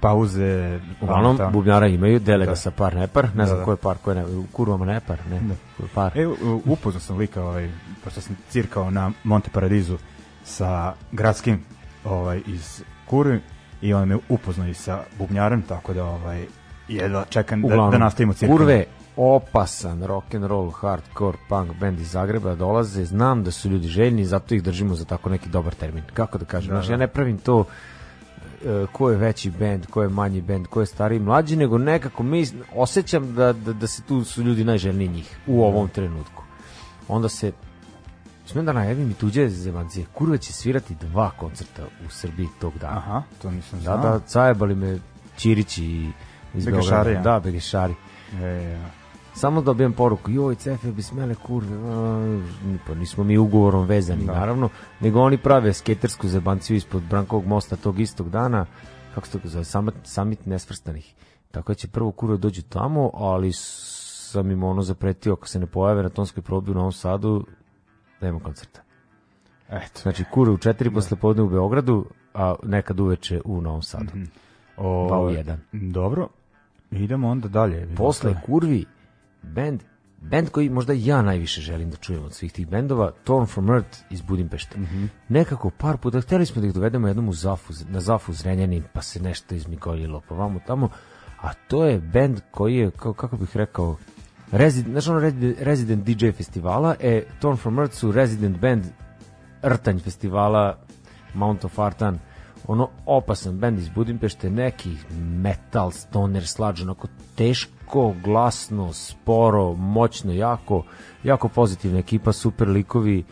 pauze. 0.00 0.80
Uglavnom, 1.00 1.38
bubnjara 1.52 1.86
imaju, 1.86 2.20
delega 2.20 2.52
da. 2.52 2.56
sa 2.56 2.70
par 2.70 2.94
nepar, 2.94 3.28
ne 3.34 3.46
znam 3.46 3.56
da, 3.56 3.60
da. 3.60 3.64
ko 3.64 3.70
je 3.70 3.76
par, 3.76 3.96
ko 4.02 4.10
je 4.10 4.14
ne, 4.14 4.26
u 4.26 4.44
kurvama 4.52 4.84
nepar, 4.84 5.18
ne, 5.30 5.40
da. 5.40 5.54
ko 5.76 5.82
je 5.82 5.88
par. 5.94 6.18
E, 6.18 6.26
upoznao 6.64 7.00
sam 7.00 7.18
lika, 7.18 7.42
ovaj, 7.42 7.70
pošto 8.04 8.20
sam 8.20 8.36
cirkao 8.48 8.90
na 8.90 9.10
Monte 9.24 9.50
Paradizu 9.50 9.98
sa 10.44 10.94
gradskim 11.12 11.64
ovaj, 12.04 12.40
iz 12.46 12.82
Kurvi 13.06 13.40
i 13.82 13.94
on 13.94 14.08
me 14.08 14.18
upoznao 14.28 14.68
i 14.68 14.74
sa 14.74 15.02
bubnjarem, 15.18 15.62
tako 15.62 15.94
da 15.94 16.04
ovaj, 16.04 16.46
jedva 16.88 17.24
čekam 17.30 17.64
Uglavnom, 17.64 17.90
da, 17.90 17.98
da 17.98 18.04
nastavimo 18.04 18.32
cirkao. 18.32 18.56
Kurve, 18.56 18.84
opasan 19.16 20.04
rock 20.04 20.34
and 20.34 20.44
roll, 20.44 20.70
hardcore, 20.70 21.38
punk 21.48 21.72
band 21.80 22.00
iz 22.00 22.10
Zagreba 22.10 22.54
dolaze, 22.54 23.04
znam 23.04 23.44
da 23.44 23.50
su 23.50 23.68
ljudi 23.68 23.88
željni, 23.88 24.24
zato 24.24 24.54
ih 24.54 24.62
držimo 24.62 24.94
za 24.94 25.04
tako 25.04 25.30
neki 25.30 25.48
dobar 25.48 25.74
termin. 25.74 26.02
Kako 26.14 26.38
da 26.38 26.44
kažem, 26.44 26.68
da, 26.68 26.74
znači, 26.74 26.92
ja 26.92 26.96
ne 26.96 27.08
pravim 27.08 27.38
to 27.38 27.58
uh, 27.58 27.66
ko 28.92 29.10
je 29.10 29.16
veći 29.16 29.50
bend, 29.50 29.86
ko 29.86 30.02
je 30.02 30.08
manji 30.08 30.40
bend, 30.40 30.66
ko 30.66 30.80
je 30.80 30.86
stariji, 30.86 31.20
mlađi, 31.20 31.56
nego 31.56 31.78
nekako 31.78 32.22
mi 32.22 32.46
osjećam 32.74 33.34
da, 33.34 33.52
da, 33.52 33.72
da 33.72 33.86
se 33.86 34.02
tu 34.02 34.24
su 34.24 34.42
ljudi 34.42 34.64
najželjniji 34.64 35.08
njih 35.08 35.38
u 35.46 35.64
ovom 35.64 35.88
trenutku. 35.88 36.42
Onda 37.08 37.28
se 37.28 37.52
Smijem 38.46 38.66
da 38.66 38.72
najavim 38.72 39.10
i 39.10 39.14
tuđe 39.14 39.48
zemancije. 39.48 40.06
Kurva 40.12 40.36
će 40.36 40.52
svirati 40.52 40.94
dva 40.94 41.30
koncerta 41.30 41.82
u 42.06 42.10
Srbiji 42.10 42.48
tog 42.60 42.78
dana. 42.78 42.96
Aha, 42.96 43.22
to 43.42 43.50
nisam 43.50 43.80
znao. 43.80 43.96
Da, 43.96 44.02
da, 44.02 44.20
zajebali 44.26 44.74
me 44.74 44.98
Ćirić 45.36 45.78
i 45.78 46.10
iz 46.54 46.64
Begešari. 46.64 47.12
Ja. 47.12 47.20
Da, 47.20 47.40
Begešari. 47.40 47.94
E, 48.34 48.46
ja. 48.46 49.03
Samo 49.34 49.62
dobijem 49.62 49.92
poruku, 49.92 50.30
joj, 50.30 50.54
cefe 50.54 50.92
bi 50.92 51.02
smele 51.02 51.34
kurve, 51.34 51.76
a, 51.76 52.40
pa 52.86 52.94
nismo 52.94 53.24
mi 53.24 53.38
ugovorom 53.38 53.86
vezani, 53.86 54.24
da. 54.26 54.32
naravno, 54.32 54.68
nego 55.00 55.20
oni 55.20 55.38
prave 55.38 55.72
skatersku 55.72 56.28
zebanciju 56.28 56.76
ispod 56.76 57.02
Brankovog 57.02 57.46
mosta 57.46 57.76
tog 57.76 58.00
istog 58.00 58.30
dana, 58.30 58.66
kako 59.14 59.26
se 59.26 59.38
to 59.38 59.48
zove, 59.48 59.64
summit, 59.64 59.94
summit 60.04 60.46
nesvrstanih. 60.46 61.14
Tako 61.50 61.72
da 61.72 61.74
će 61.74 61.88
prvo 61.88 62.10
kurve 62.10 62.36
dođu 62.36 62.62
tamo, 62.62 63.10
ali 63.14 63.52
sam 63.52 64.50
im 64.50 64.62
ono 64.62 64.82
zapretio, 64.82 65.32
ako 65.32 65.48
se 65.48 65.58
ne 65.60 65.66
pojave 65.66 66.02
na 66.02 66.08
tonskoj 66.08 66.42
probi 66.42 66.70
u 66.70 66.74
Novom 66.74 66.92
Sadu, 66.92 67.46
nema 68.20 68.40
koncerta. 68.40 68.80
Eto. 69.68 70.00
Znači, 70.02 70.24
kure 70.32 70.50
u 70.50 70.58
četiri 70.58 70.90
da. 70.90 70.94
posle 70.94 71.16
podne 71.16 71.42
u 71.42 71.48
Beogradu, 71.48 72.06
a 72.34 72.54
nekad 72.62 73.00
uveče 73.00 73.40
u 73.44 73.60
Novom 73.60 73.82
Sadu. 73.82 74.10
Mm 74.14 74.18
-hmm. 74.18 74.28
o, 74.76 75.06
Dva 75.08 75.20
u 75.20 75.30
jedan. 75.30 75.60
Dobro, 75.72 76.28
idemo 76.90 77.28
onda 77.28 77.48
dalje. 77.48 77.88
Posle 77.96 78.40
kurvi, 78.46 78.84
band 79.44 79.82
band 80.30 80.50
koji 80.50 80.70
možda 80.70 80.92
ja 80.92 81.22
najviše 81.22 81.60
želim 81.60 81.90
da 81.90 81.96
čujem 81.96 82.24
od 82.24 82.34
svih 82.34 82.52
tih 82.52 82.68
bendova, 82.68 83.12
Torn 83.24 83.46
from 83.46 83.70
Earth 83.70 83.98
iz 84.10 84.20
Budimpešte. 84.20 84.78
Mm 84.78 84.84
-hmm. 84.84 85.08
Nekako 85.28 85.70
par 85.70 85.96
puta, 85.96 86.20
hteli 86.20 86.46
smo 86.46 86.60
da 86.60 86.66
ih 86.66 86.74
dovedemo 86.74 87.08
jednom 87.08 87.28
u 87.28 87.32
Zafu, 87.32 87.72
na 87.88 88.00
Zafu 88.00 88.32
Zrenjanin, 88.32 88.82
pa 88.92 89.02
se 89.02 89.22
nešto 89.22 89.54
izmigoljilo, 89.54 90.22
pa 90.28 90.34
vamo 90.34 90.60
tamo, 90.66 90.88
a 91.40 91.52
to 91.68 91.84
je 91.84 91.98
band 91.98 92.40
koji 92.50 92.76
je, 92.76 92.90
kako, 92.90 93.12
kako 93.12 93.36
bih 93.36 93.56
rekao, 93.56 93.96
Resident, 94.52 94.90
znaš 94.92 95.08
ono 95.08 95.32
Resident 95.60 96.04
DJ 96.04 96.30
festivala, 96.30 96.94
e, 97.00 97.22
Torn 97.40 97.56
from 97.56 97.78
Earth 97.78 97.94
su 97.94 98.12
Resident 98.12 98.58
Band 98.58 98.84
Rtanj 99.64 99.98
festivala 99.98 100.78
Mount 101.34 101.64
of 101.64 101.78
Artan, 101.78 102.18
ono 102.66 102.88
opasan 103.06 103.58
band 103.58 103.78
iz 103.78 103.88
Budimpešte, 103.88 104.50
neki 104.50 104.90
metal, 105.18 105.90
stoner, 105.90 106.46
slađ, 106.46 106.82
onako 106.82 107.08
teško, 107.34 108.14
glasno, 108.24 108.92
sporo, 108.92 109.72
moćno, 109.72 110.32
jako, 110.32 110.82
jako 111.24 111.48
pozitivna 111.48 111.98
ekipa, 111.98 112.32
super 112.32 112.68
likovi, 112.68 113.24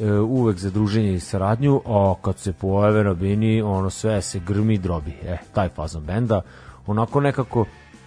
e, 0.00 0.12
uvek 0.12 0.58
za 0.58 0.70
druženje 0.70 1.14
i 1.14 1.20
saradnju, 1.20 1.80
a 1.86 2.14
kad 2.22 2.38
se 2.38 2.52
pojave 2.52 3.04
na 3.04 3.14
bini, 3.14 3.62
ono 3.62 3.90
sve 3.90 4.22
se 4.22 4.40
grmi 4.46 4.78
drobi, 4.78 5.10
e, 5.10 5.36
taj 5.52 5.68
fazon 5.68 6.04
benda, 6.04 6.42
onako 6.86 7.20
nekako 7.20 7.64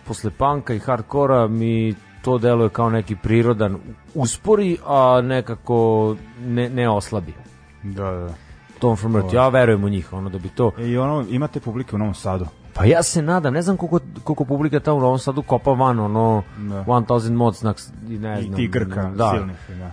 posle 0.07 0.32
panka 0.38 0.74
i 0.74 0.80
hardkora 0.80 1.47
mi 1.47 1.95
to 2.22 2.38
deluje 2.38 2.70
kao 2.70 2.89
neki 2.89 3.16
prirodan 3.16 3.78
uspori, 4.16 4.78
a 4.86 5.22
nekako 5.24 6.16
ne, 6.45 6.70
ne 6.70 6.89
oslabi. 6.89 7.34
Da, 7.84 8.12
da. 8.12 8.49
Tom 8.80 8.95
from 8.95 9.15
Earth, 9.15 9.34
ja 9.34 9.49
verujem 9.49 9.84
u 9.84 9.89
njih, 9.89 10.13
ono 10.13 10.30
da 10.30 10.38
bi 10.38 10.49
to... 10.49 10.71
I 10.77 10.97
ono, 10.97 11.25
imate 11.30 11.59
publike 11.59 11.95
u 11.95 11.99
Novom 11.99 12.13
Sadu. 12.13 12.45
Pa 12.73 12.86
ja 12.86 13.03
se 13.03 13.21
nadam, 13.21 13.53
ne 13.53 13.61
znam 13.61 13.77
koliko, 13.77 13.99
koliko 14.23 14.45
publika 14.45 14.80
tamo 14.80 14.97
u 14.97 15.01
Novom 15.01 15.19
Sadu 15.19 15.41
kopa 15.41 15.71
van, 15.71 15.99
ono, 15.99 16.43
Da. 16.57 16.84
1000 16.84 17.32
mods, 17.32 17.61
i 18.09 18.17
ne 18.17 18.39
I 18.41 18.43
znam. 18.43 18.55
ti 18.55 18.67
Grka 18.67 19.09
da, 19.15 19.32
silnih. 19.36 19.80
Da. 19.80 19.91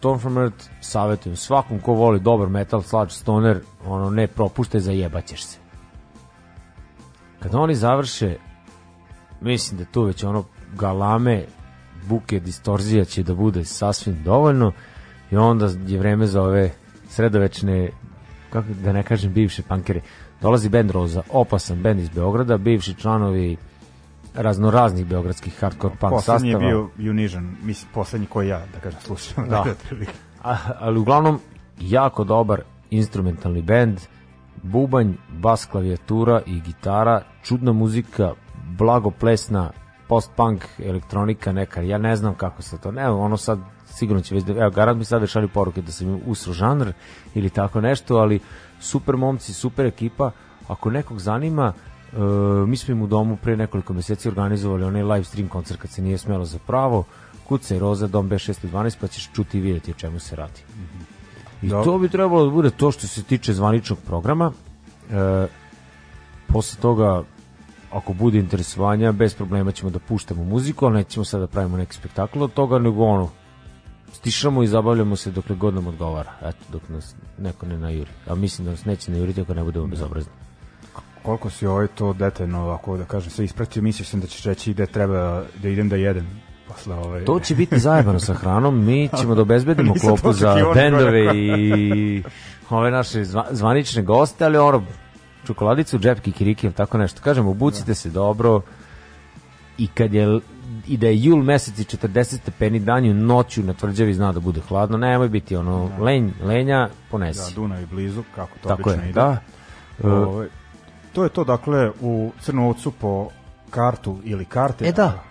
Torn 0.00 0.18
from 0.18 0.38
Earth 0.38 0.64
savjetujem 0.80 1.36
svakom 1.36 1.80
ko 1.80 1.92
voli 1.92 2.20
dobar 2.20 2.48
metal, 2.48 2.82
sludge, 2.82 3.10
stoner, 3.10 3.60
ono, 3.86 4.10
ne 4.10 4.26
propuštaj, 4.26 4.80
zajebaćeš 4.80 5.44
se. 5.44 5.58
Kada 7.40 7.58
oni 7.58 7.74
završe, 7.74 8.36
mislim 9.40 9.78
da 9.78 9.84
tu 9.84 10.02
već 10.02 10.24
ono 10.24 10.44
galame, 10.74 11.44
buke, 12.08 12.40
distorzija 12.40 13.04
će 13.04 13.22
da 13.22 13.34
bude 13.34 13.64
sasvim 13.64 14.22
dovoljno 14.24 14.72
i 15.30 15.36
onda 15.36 15.68
je 15.86 15.98
vreme 15.98 16.26
za 16.26 16.42
ove 16.42 16.70
sredovečne, 17.08 17.90
kako 18.50 18.68
da 18.84 18.92
ne 18.92 19.02
kažem 19.02 19.32
bivše 19.32 19.62
pankere, 19.62 20.00
dolazi 20.40 20.68
band 20.68 20.90
Roza, 20.90 21.22
opasan 21.30 21.82
band 21.82 22.00
iz 22.00 22.08
Beograda, 22.08 22.56
bivši 22.56 22.94
članovi 22.94 23.56
raznoraznih 24.34 25.06
beogradskih 25.06 25.60
hardcore 25.60 25.94
punk 26.00 26.12
Poslednji 26.12 26.48
je 26.48 26.52
sastava. 26.54 26.70
bio 26.70 27.10
Unision, 27.10 27.56
mislim, 27.62 27.90
poslednji 27.94 28.26
koji 28.26 28.48
ja, 28.48 28.62
da 28.72 28.80
kažem, 28.80 29.00
slušam. 29.00 29.48
Da. 29.48 29.64
A, 30.44 30.56
ali 30.78 30.98
uglavnom 30.98 31.40
jako 31.80 32.24
dobar 32.24 32.62
instrumentalni 32.90 33.62
bend, 33.62 34.00
bubanj, 34.62 35.12
bas 35.28 35.66
klavijatura 35.66 36.42
i 36.46 36.60
gitara, 36.60 37.22
čudna 37.42 37.72
muzika, 37.72 38.32
blago 38.78 39.10
plesna, 39.10 39.70
post-punk, 40.08 40.64
elektronika 40.84 41.52
neka, 41.52 41.80
ja 41.80 41.98
ne 41.98 42.16
znam 42.16 42.34
kako 42.34 42.62
se 42.62 42.78
to, 42.78 42.90
ne, 42.90 43.10
ono 43.10 43.36
sad 43.36 43.58
sigurno 43.98 44.22
će 44.22 44.34
već, 44.34 44.44
da, 44.44 44.52
evo, 44.52 44.70
garant 44.70 44.98
mi 44.98 45.04
sad 45.04 45.20
već 45.20 45.30
šalju 45.30 45.48
poruke 45.48 45.82
da 45.82 45.92
sam 45.92 46.08
im 46.08 46.20
usro 46.26 46.52
žanr 46.52 46.92
ili 47.34 47.50
tako 47.50 47.80
nešto, 47.80 48.16
ali 48.16 48.40
super 48.80 49.16
momci, 49.16 49.52
super 49.52 49.86
ekipa, 49.86 50.30
ako 50.68 50.90
nekog 50.90 51.20
zanima, 51.20 51.72
e, 52.12 52.16
mi 52.66 52.76
smo 52.76 52.92
im 52.92 53.02
u 53.02 53.06
domu 53.06 53.36
pre 53.36 53.56
nekoliko 53.56 53.92
meseci 53.92 54.28
organizovali 54.28 54.84
onaj 54.84 55.02
live 55.02 55.24
stream 55.24 55.48
koncert 55.48 55.80
kad 55.80 55.90
se 55.90 56.02
nije 56.02 56.18
smelo 56.18 56.44
za 56.44 56.58
pravo, 56.66 57.04
kucaj 57.48 57.78
Roza, 57.78 58.06
dom 58.06 58.30
B612, 58.30 58.96
pa 59.00 59.06
ćeš 59.06 59.30
čuti 59.32 59.58
i 59.58 59.60
vidjeti 59.60 59.90
o 59.90 59.94
čemu 59.94 60.18
se 60.20 60.36
radi. 60.36 60.62
I 61.62 61.68
Dobro. 61.68 61.84
to 61.84 61.98
bi 61.98 62.08
trebalo 62.08 62.44
da 62.44 62.50
bude 62.50 62.70
to 62.70 62.92
što 62.92 63.06
se 63.06 63.22
tiče 63.22 63.52
zvaničnog 63.54 63.98
programa. 64.06 64.52
E, 65.10 65.46
posle 66.46 66.80
toga, 66.80 67.22
ako 67.92 68.12
bude 68.12 68.38
interesovanja, 68.38 69.12
bez 69.12 69.34
problema 69.34 69.72
ćemo 69.72 69.90
da 69.90 69.98
puštamo 69.98 70.44
muziku, 70.44 70.86
ali 70.86 70.94
nećemo 70.94 71.24
sad 71.24 71.40
da 71.40 71.46
pravimo 71.46 71.76
neki 71.76 71.94
spektakl 71.94 72.42
od 72.42 72.52
toga, 72.52 72.78
nego 72.78 73.04
ono, 73.04 73.30
stišamo 74.12 74.62
i 74.62 74.66
zabavljamo 74.66 75.16
se 75.16 75.30
dokle 75.30 75.56
god 75.56 75.74
nam 75.74 75.86
odgovara. 75.86 76.32
Eto, 76.42 76.64
dok 76.72 76.88
nas 76.88 77.14
neko 77.38 77.66
ne 77.66 77.78
najuri. 77.78 78.10
A 78.26 78.34
mislim 78.34 78.64
da 78.64 78.70
nas 78.70 78.84
neće 78.84 79.10
najuriti 79.10 79.40
ako 79.40 79.54
ne 79.54 79.64
budemo 79.64 79.86
bezobrazni. 79.86 80.32
Koliko 81.22 81.50
si 81.50 81.66
ovaj 81.66 81.86
to 81.86 82.12
detaljno, 82.12 82.62
ovako 82.62 82.96
da 82.96 83.04
kažem, 83.04 83.30
sve 83.30 83.44
ispratio, 83.44 83.82
misliš 83.82 84.08
sam 84.08 84.20
da 84.20 84.26
ćeš 84.26 84.44
reći 84.44 84.74
da 84.74 84.86
treba 84.86 85.42
da 85.62 85.68
idem 85.68 85.88
da 85.88 85.96
jedem 85.96 86.40
posle 86.68 86.94
ovaj... 86.94 87.24
To 87.24 87.40
će 87.40 87.54
biti 87.54 87.78
zajebano 87.78 88.20
sa 88.20 88.34
hranom, 88.34 88.84
mi 88.84 89.08
ćemo 89.20 89.34
da 89.34 89.42
obezbedimo 89.42 89.92
Nisam 89.94 90.08
klopu 90.08 90.32
za 90.32 90.56
bendove 90.74 91.38
i 91.38 92.22
ove 92.70 92.90
naše 92.90 93.24
zva, 93.24 93.46
zvanične 93.50 94.02
goste, 94.02 94.44
ali 94.44 94.58
ono, 94.58 94.82
čokoladicu, 95.46 95.98
džep, 95.98 96.20
kikiriki, 96.20 96.70
tako 96.70 96.98
nešto. 96.98 97.20
Kažemo, 97.22 97.50
obucite 97.50 97.94
se 97.94 98.10
dobro 98.10 98.60
i 99.78 99.86
kad 99.86 100.14
je 100.14 100.40
i 100.88 100.96
da 100.96 101.06
je 101.06 101.22
jul 101.22 101.42
mesec 101.42 101.78
i 101.78 101.84
40 101.84 102.24
stepeni 102.38 102.80
danju 102.80 103.14
noću 103.14 103.62
na 103.62 103.72
tvrđavi 103.72 104.14
zna 104.14 104.32
da 104.32 104.40
bude 104.40 104.60
hladno, 104.60 104.96
nemoj 104.96 105.28
biti 105.28 105.56
ono 105.56 105.90
lenj, 106.00 106.30
lenja, 106.42 106.78
Da, 106.78 106.90
ponesi. 107.10 107.54
Dunav 107.54 107.82
i 107.82 107.86
blizu, 107.86 108.22
kako 108.34 108.58
to 108.62 108.68
Tako 108.68 108.82
obično 108.82 109.02
je, 109.02 109.10
ide. 109.10 109.20
da. 109.20 109.38
E, 110.04 110.08
Ovaj, 110.08 110.48
to 111.12 111.24
je 111.24 111.30
to, 111.30 111.44
dakle, 111.44 111.90
u 112.00 112.32
Crnovcu 112.40 112.90
po 112.90 113.28
kartu 113.70 114.18
ili 114.24 114.44
karte. 114.44 114.88
E 114.88 114.92
da. 114.92 115.22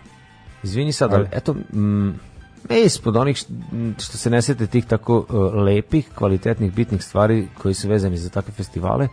Izvini 0.64 0.92
sad, 0.92 1.14
ali 1.14 1.28
eto, 1.32 1.54
mm, 1.54 2.10
mi 2.70 2.82
ispod 2.86 3.16
onih 3.16 3.38
što 4.00 4.18
se 4.18 4.30
ne 4.30 4.42
sete 4.42 4.68
tih 4.68 4.86
tako 4.86 5.18
uh, 5.18 5.54
lepih, 5.54 6.10
kvalitetnih, 6.16 6.74
bitnih 6.74 7.04
stvari 7.04 7.48
koji 7.62 7.74
su 7.74 7.90
vezani 7.90 8.18
za 8.18 8.30
takve 8.30 8.54
festivale, 8.54 9.08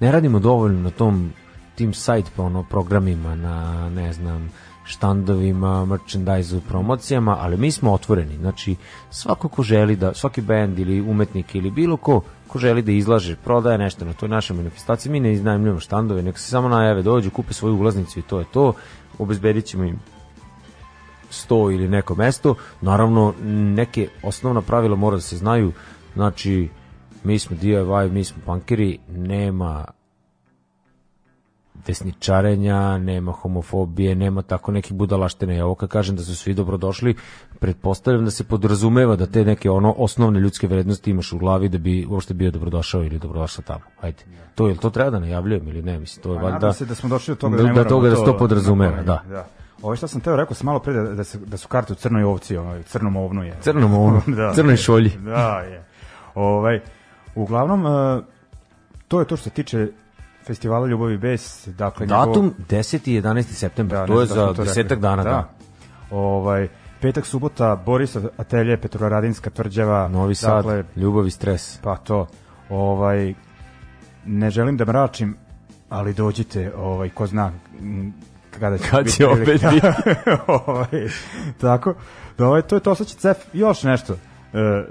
ne 0.00 0.12
radimo 0.12 0.38
dovoljno 0.38 0.80
na 0.80 0.90
tom 0.90 1.32
tim 1.74 1.94
site 1.94 2.30
pa 2.36 2.42
ono, 2.42 2.64
programima, 2.70 3.34
na 3.34 3.88
ne 3.90 4.12
znam, 4.12 4.50
štandovima, 4.88 5.84
merchandise 5.84 6.60
promocijama, 6.68 7.36
ali 7.40 7.56
mi 7.56 7.70
smo 7.70 7.92
otvoreni. 7.92 8.36
Znači, 8.36 8.76
svako 9.10 9.48
ko 9.48 9.62
želi 9.62 9.96
da, 9.96 10.14
svaki 10.14 10.40
band 10.40 10.78
ili 10.78 11.00
umetnik 11.00 11.54
ili 11.54 11.70
bilo 11.70 11.96
ko 11.96 12.22
ko 12.48 12.58
želi 12.58 12.82
da 12.82 12.92
izlaže, 12.92 13.36
prodaje 13.36 13.78
nešto 13.78 14.04
na 14.04 14.12
toj 14.12 14.28
našoj 14.28 14.56
manifestaciji, 14.56 15.12
mi 15.12 15.20
ne 15.20 15.32
iznajmljujemo 15.32 15.80
štandove, 15.80 16.22
nek 16.22 16.38
se 16.38 16.50
samo 16.50 16.68
najave, 16.68 17.02
dođu, 17.02 17.30
kupe 17.30 17.52
svoju 17.52 17.76
ulaznicu 17.76 18.18
i 18.18 18.22
to 18.22 18.38
je 18.38 18.44
to, 18.52 18.72
obezbedit 19.18 19.64
ćemo 19.64 19.84
im 19.84 20.00
sto 21.30 21.70
ili 21.70 21.88
neko 21.88 22.14
mesto. 22.14 22.54
Naravno, 22.80 23.34
neke 23.76 24.08
osnovna 24.22 24.62
pravila 24.62 24.96
mora 24.96 25.16
da 25.16 25.20
se 25.20 25.36
znaju. 25.36 25.72
Znači, 26.14 26.68
mi 27.24 27.38
smo 27.38 27.56
DIY, 27.56 28.10
mi 28.10 28.24
smo 28.24 28.42
punkeri, 28.46 28.98
nema 29.08 29.84
desničarenja, 31.88 32.98
nema 32.98 33.32
homofobije, 33.32 34.14
nema 34.14 34.42
tako 34.42 34.72
nekih 34.72 34.92
budalaštine. 34.92 35.56
Ja 35.56 35.66
ovo 35.66 35.74
kad 35.74 35.88
kažem 35.88 36.16
da 36.16 36.22
su 36.22 36.36
svi 36.36 36.54
dobrodošli, 36.54 37.16
pretpostavljam 37.58 38.24
da 38.24 38.30
se 38.30 38.44
podrazumeva 38.44 39.16
da 39.16 39.26
te 39.26 39.44
neke 39.44 39.70
ono 39.70 39.94
osnovne 39.98 40.40
ljudske 40.40 40.66
vrednosti 40.66 41.10
imaš 41.10 41.32
u 41.32 41.38
glavi 41.38 41.68
da 41.68 41.78
bi 41.78 42.06
uopšte 42.10 42.34
bio 42.34 42.50
dobrodošao 42.50 43.04
ili 43.04 43.18
dobrodošao 43.18 43.64
tamo. 43.66 43.84
Ajde. 44.00 44.24
To 44.54 44.68
je 44.68 44.76
to 44.76 44.90
treba 44.90 45.10
da 45.10 45.18
najavljujem 45.18 45.68
ili 45.68 45.82
ne, 45.82 45.98
mislim 45.98 46.22
to 46.22 46.32
je 46.32 46.40
Pa 46.40 46.44
valjda 46.44 46.72
se 46.72 46.84
da 46.84 46.94
smo 46.94 47.08
došli 47.08 47.34
do 47.34 47.38
toga 47.40 47.56
da- 47.56 47.62
da, 47.62 47.68
ne 47.68 47.74
da 47.74 47.88
toga 47.88 48.10
da 48.10 48.16
se 48.16 48.24
to 48.24 48.36
podrazumeva, 48.38 49.02
da. 49.02 49.22
da. 49.28 49.46
Ovo 49.82 49.96
što 49.96 50.08
sam 50.08 50.20
teo 50.20 50.36
rekao 50.36 50.54
sam 50.54 50.66
malo 50.66 50.78
pre 50.78 50.92
da, 50.92 51.02
da, 51.02 51.24
se, 51.24 51.38
da 51.38 51.56
su 51.56 51.68
karte 51.68 51.92
u 51.92 51.96
crnoj 51.96 52.24
ovci, 52.24 52.56
ovaj, 52.56 52.82
crnom 52.82 53.16
ovnu 53.16 53.42
je. 53.42 53.56
Crnom 53.60 53.94
ovnu, 53.94 54.22
crnoj 54.56 54.76
šolji. 54.76 55.12
Da, 55.24 55.60
je. 55.60 55.84
Ovaj, 56.34 56.80
uglavnom, 57.34 57.86
uh, 57.86 58.24
to 59.08 59.20
je 59.20 59.26
to 59.26 59.36
što 59.36 59.44
se 59.44 59.50
tiče 59.50 59.88
festivala 60.48 60.86
Ljubavi 60.86 61.18
bes. 61.18 61.68
Dakle, 61.68 62.06
Datum 62.06 62.54
10. 62.68 63.08
i 63.08 63.22
11. 63.22 63.42
septembar, 63.42 63.98
Da, 63.98 64.06
to 64.06 64.20
je 64.20 64.26
da 64.26 64.34
za 64.34 64.44
smo 64.44 64.54
to 64.54 64.64
desetak 64.64 64.90
rekli. 64.90 65.02
dana. 65.02 65.22
Da. 65.22 65.48
Ovaj, 66.10 66.68
petak, 67.00 67.26
subota, 67.26 67.76
Boris 67.76 68.16
Atelje, 68.36 68.76
Petrovaradinska 68.76 69.50
tvrđava. 69.50 70.08
Novi 70.08 70.34
Sad, 70.34 70.56
Dakle, 70.56 70.84
ljubav 70.96 71.26
i 71.26 71.30
stres. 71.30 71.78
pa 71.82 71.96
to. 71.96 72.26
Ovaj, 72.70 73.34
ne 74.26 74.50
želim 74.50 74.76
da 74.76 74.84
mračim, 74.84 75.36
ali 75.88 76.14
dođite, 76.14 76.72
ovaj, 76.76 77.08
ko 77.08 77.26
zna 77.26 77.52
kada 78.60 78.78
će 78.78 78.84
Kad 78.90 79.04
biti 79.04 79.16
će 79.16 79.26
opet 79.26 79.44
biti. 79.46 79.80
ovaj, 80.66 81.08
tako. 81.60 81.94
Da, 82.38 82.46
ovaj, 82.46 82.62
to 82.62 82.76
je 82.76 82.80
to, 82.80 82.94
sad 82.94 83.06
će 83.06 83.14
Cef 83.14 83.36
još 83.52 83.82
nešto 83.82 84.12
e, 84.12 84.18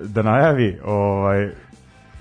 da 0.03 0.21
najavi, 0.21 0.79
ovaj, 0.85 1.51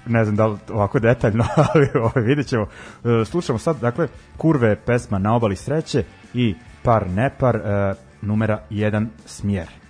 ne 0.07 0.25
znam 0.25 0.37
da 0.37 0.47
li 0.47 0.59
ovako 0.71 0.99
detaljno, 0.99 1.45
ali 1.75 1.89
ovaj, 1.95 2.25
vidjet 2.25 2.47
ćemo. 2.47 2.67
E, 3.05 3.25
slušamo 3.25 3.59
sad, 3.59 3.81
dakle, 3.81 4.09
Kurve 4.37 4.77
pesma 4.77 5.19
Na 5.19 5.35
obali 5.35 5.57
sreće 5.57 6.05
i 6.35 6.55
Par 6.83 7.11
nepar, 7.11 7.57
e, 7.57 7.95
numera 8.23 8.63
1 8.71 9.07
smjer. 9.27 9.86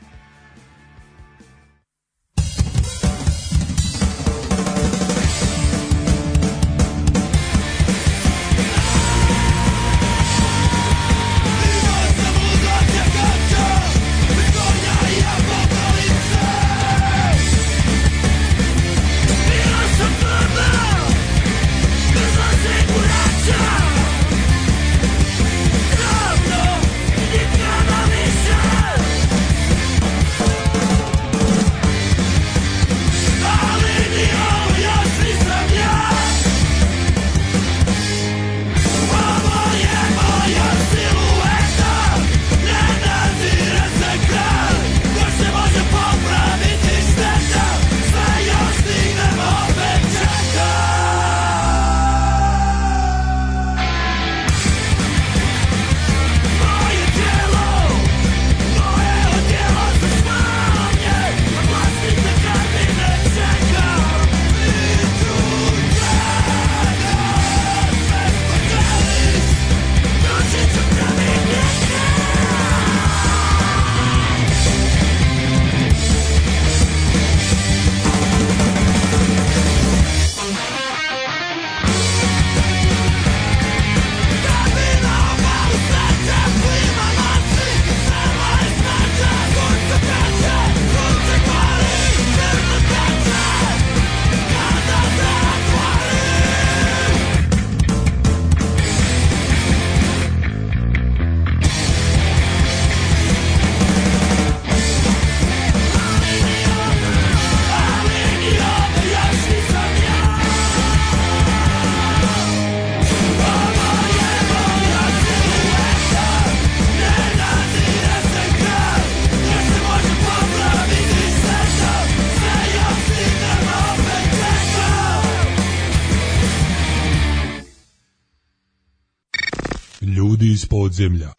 Iz 131.15 131.36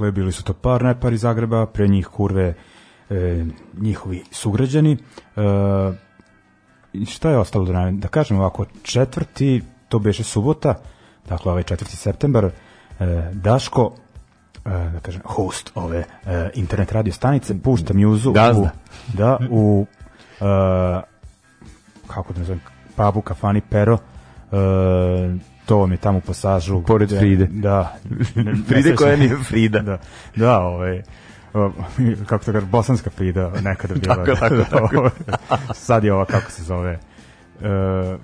Dakle, 0.00 0.12
bili 0.12 0.32
su 0.32 0.44
to 0.44 0.52
par 0.54 0.82
nepar 0.82 1.12
iz 1.12 1.20
Zagreba, 1.20 1.66
pre 1.66 1.88
njih 1.88 2.06
kurve 2.06 2.54
e, 3.10 3.44
njihovi 3.74 4.22
sugrađani. 4.30 4.92
E, 4.92 5.40
šta 7.06 7.30
je 7.30 7.38
ostalo 7.38 7.64
da, 7.64 7.72
nam- 7.74 8.00
da 8.00 8.08
kažem 8.08 8.38
ovako, 8.38 8.66
četvrti, 8.82 9.62
to 9.88 9.98
beše 9.98 10.24
subota, 10.24 10.74
dakle 11.28 11.52
ovaj 11.52 11.62
četvrti 11.62 11.96
septembar, 11.96 12.44
e, 12.44 12.50
Daško, 13.32 13.92
e, 14.56 14.70
da 14.70 15.00
kažem, 15.00 15.20
host 15.24 15.70
ove 15.74 15.98
e, 16.26 16.50
internet 16.54 16.92
radio 16.92 17.12
stanice, 17.12 17.58
pušta 17.58 17.94
mjuzu 17.94 18.32
Gazda. 18.32 18.60
u, 18.60 19.16
da, 19.16 19.38
u 19.50 19.86
e, 20.40 21.00
kako 22.06 22.32
da 22.32 22.38
nazovem, 22.38 22.60
pubu, 22.96 23.20
kafani, 23.22 23.60
pero, 23.60 23.98
e, 24.52 24.56
to 25.70 25.76
vam 25.76 25.92
je 25.92 25.98
tamo 25.98 26.18
u 26.18 26.22
pasažu. 26.22 26.82
Pored 26.82 27.08
gde- 27.08 27.18
Fride. 27.18 27.46
Da. 27.46 27.96
Fride 28.68 28.96
koja 28.96 29.16
nije 29.16 29.36
Frida. 29.38 29.78
Da, 29.80 29.98
da 30.36 30.58
ovaj, 30.60 31.02
kako 32.26 32.44
to 32.44 32.52
kaže, 32.52 32.66
bosanska 32.66 33.10
Frida 33.10 33.50
nekada 33.60 33.94
bila. 33.94 34.14
Tako, 34.16 34.34
tako, 34.36 34.64
tako. 34.70 35.10
Sad 35.74 36.04
je 36.04 36.12
ova, 36.12 36.24
kako 36.24 36.50
se 36.50 36.62
zove, 36.62 36.98
e, 37.60 38.16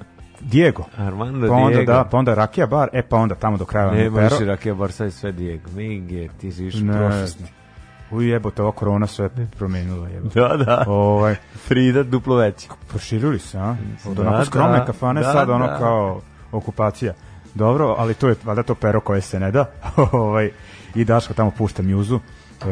Diego. 0.43 0.85
Armando 0.99 1.49
Pa 1.49 1.55
onda, 1.55 1.77
Diego. 1.77 1.93
da, 1.93 2.05
pa 2.05 2.17
onda 2.17 2.35
Rakija 2.35 2.67
bar, 2.67 2.89
e 2.93 3.03
pa 3.03 3.17
onda 3.17 3.35
tamo 3.35 3.57
do 3.57 3.65
kraja 3.65 3.91
pero. 3.91 4.11
više 4.11 4.45
rakija, 4.45 4.75
bar 4.75 4.93
sad 4.93 5.07
je 5.07 5.11
sve 5.11 5.33
Diego. 5.33 5.71
Mige, 5.71 6.29
ti 6.31 6.53
si 6.53 6.65
više 6.65 6.79
Ne, 6.79 6.93
profesni. 6.99 7.47
Uj, 8.11 8.31
jebote, 8.31 8.63
ova 8.63 8.73
korona 8.73 9.07
sve 9.07 9.29
promenila. 9.49 10.09
Jebote. 10.09 10.41
Da, 10.41 10.57
da. 10.57 10.85
Ovaj, 10.89 11.35
Frida 11.57 12.03
duplo 12.03 12.37
veći. 12.37 12.69
proširili 12.89 13.39
se, 13.39 13.59
a? 13.59 13.77
Od 14.07 14.17
Da, 14.17 14.23
onako 14.23 14.45
skromne 14.45 14.79
da, 14.79 14.85
kafane, 14.85 15.21
da, 15.21 15.33
sad 15.33 15.51
ono 15.51 15.67
da. 15.67 15.79
kao 15.79 16.21
okupacija. 16.53 17.15
Dobro, 17.57 17.95
ali 17.99 18.15
to 18.15 18.29
je 18.29 18.37
valjda 18.45 18.63
to 18.63 18.75
pero 18.75 19.01
koje 19.01 19.21
se 19.21 19.41
ne 19.41 19.51
da. 19.51 19.71
ovaj, 20.13 20.51
I 20.95 21.05
Daško 21.05 21.35
tamo 21.35 21.51
pušta 21.51 21.83
mjuzu. 21.83 22.17
E, 22.17 22.67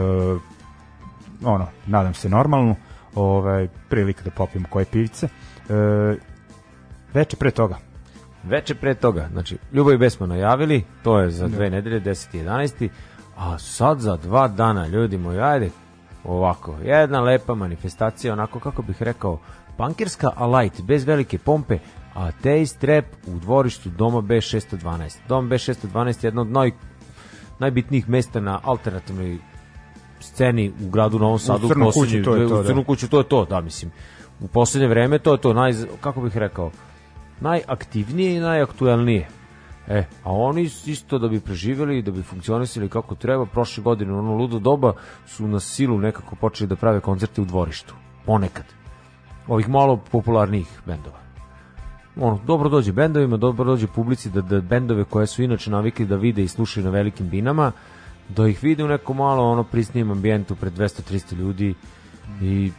ono, 1.45 1.67
nadam 1.87 2.15
se 2.15 2.29
normalnu. 2.29 2.77
Ovaj, 3.15 3.69
prilika 3.89 4.25
da 4.25 4.31
popijemo 4.31 4.69
koje 4.71 4.85
pivice. 4.85 5.27
E, 5.27 5.35
veče 7.15 7.37
pre 7.37 7.51
toga. 7.51 7.79
Veče 8.45 8.75
pre 8.75 8.95
toga, 8.95 9.29
znači, 9.33 9.59
Ljubav 9.73 9.95
i 9.95 9.99
Bes 9.99 10.17
smo 10.17 10.27
najavili, 10.27 10.85
to 11.03 11.19
je 11.19 11.31
za 11.31 11.49
dve 11.49 11.71
nedelje, 11.71 12.01
10. 12.01 12.37
i 12.37 12.43
11. 12.43 12.89
A 13.37 13.59
sad 13.59 14.01
za 14.01 14.17
dva 14.17 14.49
dana, 14.49 14.87
ljudi 14.87 15.19
moji, 15.19 15.41
ajde, 15.41 15.71
ovako, 16.25 16.77
jedna 16.83 17.21
lepa 17.21 17.55
manifestacija, 17.55 18.33
onako 18.33 18.61
kako 18.61 18.83
bih 18.83 19.03
rekao, 19.03 19.39
pankirska, 19.77 20.31
a 20.37 20.47
light, 20.47 20.83
bez 20.83 21.05
velike 21.05 21.39
pompe, 21.39 21.79
a 22.15 22.31
taste 22.33 22.87
rap 22.87 23.05
u 23.27 23.39
dvorištu 23.39 23.91
Doma 23.91 24.23
B612. 24.23 25.17
Dom 25.29 25.51
B612 25.51 26.25
je 26.25 26.29
jedno 26.29 26.41
od 26.41 26.49
naj, 26.49 26.71
najbitnijih 27.59 28.09
mesta 28.09 28.41
na 28.41 28.61
alternativnoj 28.63 29.39
sceni 30.21 30.73
u 30.87 30.91
gradu 30.91 31.19
Novom 31.19 31.39
Sadu. 31.39 31.69
Crnu 31.69 31.85
poslednje- 31.85 32.19
kuću, 32.19 32.25
to 32.25 32.37
je 32.37 32.49
to, 32.49 32.55
U 32.55 32.63
da. 32.63 32.69
Crnu 32.69 32.85
kuću, 32.85 33.09
to 33.09 33.19
je 33.19 33.25
to, 33.25 33.45
da, 33.45 33.61
mislim. 33.61 33.93
U 34.41 34.49
poslednje 34.49 34.89
vreme 34.89 35.19
to 35.19 35.33
je 35.33 35.41
to, 35.41 35.53
naj, 35.53 35.73
kako 36.01 36.21
bih 36.21 36.37
rekao, 36.37 36.71
najaktivnije 37.41 38.37
i 38.37 38.41
najaktuelnije. 38.41 39.29
E, 39.89 40.05
a 40.25 40.33
oni 40.33 40.63
isto 40.87 41.19
da 41.19 41.29
bi 41.29 41.41
preživjeli, 41.41 42.03
da 42.03 42.11
bi 42.11 42.23
funkcionisali 42.23 42.89
kako 42.89 43.15
treba, 43.15 43.47
prošle 43.47 43.83
godine 43.83 44.13
u 44.13 44.19
ono 44.19 44.35
ludo 44.35 44.59
doba 44.59 44.93
su 45.27 45.49
na 45.49 45.61
silu 45.61 45.99
nekako 45.99 46.37
počeli 46.37 46.69
da 46.69 46.77
prave 46.77 47.01
koncerte 47.01 47.41
u 47.41 47.45
dvorištu. 47.45 47.95
Ponekad. 48.27 48.65
Ovih 49.49 49.69
malo 49.69 49.97
popularnijih 49.97 50.81
bendova. 50.87 51.24
Ono, 52.17 52.41
dobro 52.47 52.69
dođe 52.69 52.93
bendovima, 52.93 53.37
dobro 53.37 53.65
dođe 53.65 53.87
publici 53.87 54.31
da, 54.31 54.41
da 54.41 54.61
bendove 54.61 55.05
koje 55.05 55.27
su 55.27 55.43
inače 55.43 55.71
navikli 55.71 56.07
da 56.07 56.17
vide 56.17 56.43
i 56.43 56.49
slušaju 56.49 56.85
na 56.85 56.91
velikim 56.91 57.29
binama, 57.29 57.73
da 58.29 58.49
ih 58.49 58.63
vide 58.63 58.85
u 58.85 58.89
nekom 58.89 59.17
malo 59.17 59.51
ono 59.51 59.65
prisnijem 59.65 60.11
ambijentu 60.11 60.55
pred 60.55 60.73
200-300 60.73 61.35
ljudi 61.37 61.75
i 62.43 62.73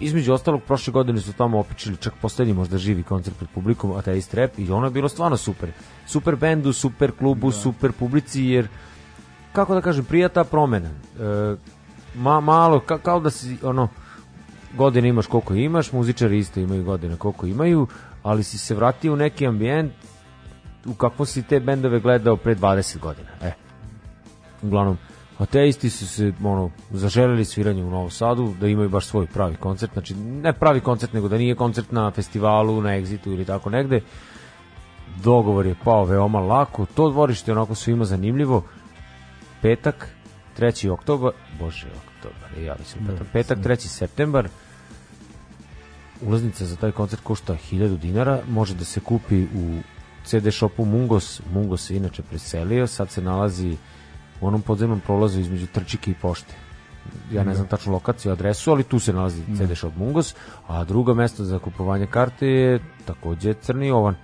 između 0.00 0.32
ostalog 0.32 0.62
prošle 0.62 0.92
godine 0.92 1.20
su 1.20 1.32
tamo 1.32 1.58
opičili 1.58 1.96
čak 1.96 2.14
poslednji 2.20 2.54
možda 2.54 2.78
živi 2.78 3.02
koncert 3.02 3.36
pred 3.36 3.50
publikom 3.54 3.92
Ateist 3.92 4.34
Rap 4.34 4.58
i 4.58 4.70
ono 4.70 4.86
je 4.86 4.90
bilo 4.90 5.08
stvarno 5.08 5.36
super. 5.36 5.70
Super 6.06 6.36
bendu, 6.36 6.72
super 6.72 7.12
klubu, 7.18 7.50
super 7.50 7.92
publici 7.92 8.44
jer 8.44 8.68
kako 9.52 9.74
da 9.74 9.80
kažem, 9.80 10.04
prija 10.04 10.28
ta 10.28 10.44
promena. 10.44 10.88
E, 10.88 11.56
ma, 12.14 12.40
malo, 12.40 12.80
ka, 12.80 12.98
kao 12.98 13.20
da 13.20 13.30
si 13.30 13.56
ono 13.62 13.88
godine 14.76 15.08
imaš 15.08 15.26
koliko 15.26 15.54
imaš, 15.54 15.92
muzičari 15.92 16.38
isto 16.38 16.60
imaju 16.60 16.84
godine 16.84 17.16
koliko 17.16 17.46
imaju, 17.46 17.86
ali 18.26 18.42
si 18.42 18.58
se 18.58 18.74
vratio 18.74 19.12
u 19.12 19.16
neki 19.16 19.46
ambijent 19.46 19.92
u 20.86 20.94
kakvo 20.94 21.26
si 21.26 21.42
te 21.42 21.60
bendove 21.60 22.00
gledao 22.00 22.36
pre 22.36 22.54
20 22.54 22.98
godina. 22.98 23.28
E, 23.42 23.52
uglavnom, 24.62 24.98
ateisti 25.38 25.90
su 25.90 26.06
se 26.06 26.32
ono, 26.44 26.70
zaželeli 26.90 27.44
sviranje 27.44 27.84
u 27.84 27.90
Novom 27.90 28.10
Sadu, 28.10 28.54
da 28.60 28.68
imaju 28.68 28.88
baš 28.88 29.06
svoj 29.06 29.26
pravi 29.26 29.56
koncert, 29.56 29.92
znači 29.92 30.14
ne 30.14 30.52
pravi 30.52 30.80
koncert, 30.80 31.12
nego 31.12 31.28
da 31.28 31.38
nije 31.38 31.54
koncert 31.54 31.92
na 31.92 32.10
festivalu, 32.10 32.80
na 32.80 32.90
Exitu 32.90 33.26
ili 33.26 33.44
tako 33.44 33.70
negde. 33.70 34.00
Dogovor 35.22 35.66
je 35.66 35.74
pao 35.84 36.04
veoma 36.04 36.40
lako, 36.40 36.86
to 36.94 37.10
dvorište 37.10 37.52
onako 37.52 37.74
svima 37.74 38.04
zanimljivo. 38.04 38.62
Petak, 39.62 40.08
3. 40.58 40.90
oktobar, 40.90 41.32
bože, 41.60 41.86
oktobar, 41.86 42.62
ja 42.64 42.76
mislim, 42.78 43.06
petak, 43.06 43.26
petak 43.32 43.58
3. 43.58 43.76
septembar, 43.76 44.48
ulaznica 46.22 46.66
za 46.66 46.76
taj 46.76 46.92
koncert 46.92 47.22
košta 47.22 47.56
1000 47.72 47.98
dinara, 47.98 48.42
može 48.48 48.74
da 48.74 48.84
se 48.84 49.00
kupi 49.00 49.42
u 49.42 49.80
CD 50.24 50.52
shopu 50.52 50.84
Mungos, 50.84 51.40
Mungos 51.52 51.86
se 51.86 51.96
inače 51.96 52.22
preselio, 52.22 52.86
sad 52.86 53.10
se 53.10 53.22
nalazi 53.22 53.76
u 54.40 54.46
onom 54.46 54.62
podzemnom 54.62 55.00
prolazu 55.00 55.40
između 55.40 55.66
Trčike 55.66 56.10
i 56.10 56.14
Pošte. 56.14 56.54
Ja 57.32 57.44
ne 57.44 57.54
znam 57.54 57.66
tačnu 57.66 57.92
lokaciju, 57.92 58.32
adresu, 58.32 58.70
ali 58.70 58.82
tu 58.82 58.98
se 58.98 59.12
nalazi 59.12 59.42
CD 59.56 59.76
shop 59.76 59.96
Mungos, 59.96 60.34
a 60.66 60.84
drugo 60.84 61.14
mesto 61.14 61.44
za 61.44 61.58
kupovanje 61.58 62.06
karte 62.06 62.46
je 62.46 62.80
takođe 63.04 63.54
Crni 63.54 63.90
Ovan. 63.90 64.14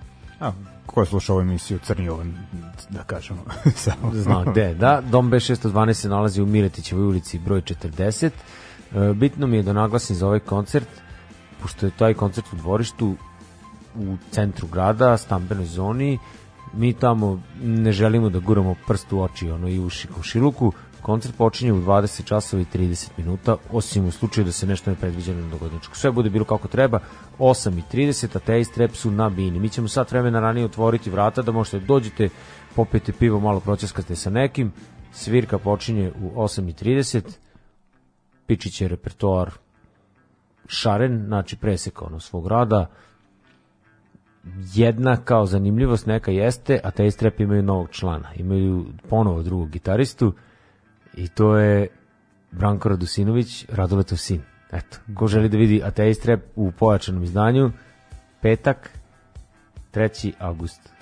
A, 0.41 0.53
ko 0.87 1.01
je 1.01 1.07
slušao 1.07 1.37
ovu 1.37 1.43
emisiju 1.43 1.79
Crni 1.79 2.05
Jovan, 2.05 2.35
da 2.91 3.03
kažemo. 3.03 3.45
Samo. 3.85 4.15
Zna 4.25 4.45
gde. 4.45 4.75
Da, 4.75 5.01
dom 5.11 5.31
B612 5.31 5.93
se 5.93 6.09
nalazi 6.09 6.43
u 6.43 6.47
Miletićevoj 6.47 7.05
ulici 7.05 7.39
broj 7.39 7.61
40. 7.61 8.31
E, 8.31 9.13
bitno 9.15 9.47
mi 9.47 9.57
je 9.57 9.63
da 9.63 9.73
naglasim 9.73 10.17
za 10.17 10.27
ovaj 10.27 10.41
koncert, 10.41 10.89
pošto 11.63 11.87
je 11.87 11.93
taj 11.99 12.15
koncert 12.15 12.53
u 12.53 12.57
dvorištu 12.57 13.15
u 13.97 14.17
centru 14.31 14.67
grada, 14.67 15.17
stambenoj 15.17 15.65
zoni, 15.65 16.19
mi 16.73 16.93
tamo 16.93 17.41
ne 17.63 17.93
želimo 17.93 18.31
da 18.31 18.39
guramo 18.39 18.75
prst 18.87 19.13
u 19.13 19.21
oči 19.21 19.51
ono, 19.51 19.69
i 19.69 19.79
uši 19.79 20.09
komšiluku, 20.09 20.73
koncert 21.03 21.37
počinje 21.37 21.73
u 21.73 21.81
20 21.83 22.25
časova 22.25 22.63
i 22.63 22.67
30 22.75 23.09
minuta, 23.17 23.57
osim 23.73 24.07
u 24.07 24.11
slučaju 24.11 24.45
da 24.45 24.53
se 24.53 24.67
nešto 24.67 24.91
ne 24.91 24.97
predviđa 24.97 25.35
na 25.35 25.49
dogodničku. 25.49 25.97
Sve 25.97 26.11
bude 26.11 26.31
bilo 26.31 26.45
kako 26.45 26.69
treba, 26.69 27.01
8 27.39 27.79
i 27.79 27.97
30, 27.97 28.37
a 28.37 28.39
te 28.39 28.65
strep 28.65 28.97
su 28.97 29.11
na 29.11 29.29
bini. 29.29 29.61
Mi 29.61 29.69
ćemo 29.69 29.89
sat 29.89 30.11
vremena 30.11 30.41
ranije 30.41 30.67
otvoriti 30.67 31.11
vrata 31.11 31.43
da 31.43 31.53
možete 31.53 31.79
da 31.81 31.87
dođete, 31.87 32.29
popijete 32.75 33.13
pivo, 33.13 33.41
malo 33.41 33.61
proceskate 33.61 34.17
sa 34.17 34.31
nekim, 34.31 34.73
svirka 35.13 35.59
počinje 35.59 36.13
u 36.21 36.31
8 36.31 36.71
i 36.71 36.73
30, 36.73 37.23
Pičić 38.47 38.81
je 38.81 38.89
repertoar 38.89 39.51
šaren, 40.67 41.25
znači 41.27 41.57
preseka 41.57 42.05
ono 42.05 42.21
svog 42.21 42.47
rada, 42.47 42.87
jedna 44.75 45.17
kao 45.17 45.47
zanimljivost 45.47 46.07
neka 46.07 46.31
jeste, 46.31 46.81
a 46.85 46.91
te 46.91 47.11
strep 47.11 47.41
imaju 47.41 47.63
novog 47.63 47.91
člana, 47.91 48.35
imaju 48.35 48.87
ponovo 49.09 49.43
drugog 49.43 49.71
gitaristu, 49.71 50.33
i 51.15 51.29
to 51.29 51.57
je 51.57 51.89
Branko 52.51 52.89
Radusinović, 52.89 53.67
Radoletov 53.69 54.19
sin. 54.19 54.43
Eto, 54.73 54.99
ko 55.15 55.27
želi 55.27 55.49
da 55.49 55.57
vidi 55.57 55.83
Ateist 55.85 56.27
Rap 56.27 56.41
u 56.57 56.71
pojačanom 56.71 57.23
izdanju, 57.23 57.71
petak, 58.41 58.91
3. 59.95 60.33
avgust. 60.39 60.93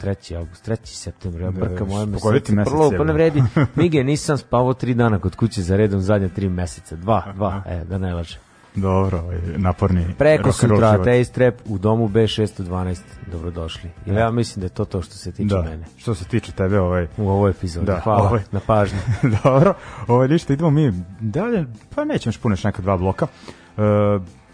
3. 0.00 0.36
avgust, 0.36 0.68
3. 0.68 0.76
september, 0.84 1.42
ja 1.42 1.50
brka 1.50 1.84
moja 1.84 2.06
pogoditi 2.06 2.52
mesec. 2.52 2.72
mesec, 2.72 2.72
Prvo, 2.72 2.92
pa 2.98 3.04
ne 3.04 3.12
vredi. 3.12 3.42
Mige, 3.76 4.04
nisam 4.04 4.38
spavao 4.38 4.74
tri 4.74 4.94
dana 4.94 5.18
kod 5.18 5.36
kuće 5.36 5.62
za 5.62 5.76
redom 5.76 6.00
zadnja 6.00 6.28
tri 6.28 6.48
meseca. 6.48 6.96
Dva, 6.96 7.32
dva, 7.34 7.62
e, 7.66 7.84
da 7.84 7.98
ne 7.98 8.14
lažem. 8.14 8.40
Dobro, 8.74 9.18
ovaj, 9.18 9.38
naporni 9.56 10.06
Preko 10.18 10.52
sutra. 10.52 10.90
Ateist 10.90 11.38
Rap 11.38 11.54
u 11.64 11.78
domu 11.78 12.08
B612. 12.08 13.00
Dobrodošli. 13.32 13.90
Jer 14.06 14.16
ja 14.16 14.30
mislim 14.30 14.60
da 14.60 14.66
je 14.66 14.70
to 14.70 14.84
to 14.84 15.02
što 15.02 15.14
se 15.14 15.32
tiče 15.32 15.54
Da, 15.54 15.62
mene. 15.62 15.84
što 15.96 16.14
se 16.14 16.24
tiče 16.24 16.52
tebe, 16.52 16.80
ovaj, 16.80 17.06
U 17.16 17.28
ovoj 17.28 17.50
epizodi. 17.50 17.86
Da, 17.86 18.00
Hvala 18.00 18.28
ovaj. 18.28 18.40
na 18.52 18.60
pažnji. 18.66 18.98
Dobro, 19.44 19.74
ovo 20.08 20.26
ništa, 20.26 20.52
idemo 20.52 20.70
mi 20.70 20.92
dalje, 21.20 21.66
pa 21.94 22.04
nećemo 22.04 22.32
još 22.50 22.64
neka 22.64 22.82
dva 22.82 22.96
bloka. 22.96 23.26
E, 23.26 23.80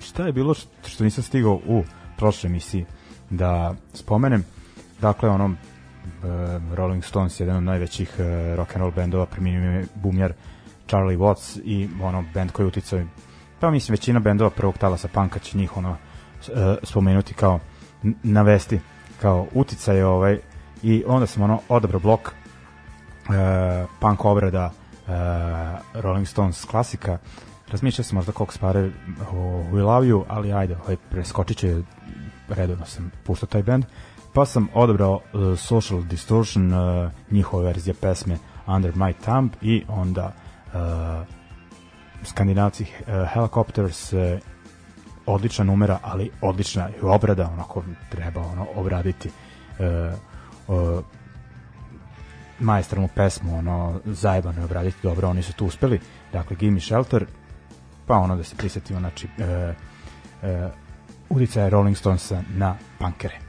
šta 0.01 0.27
je 0.27 0.33
bilo 0.33 0.55
što, 0.87 1.05
nisam 1.05 1.25
stigao 1.25 1.61
u 1.67 1.85
prošloj 2.19 2.49
emisiji 2.49 2.87
da 3.31 3.75
spomenem? 3.95 4.45
Dakle, 5.01 5.29
ono, 5.29 5.45
e, 5.47 5.55
Rolling 6.75 7.05
Stones, 7.05 7.41
jedan 7.41 7.57
od 7.57 7.63
najvećih 7.63 8.15
e, 8.19 8.57
rock 8.57 8.77
and 8.77 8.81
roll 8.81 8.93
bendova, 8.93 9.27
preminuo 9.27 9.71
je 9.71 9.87
bumjar 9.95 10.33
Charlie 10.87 11.19
Watts 11.19 11.61
i 11.65 11.89
ono, 12.03 12.25
bend 12.35 12.51
koji 12.53 12.65
je 12.65 12.69
uticao 12.69 13.01
pa 13.61 13.71
mislim 13.71 13.93
većina 13.93 14.21
bendova 14.21 14.51
prvog 14.51 14.79
talasa 14.79 15.09
panka 15.09 15.39
će 15.39 15.59
njih 15.59 15.77
ono 15.77 15.97
e, 16.49 16.77
spomenuti 16.83 17.35
kao 17.35 17.61
navesti 18.23 18.81
kao 19.21 19.47
uticaj 19.55 20.03
ovaj 20.03 20.39
i 20.83 21.05
onda 21.07 21.27
sam 21.27 21.43
ono 21.43 21.61
odabrao 21.69 22.01
blok 22.01 22.21
e, 22.29 22.33
punk 24.01 24.25
obrada 24.25 24.71
e, 24.73 25.11
Rolling 25.95 26.29
Stones 26.29 26.65
klasika. 26.65 27.19
Razmišljao 27.71 28.05
sam 28.05 28.17
možda 28.17 28.33
Cox 28.33 28.53
Spare 28.55 28.91
o 29.31 29.35
We 29.73 29.85
Love 29.85 30.07
You 30.07 30.25
ali 30.29 30.53
ajde 30.53 30.77
ovaj, 30.85 30.97
preskočit 31.11 31.57
će 31.57 31.83
redovno 32.49 32.87
sam 32.87 33.11
pustao 33.25 33.47
taj 33.47 33.63
band 33.63 33.85
pa 34.33 34.45
sam 34.45 34.69
odabrao 34.75 35.21
e, 35.21 35.57
Social 35.57 36.03
Distortion 36.03 36.75
e, 36.75 37.11
njihova 37.31 37.63
verzija 37.63 37.95
pesme 38.01 38.39
Under 38.67 38.93
My 38.93 39.13
Thumb 39.13 39.51
i 39.63 39.85
onda 39.89 40.33
e, 40.75 41.36
skandinavci 42.27 42.83
uh, 42.83 43.29
Helicopters 43.29 44.13
uh, 44.13 44.21
odlična 45.27 45.65
numera, 45.65 45.99
ali 46.03 46.31
odlična 46.41 46.89
i 46.89 47.01
obrada, 47.03 47.51
onako 47.53 47.83
treba 48.11 48.41
ono 48.41 48.67
obraditi 48.75 49.31
uh, 49.79 50.77
uh, 50.77 51.05
maestralnu 52.59 53.09
pesmu, 53.15 53.59
ono 53.59 54.01
zajebano 54.05 54.61
je 54.61 54.65
obraditi 54.65 54.97
dobro, 55.03 55.29
oni 55.29 55.43
su 55.43 55.53
tu 55.53 55.67
uspeli. 55.67 56.01
Dakle, 56.33 56.57
Give 56.57 56.73
Me 56.73 56.81
Shelter, 56.81 57.27
pa 58.07 58.15
ono 58.15 58.37
da 58.37 58.43
se 58.43 58.57
prisetimo, 58.57 59.01
znači 59.01 59.29
uh, 59.39 59.75
uh, 60.43 60.71
uticaja 61.29 61.69
Rolling 61.69 61.97
Stonesa 61.97 62.43
na 62.57 62.77
punkere. 62.99 63.46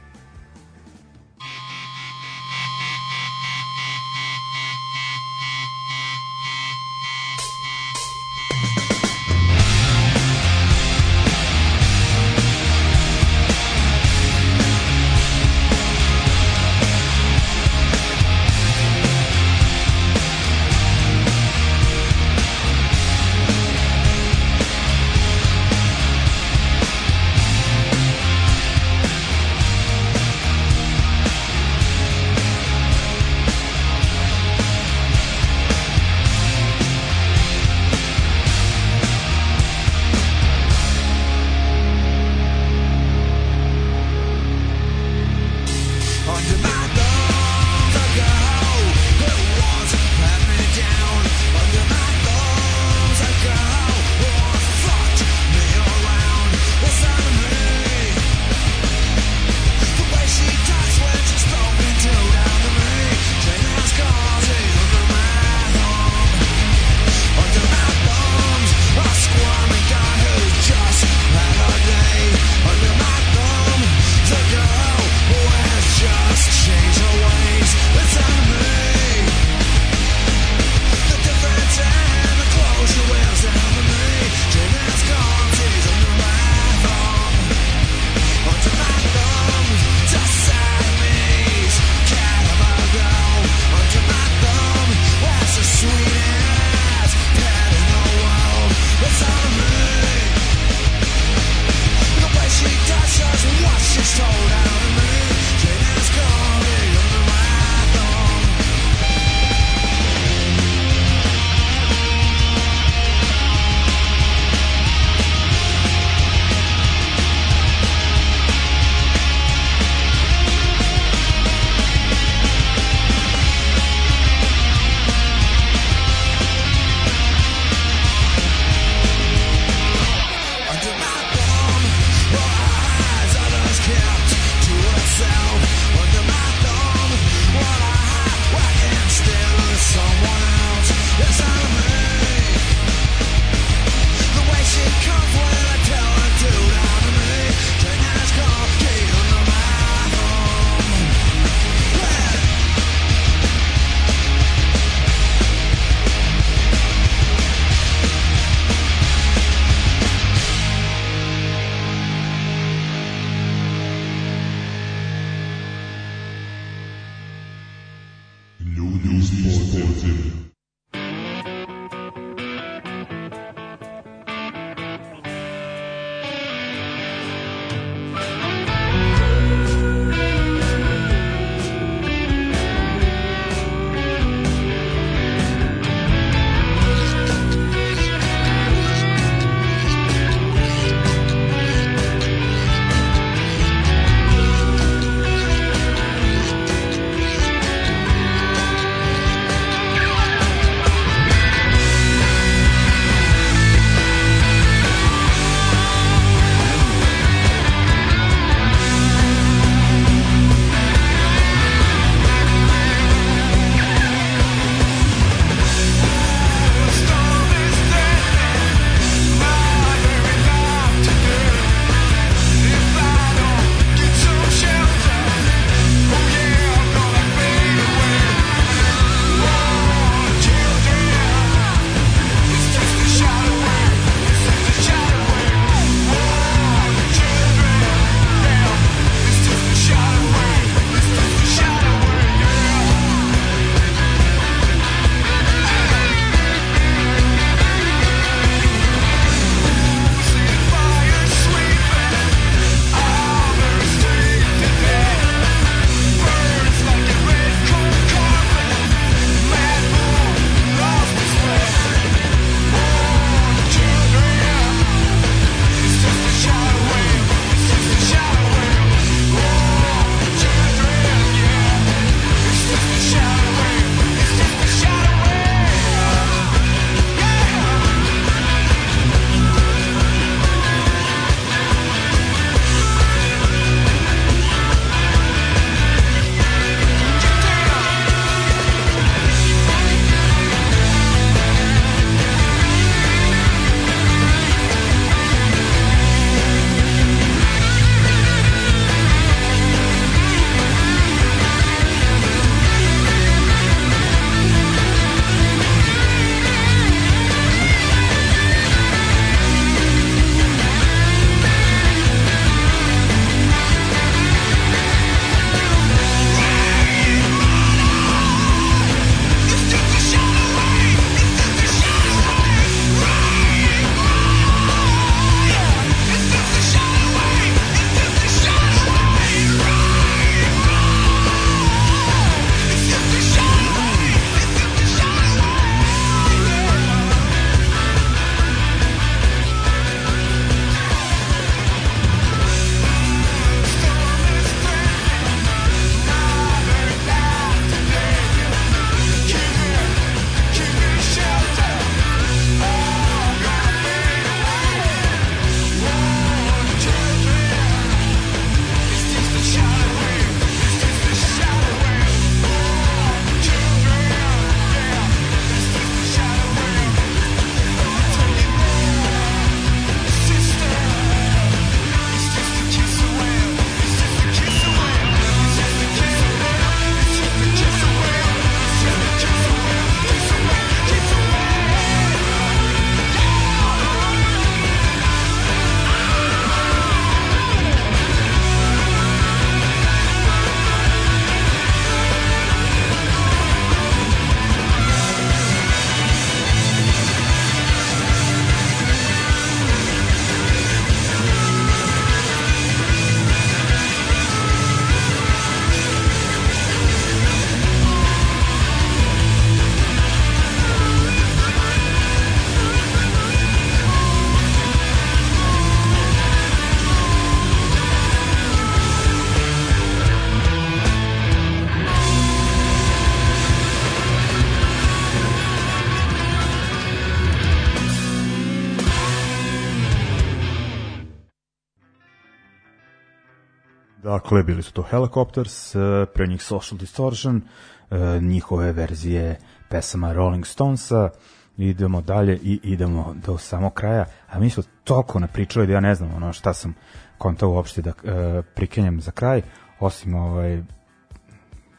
Dakle, 434.28 434.42
bili 434.42 434.62
su 434.62 434.72
to 434.72 434.82
Helicopters, 434.82 435.74
e, 435.74 435.78
pre 436.14 436.26
njih 436.26 436.42
Social 436.42 436.78
Distortion, 436.78 437.42
e, 437.90 438.20
njihove 438.20 438.72
verzije 438.72 439.38
pesama 439.68 440.12
Rolling 440.12 440.46
Stonesa, 440.46 441.10
idemo 441.56 442.00
dalje 442.00 442.38
i 442.42 442.60
idemo 442.62 443.14
do 443.24 443.38
samog 443.38 443.74
kraja, 443.74 444.04
a 444.28 444.38
mi 444.38 444.50
smo 444.50 444.62
toliko 444.84 445.18
napričali 445.18 445.66
da 445.66 445.72
ja 445.72 445.80
ne 445.80 445.94
znam 445.94 446.14
ono 446.16 446.32
šta 446.32 446.54
sam 446.54 446.74
kontao 447.18 447.50
uopšte 447.50 447.82
da 447.82 447.90
e, 447.90 449.00
za 449.00 449.10
kraj, 449.10 449.42
osim 449.80 450.14
ovaj, 450.14 450.58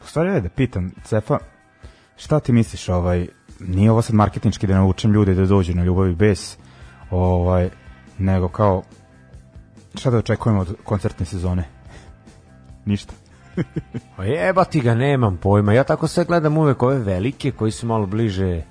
u 0.01 0.05
stvari 0.05 0.41
da 0.41 0.49
pitam 0.49 0.91
Cefa, 1.03 1.37
šta 2.17 2.39
ti 2.39 2.51
misliš 2.51 2.89
ovaj, 2.89 3.27
nije 3.59 3.91
ovo 3.91 4.01
sad 4.01 4.15
marketinčki 4.15 4.67
da 4.67 4.73
naučim 4.73 5.11
ljude 5.11 5.33
da 5.33 5.45
dođu 5.45 5.75
na 5.75 5.83
ljubav 5.83 6.09
i 6.09 6.15
bes, 6.15 6.57
ovaj, 7.11 7.69
nego 8.17 8.47
kao 8.47 8.83
šta 9.95 10.09
da 10.09 10.17
očekujemo 10.17 10.61
od 10.61 10.75
koncertne 10.83 11.25
sezone? 11.25 11.78
Ništa. 12.85 13.13
Pa 14.15 14.23
jebati 14.23 14.81
ga, 14.81 14.95
nemam 14.95 15.37
pojma. 15.37 15.73
Ja 15.73 15.83
tako 15.83 16.07
sve 16.07 16.25
gledam 16.25 16.57
uvek 16.57 16.83
ove 16.83 16.97
velike 16.97 17.51
koji 17.51 17.71
su 17.71 17.87
malo 17.87 18.05
bliže 18.05 18.61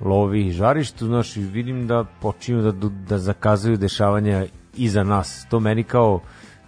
lovi 0.00 0.46
i 0.46 0.52
žarištu, 0.52 1.06
znaš, 1.06 1.36
i 1.36 1.40
vidim 1.40 1.86
da 1.86 2.04
počinju 2.20 2.62
da, 2.62 2.88
da 2.88 3.18
zakazuju 3.18 3.76
dešavanja 3.76 4.46
iza 4.76 5.04
nas. 5.04 5.46
To 5.50 5.60
meni 5.60 5.84
kao, 5.84 6.20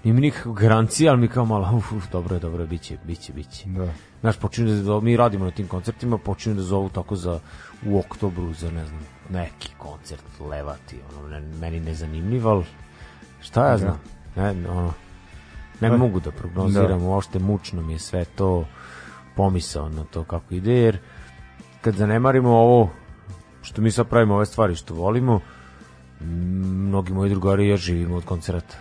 nije 0.04 0.14
mi 0.14 0.20
nikakva 0.20 0.52
garancija, 0.52 1.12
ali 1.12 1.20
mi 1.20 1.28
kao 1.28 1.44
malo, 1.44 1.76
uf, 1.76 1.92
uf, 1.92 2.10
dobro 2.12 2.36
je, 2.36 2.40
dobro 2.40 2.62
je, 2.62 2.66
biće, 2.66 2.98
biće, 3.04 3.32
biće. 3.32 3.64
Da. 3.66 3.88
Znaš, 4.20 4.36
počinju 4.36 4.82
da, 4.82 5.00
mi 5.00 5.16
radimo 5.16 5.44
na 5.44 5.50
tim 5.50 5.68
koncertima, 5.68 6.18
počinju 6.18 6.54
da 6.54 6.62
zovu 6.62 6.88
tako 6.88 7.16
za, 7.16 7.38
u 7.86 7.98
oktobru, 7.98 8.52
za, 8.52 8.70
ne 8.70 8.86
znam, 8.86 9.00
neki 9.30 9.72
koncert, 9.78 10.24
levati, 10.40 10.96
ono, 11.10 11.28
ne, 11.28 11.40
meni 11.40 11.80
nezanimljiv, 11.80 12.48
ali 12.48 12.64
šta 13.40 13.68
ja 13.68 13.78
znam, 13.78 14.00
ne, 14.36 14.50
ono, 14.68 14.92
ne 15.80 15.88
Pa, 15.88 15.96
mogu 15.96 16.20
da 16.20 16.30
prognoziram, 16.30 17.02
uopšte 17.02 17.38
mučno 17.38 17.82
mi 17.82 17.92
je 17.92 17.98
sve 17.98 18.24
to 18.24 18.64
pomisao 19.36 19.88
na 19.88 20.04
to 20.04 20.24
kako 20.24 20.54
ide, 20.54 20.72
jer 20.72 20.98
kad 21.80 21.94
zanemarimo 21.94 22.50
ovo 22.50 22.90
što 23.62 23.82
mi 23.82 23.90
sad 23.90 24.08
pravimo 24.08 24.34
ove 24.34 24.46
stvari 24.46 24.74
što 24.74 24.94
volimo, 24.94 25.40
mnogi 26.20 27.12
moji 27.12 27.30
drugari 27.30 27.68
ja 27.68 27.76
živimo 27.76 28.16
od 28.16 28.24
koncerata. 28.24 28.76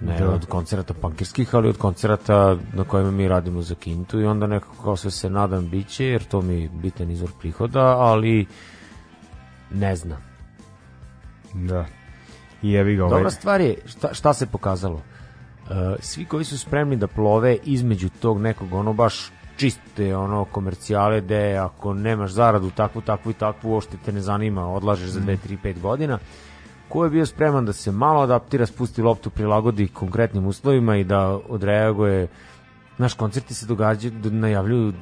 Ne 0.00 0.18
Da. 0.18 0.30
od 0.30 0.46
koncerata 0.46 0.94
pankirskih, 0.94 1.54
ali 1.54 1.68
od 1.68 1.76
koncerata 1.76 2.56
na 2.74 2.84
kojima 2.84 3.10
mi 3.10 3.28
radimo 3.28 3.62
za 3.62 3.74
kintu 3.74 4.20
i 4.20 4.24
onda 4.24 4.46
nekako 4.46 4.82
kao 4.82 4.96
sve 4.96 5.10
se 5.10 5.30
nadam 5.30 5.68
biće, 5.70 6.04
jer 6.04 6.24
to 6.24 6.42
mi 6.42 6.62
je 6.62 6.68
bitan 6.68 7.10
izvor 7.10 7.30
prihoda, 7.40 7.80
ali 7.80 8.46
ne 9.70 9.96
znam. 9.96 10.18
Da. 11.54 11.86
I 12.62 12.70
jebi 12.70 12.96
ga 12.96 13.04
ovaj... 13.04 13.18
Dobra 13.18 13.30
stvar 13.30 13.60
je, 13.60 13.76
šta, 13.86 14.14
šta 14.14 14.34
se 14.34 14.46
pokazalo? 14.46 15.02
E, 15.70 15.96
svi 16.00 16.24
koji 16.24 16.44
su 16.44 16.58
spremni 16.58 16.96
da 16.96 17.06
plove 17.06 17.56
između 17.64 18.08
tog 18.08 18.40
nekog 18.40 18.72
ono 18.74 18.92
baš 18.92 19.30
čiste 19.56 20.16
ono 20.16 20.44
komercijale 20.44 21.20
gde 21.20 21.56
ako 21.56 21.94
nemaš 21.94 22.30
zaradu 22.30 22.70
takvu, 22.70 23.00
takvu 23.00 23.30
i 23.30 23.34
takvu 23.34 23.70
uopšte 23.70 23.96
te 24.04 24.12
ne 24.12 24.20
zanima, 24.20 24.68
odlažeš 24.68 25.08
za 25.08 25.20
2, 25.20 25.36
3, 25.48 25.56
5 25.64 25.80
godina. 25.80 26.18
Ko 26.88 27.04
je 27.04 27.10
bio 27.10 27.26
spreman 27.26 27.66
da 27.66 27.72
se 27.72 27.92
malo 27.92 28.20
adaptira, 28.20 28.66
spusti 28.66 29.02
loptu, 29.02 29.30
prilagodi 29.30 29.88
konkretnim 29.88 30.46
uslovima 30.46 30.96
i 30.96 31.04
da 31.04 31.38
odreaguje? 31.48 32.28
Naš 32.98 33.14
koncerti 33.14 33.54
se 33.54 33.66
događaju, 33.66 34.12
najavljuju 34.30 34.92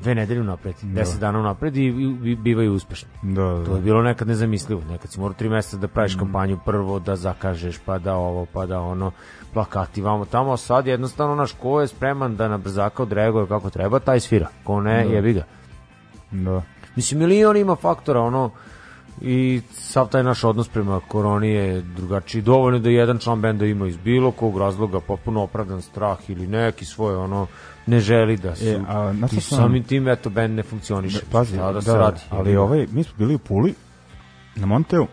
dve 0.00 0.14
nedelje 0.14 0.42
napred, 0.42 0.74
10 0.82 1.18
dana 1.18 1.42
napred 1.42 1.76
i, 1.76 1.86
i, 2.24 2.36
bivaju 2.36 2.74
uspešni. 2.74 3.08
Da, 3.22 3.42
da, 3.42 3.64
To 3.64 3.76
je 3.76 3.82
bilo 3.82 4.02
nekad 4.02 4.28
nezamislivo. 4.28 4.82
Nekad 4.90 5.10
si 5.10 5.20
morao 5.20 5.34
tri 5.34 5.48
meseca 5.48 5.76
da 5.76 5.88
praviš 5.88 6.14
kampanju 6.14 6.58
prvo, 6.64 6.98
da 6.98 7.16
zakažeš, 7.16 7.78
pa 7.78 7.98
da 7.98 8.14
ovo, 8.14 8.46
pa 8.52 8.66
da 8.66 8.80
ono, 8.80 9.10
plakati 9.52 10.02
vamo 10.02 10.24
tamo, 10.24 10.52
a 10.52 10.56
sad 10.56 10.86
jednostavno 10.86 11.34
naš 11.34 11.52
ko 11.52 11.80
je 11.80 11.88
spreman 11.88 12.36
da 12.36 12.48
na 12.48 12.58
brzaka 12.58 13.02
odreaguje 13.02 13.46
kako 13.46 13.70
treba, 13.70 13.98
taj 13.98 14.20
svira. 14.20 14.48
Ko 14.64 14.80
ne, 14.80 15.06
jebi 15.10 15.32
ga. 15.32 15.44
da. 16.30 16.62
Mislim, 16.96 17.20
milion 17.20 17.56
ima 17.56 17.76
faktora, 17.76 18.20
ono, 18.20 18.50
i 19.20 19.60
sav 19.72 20.08
taj 20.08 20.22
naš 20.22 20.44
odnos 20.44 20.68
prema 20.68 21.00
koroni 21.08 21.48
je 21.48 21.80
drugačiji. 21.80 22.42
Dovoljno 22.42 22.78
da 22.78 22.90
jedan 22.90 23.18
član 23.18 23.40
benda 23.40 23.66
ima 23.66 23.86
iz 23.86 23.96
bilo 23.96 24.30
kog 24.30 24.58
razloga 24.58 25.00
popuno 25.00 25.42
opravdan 25.42 25.82
strah 25.82 26.18
ili 26.28 26.46
neki 26.46 26.84
svoj, 26.84 27.16
ono, 27.16 27.46
ne 27.88 28.00
želi 28.00 28.36
da 28.36 28.56
su... 28.56 28.64
E, 28.64 28.80
a 28.88 29.12
na 29.12 29.28
I 29.32 29.40
sam- 29.40 29.58
samim 29.58 29.84
tim, 29.84 30.08
eto, 30.08 30.30
bend 30.30 30.54
ne 30.54 30.62
funkcioniše. 30.62 31.20
Pazi, 31.32 31.54
Šta 31.54 31.66
da, 31.66 31.72
da, 31.72 31.80
se 31.80 31.92
radi. 31.92 32.20
ali 32.30 32.56
ovaj, 32.56 32.86
mi 32.92 33.04
smo 33.04 33.14
bili 33.18 33.34
u 33.34 33.38
Puli 33.38 33.74
na 34.56 34.66
Monteu 34.66 35.06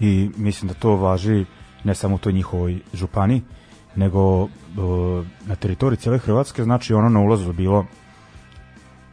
i 0.00 0.30
mislim 0.36 0.68
da 0.68 0.74
to 0.74 0.96
važi 0.96 1.44
ne 1.84 1.94
samo 1.94 2.14
u 2.14 2.18
toj 2.18 2.32
njihovoj 2.32 2.78
župani, 2.94 3.42
nego 3.96 4.42
uh, 4.42 4.48
na 5.46 5.54
teritoriji 5.54 5.96
cijele 5.96 6.18
Hrvatske, 6.18 6.64
znači 6.64 6.94
ono 6.94 7.08
na 7.08 7.20
ulazu 7.20 7.52
bilo 7.52 7.86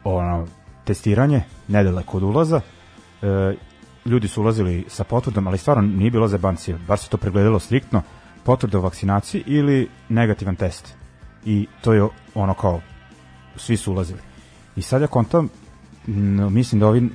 ono, 0.03 0.47
testiranje, 0.83 1.43
nedaleko 1.67 2.17
od 2.17 2.23
ulaza, 2.23 2.61
e, 3.21 3.55
ljudi 4.05 4.27
su 4.27 4.41
ulazili 4.41 4.86
sa 4.88 5.03
potvrdom, 5.03 5.47
ali 5.47 5.57
stvarno 5.57 5.83
nije 5.83 6.11
bilo 6.11 6.27
zebancije, 6.27 6.77
bar 6.88 6.97
se 6.97 7.09
to 7.09 7.17
pregledalo 7.17 7.59
striktno, 7.59 8.01
potvrda 8.43 8.77
o 8.77 8.81
vakcinaciji 8.81 9.43
ili 9.45 9.89
negativan 10.09 10.55
test. 10.55 10.95
I 11.45 11.67
to 11.81 11.93
je 11.93 12.07
ono 12.35 12.53
kao, 12.53 12.81
svi 13.55 13.77
su 13.77 13.91
ulazili. 13.91 14.19
I 14.75 14.81
sad 14.81 15.01
ja 15.01 15.07
kontam, 15.07 15.49
mislim 16.51 16.79
da 16.79 16.87
ovi 16.87 17.09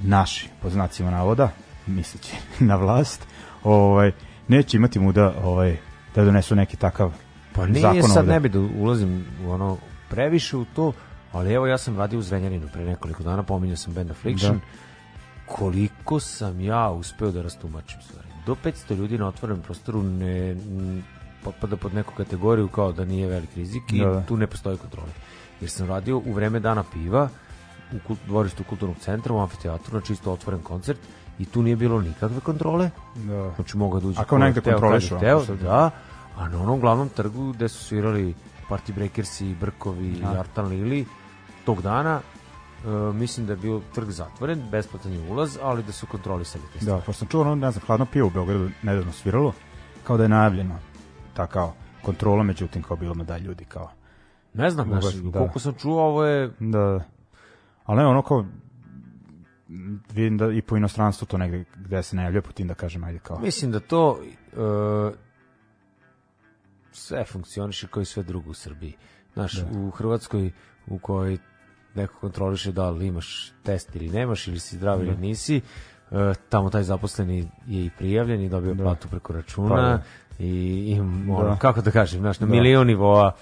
naši, 0.00 0.48
po 0.62 0.70
znacima 0.70 1.10
navoda, 1.10 1.50
misleći 1.86 2.32
na 2.70 2.76
vlast, 2.76 3.26
ovaj, 3.64 4.12
neće 4.48 4.76
imati 4.76 4.98
muda 4.98 5.34
ovaj, 5.42 5.76
da 6.14 6.24
donesu 6.24 6.54
neki 6.54 6.76
takav 6.76 7.12
Pa 7.54 7.66
nije 7.66 7.80
zakon 7.82 8.02
sad 8.10 8.18
ovde. 8.18 8.32
ne 8.32 8.40
bi 8.40 8.48
da 8.48 8.58
ulazim 8.58 9.24
u 9.46 9.50
ono 9.50 9.76
previše 10.10 10.56
u 10.56 10.64
to, 10.64 10.92
ali 11.32 11.52
evo 11.52 11.66
ja 11.66 11.78
sam 11.78 11.98
radio 11.98 12.18
u 12.18 12.22
Zrenjaninu 12.22 12.68
pre 12.72 12.84
nekoliko 12.84 13.22
dana, 13.22 13.42
pominjao 13.42 13.76
sam 13.76 13.94
Band 13.94 14.10
Affliction, 14.10 14.54
Da. 14.58 14.64
koliko 15.46 16.20
sam 16.20 16.60
ja 16.60 16.90
uspeo 16.90 17.30
da 17.30 17.42
rastumačim 17.42 18.02
stvari. 18.02 18.28
Do 18.46 18.56
500 18.64 18.96
ljudi 18.96 19.18
na 19.18 19.28
otvorenom 19.28 19.62
prostoru 19.62 20.02
ne 20.02 20.56
potpada 21.44 21.76
pod 21.76 21.94
neku 21.94 22.14
kategoriju 22.14 22.68
kao 22.68 22.92
da 22.92 23.04
nije 23.04 23.26
velik 23.26 23.50
rizik 23.56 23.82
i 23.92 24.00
Da, 24.00 24.06
da. 24.06 24.22
tu 24.22 24.36
ne 24.36 24.46
postoji 24.46 24.76
kontrole. 24.78 25.10
Jer 25.60 25.70
sam 25.70 25.88
radio 25.88 26.18
u 26.18 26.32
vreme 26.32 26.60
dana 26.60 26.84
piva 26.84 27.28
u 27.92 28.16
dvorištu 28.26 28.64
kulturnog 28.64 28.96
centra, 28.98 29.34
u 29.34 29.40
amfiteatru, 29.40 29.94
na 29.94 30.00
čisto 30.00 30.32
otvoren 30.32 30.60
koncert 30.60 30.98
i 31.38 31.44
tu 31.44 31.62
nije 31.62 31.76
bilo 31.76 32.00
nikakve 32.00 32.40
kontrole, 32.40 32.90
Da. 33.16 33.52
Znači 33.54 33.76
mogu 33.76 34.00
da 34.00 34.08
uđe 34.08 34.20
A 34.20 34.24
kao 34.24 34.38
negde 34.38 34.60
kontrolišu, 34.60 35.16
hteo, 35.16 35.44
sad- 35.44 35.58
da, 35.58 35.90
a 36.36 36.48
na 36.48 36.62
onom 36.62 36.80
glavnom 36.80 37.08
trgu 37.08 37.52
gde 37.52 37.68
su 37.68 37.84
svirali 37.84 38.34
Party 38.68 38.92
Breakersi, 38.92 39.54
Brkovi 39.54 40.06
i 40.08 40.24
A. 40.24 40.40
Artan 40.40 40.66
Lili 40.66 41.06
tog 41.64 41.82
dana 41.82 42.20
e, 42.20 42.88
mislim 43.12 43.46
da 43.46 43.52
je 43.52 43.56
bio 43.56 43.80
trg 43.94 44.10
zatvoren, 44.10 44.62
besplatan 44.70 45.12
je 45.12 45.30
ulaz, 45.30 45.58
ali 45.62 45.82
da 45.82 45.92
su 45.92 46.06
kontrolisali 46.06 46.64
te 46.64 46.78
Da, 46.78 46.80
stvari. 46.80 47.02
pošto 47.06 47.18
sam 47.18 47.28
čuo 47.28 47.40
ono, 47.40 47.54
ne 47.54 47.70
znam, 47.70 47.82
hladno 47.86 48.06
pivo 48.06 48.26
u 48.26 48.30
Beogradu 48.30 48.70
nedavno 48.82 49.12
sviralo, 49.12 49.52
kao 50.04 50.16
da 50.16 50.22
je 50.22 50.28
najavljeno 50.28 50.78
ta 51.40 51.46
kao 51.46 51.72
kontrola, 52.02 52.42
međutim 52.42 52.82
kao 52.82 52.96
bilo 52.96 53.14
da 53.14 53.38
ljudi 53.38 53.64
kao 53.64 53.90
Ne 54.54 54.70
znam, 54.70 54.90
baš, 54.90 55.14
da. 55.14 55.38
koliko 55.38 55.58
sam 55.58 55.74
čuo, 55.74 56.02
ovo 56.02 56.24
je 56.24 56.50
da, 56.58 57.04
ali 57.84 57.98
ne 57.98 58.06
ono 58.06 58.22
kao 58.22 58.44
vidim 60.12 60.38
da 60.38 60.52
i 60.52 60.62
po 60.62 60.76
inostranstvu 60.76 61.26
to 61.26 61.38
negde 61.38 61.64
gde 61.76 62.02
se 62.02 62.16
najavljuje 62.16 62.42
po 62.42 62.52
tim 62.52 62.68
da 62.68 62.74
kažem 62.74 63.04
ajde 63.04 63.18
kao 63.18 63.38
Mislim 63.38 63.72
da 63.72 63.80
to 63.80 64.20
e, 64.22 64.56
sve 66.92 67.24
funkcioniše 67.24 67.86
kao 67.86 68.02
i 68.02 68.04
sve 68.04 68.22
drugo 68.22 68.50
u 68.50 68.54
Srbiji. 68.54 68.96
Znaš, 69.32 69.52
u 69.76 69.90
Hrvatskoj 69.90 70.52
u 70.86 70.98
kojoj 70.98 71.38
neko 71.94 72.14
kontroliše 72.20 72.72
da 72.72 72.90
li 72.90 73.06
imaš 73.06 73.52
test 73.62 73.96
ili 73.96 74.08
nemaš, 74.08 74.48
ili 74.48 74.58
si 74.58 74.76
zdrav 74.76 75.04
ili 75.04 75.16
nisi, 75.16 75.56
e, 75.56 76.34
tamo 76.48 76.70
taj 76.70 76.82
zaposleni 76.82 77.38
je 77.66 77.84
i 77.84 77.90
prijavljen 77.98 78.40
i 78.40 78.48
dobio 78.48 78.74
platu 78.74 79.08
preko 79.08 79.32
računa 79.32 79.68
Pa 79.68 79.82
da. 79.82 80.02
I, 80.40 80.46
i 80.88 81.00
ono, 81.30 81.44
Da. 81.44 81.56
kako 81.56 81.80
da 81.80 81.90
kažem, 81.90 82.20
znaš, 82.20 82.40
na 82.40 82.46
Da. 82.46 82.52
milion 82.52 82.86
nivoa 82.86 83.32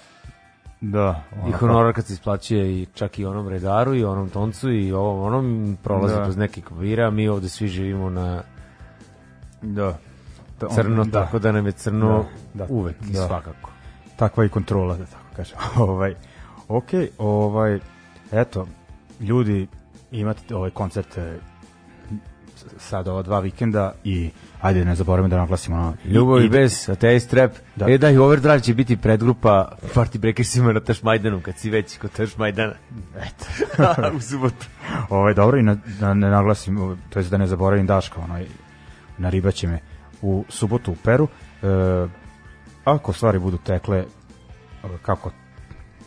da, 0.81 1.23
i 1.33 1.39
ono 1.39 1.57
honorar 1.57 1.93
kad 1.93 2.05
se 2.05 2.13
isplaćuje 2.13 2.71
i 2.73 2.85
čak 2.85 3.19
i 3.19 3.25
onom 3.25 3.47
redaru 3.47 3.95
i 3.95 4.03
onom 4.03 4.29
toncu 4.29 4.71
i 4.71 4.91
ovom 4.93 5.19
onom 5.23 5.77
prolazi 5.83 6.15
Da. 6.15 6.23
kroz 6.23 6.37
neki 6.37 6.61
kvira, 6.61 7.09
mi 7.09 7.27
ovde 7.27 7.49
svi 7.49 7.67
živimo 7.67 8.09
na 8.09 8.41
da, 9.61 9.97
da 10.59 10.67
on- 10.67 10.75
crno, 10.75 11.03
da, 11.03 11.11
tako 11.13 11.39
da 11.39 11.51
nam 11.51 11.65
je 11.65 11.71
crno 11.71 12.25
Da, 12.53 12.65
da. 12.65 12.73
uvek 12.73 12.95
i 13.01 13.13
Da. 13.13 13.27
svakako. 13.27 13.69
takva 14.15 14.45
i 14.45 14.49
kontrola, 14.49 14.97
da 14.97 15.05
tako 15.05 15.25
kažem. 15.35 15.57
ovaj, 15.89 16.15
ok, 16.67 16.89
ovaj, 17.17 17.79
eto, 18.31 18.67
ljudi, 19.19 19.67
imate 20.11 20.55
ovaj 20.55 20.69
koncert 20.69 21.17
sad 22.77 23.07
ova 23.07 23.21
dva 23.21 23.39
vikenda 23.39 23.93
i 24.03 24.29
ajde 24.61 24.85
ne 24.85 24.95
zaboravimo 24.95 25.29
da 25.29 25.37
naglasimo 25.37 25.77
ono, 25.77 25.93
Ljubav 26.05 26.41
i 26.41 26.49
bez, 26.49 26.89
Ateist 26.89 27.33
Rap. 27.33 27.51
Da. 27.75 27.85
Da. 27.85 27.91
E 27.91 27.97
da, 27.97 28.09
i 28.09 28.17
Overdrive 28.17 28.59
će 28.59 28.73
biti 28.73 28.97
predgrupa 28.97 29.71
Party 29.95 30.17
Breakersima 30.17 30.73
na 30.73 30.79
Tašmajdanu, 30.79 31.41
kad 31.41 31.57
si 31.57 31.69
već 31.69 31.97
kod 31.97 32.11
Tašmajdana. 32.11 32.73
Eto, 33.15 33.45
u 34.17 34.21
subotu. 34.21 34.65
Ovaj 35.09 35.33
dobro 35.33 35.57
i 35.57 35.63
na, 35.63 35.77
da 35.99 36.13
ne 36.13 36.29
naglasim, 36.29 36.97
to 37.09 37.19
jest 37.19 37.31
da 37.31 37.37
ne 37.37 37.47
zaboravim 37.47 37.85
Daška, 37.85 38.21
onaj 38.21 38.45
na 39.17 39.29
ribaće 39.29 39.67
me 39.67 39.79
u 40.21 40.45
subotu 40.49 40.91
u 40.91 40.95
Peru. 40.95 41.27
E, 41.63 42.07
ako 42.85 43.13
stvari 43.13 43.39
budu 43.39 43.57
tekle 43.57 44.03
kako 45.01 45.31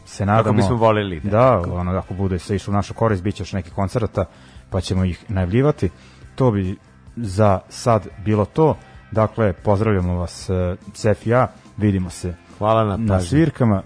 se 0.07 0.27
nadamo. 0.27 0.43
Kako 0.43 0.57
bismo 0.57 0.77
voleli. 0.77 1.21
Da, 1.21 1.31
da 1.31 1.73
ono, 1.73 1.99
ako 1.99 2.15
bude 2.15 2.39
se 2.39 2.57
išlo 2.57 2.71
u 2.71 2.75
našu 2.75 2.95
korist, 2.95 3.23
bit 3.23 3.35
će 3.35 3.43
još 3.43 3.53
neki 3.53 3.71
koncerta, 3.71 4.25
pa 4.71 4.81
ćemo 4.81 5.05
ih 5.05 5.25
najavljivati. 5.29 5.91
To 6.35 6.51
bi 6.51 6.77
za 7.17 7.61
sad 7.69 8.09
bilo 8.25 8.45
to. 8.45 8.77
Dakle, 9.11 9.53
pozdravljamo 9.53 10.15
vas 10.15 10.51
Cef 10.95 11.27
i 11.27 11.31
ja, 11.31 11.49
vidimo 11.77 12.11
se 12.11 12.35
Hvala 12.63 12.85
na, 12.85 12.97
na 12.97 13.21
svirkama. 13.21 13.83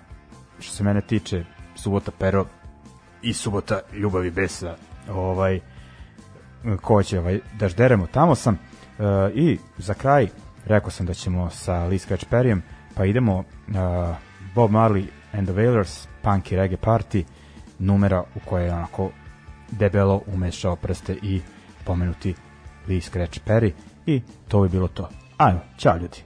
Što 0.61 0.73
se 0.73 0.85
mene 0.85 1.01
tiče, 1.01 1.45
subota 1.75 2.11
pero 2.19 2.45
i 3.23 3.33
subota 3.33 3.81
ljubavi 3.93 4.31
besa. 4.31 4.77
Ovaj, 5.11 5.61
ko 6.83 7.03
će 7.03 7.19
ovaj, 7.19 7.41
da 7.59 7.69
žderemo, 7.69 8.07
tamo 8.07 8.35
sam. 8.35 8.55
Uh, 8.55 9.05
I 9.35 9.59
za 9.79 9.95
kraj, 9.95 10.29
rekao 10.67 10.91
sam 10.91 11.07
da 11.07 11.15
ćemo 11.15 11.51
sa 11.51 11.85
Lee 11.85 11.99
Scratch 11.99 12.27
Perryem, 12.31 12.61
pa 12.95 13.05
idemo 13.05 13.39
uh, 13.39 13.45
Bob 14.55 14.71
Marley 14.71 15.07
and 15.33 15.49
the 15.49 15.57
Wailers, 15.57 16.07
punk 16.23 16.53
i 16.53 16.57
reggae 16.57 16.77
party, 16.77 17.25
numera 17.79 18.25
u 18.35 18.41
kojoj 18.45 18.67
je 18.67 18.73
onako 18.73 19.11
debelo 19.71 20.23
umešao 20.27 20.77
prste 20.77 21.17
i 21.23 21.41
pomenuti 21.87 22.35
Lee 22.89 23.01
Scratch 23.01 23.41
Perry 23.47 23.73
i 24.07 24.23
to 24.49 24.61
bi 24.63 24.69
bilo 24.69 24.89
to. 24.89 25.09
Ajmo, 25.37 25.61
čao 25.77 25.97
ljudi. 25.97 26.23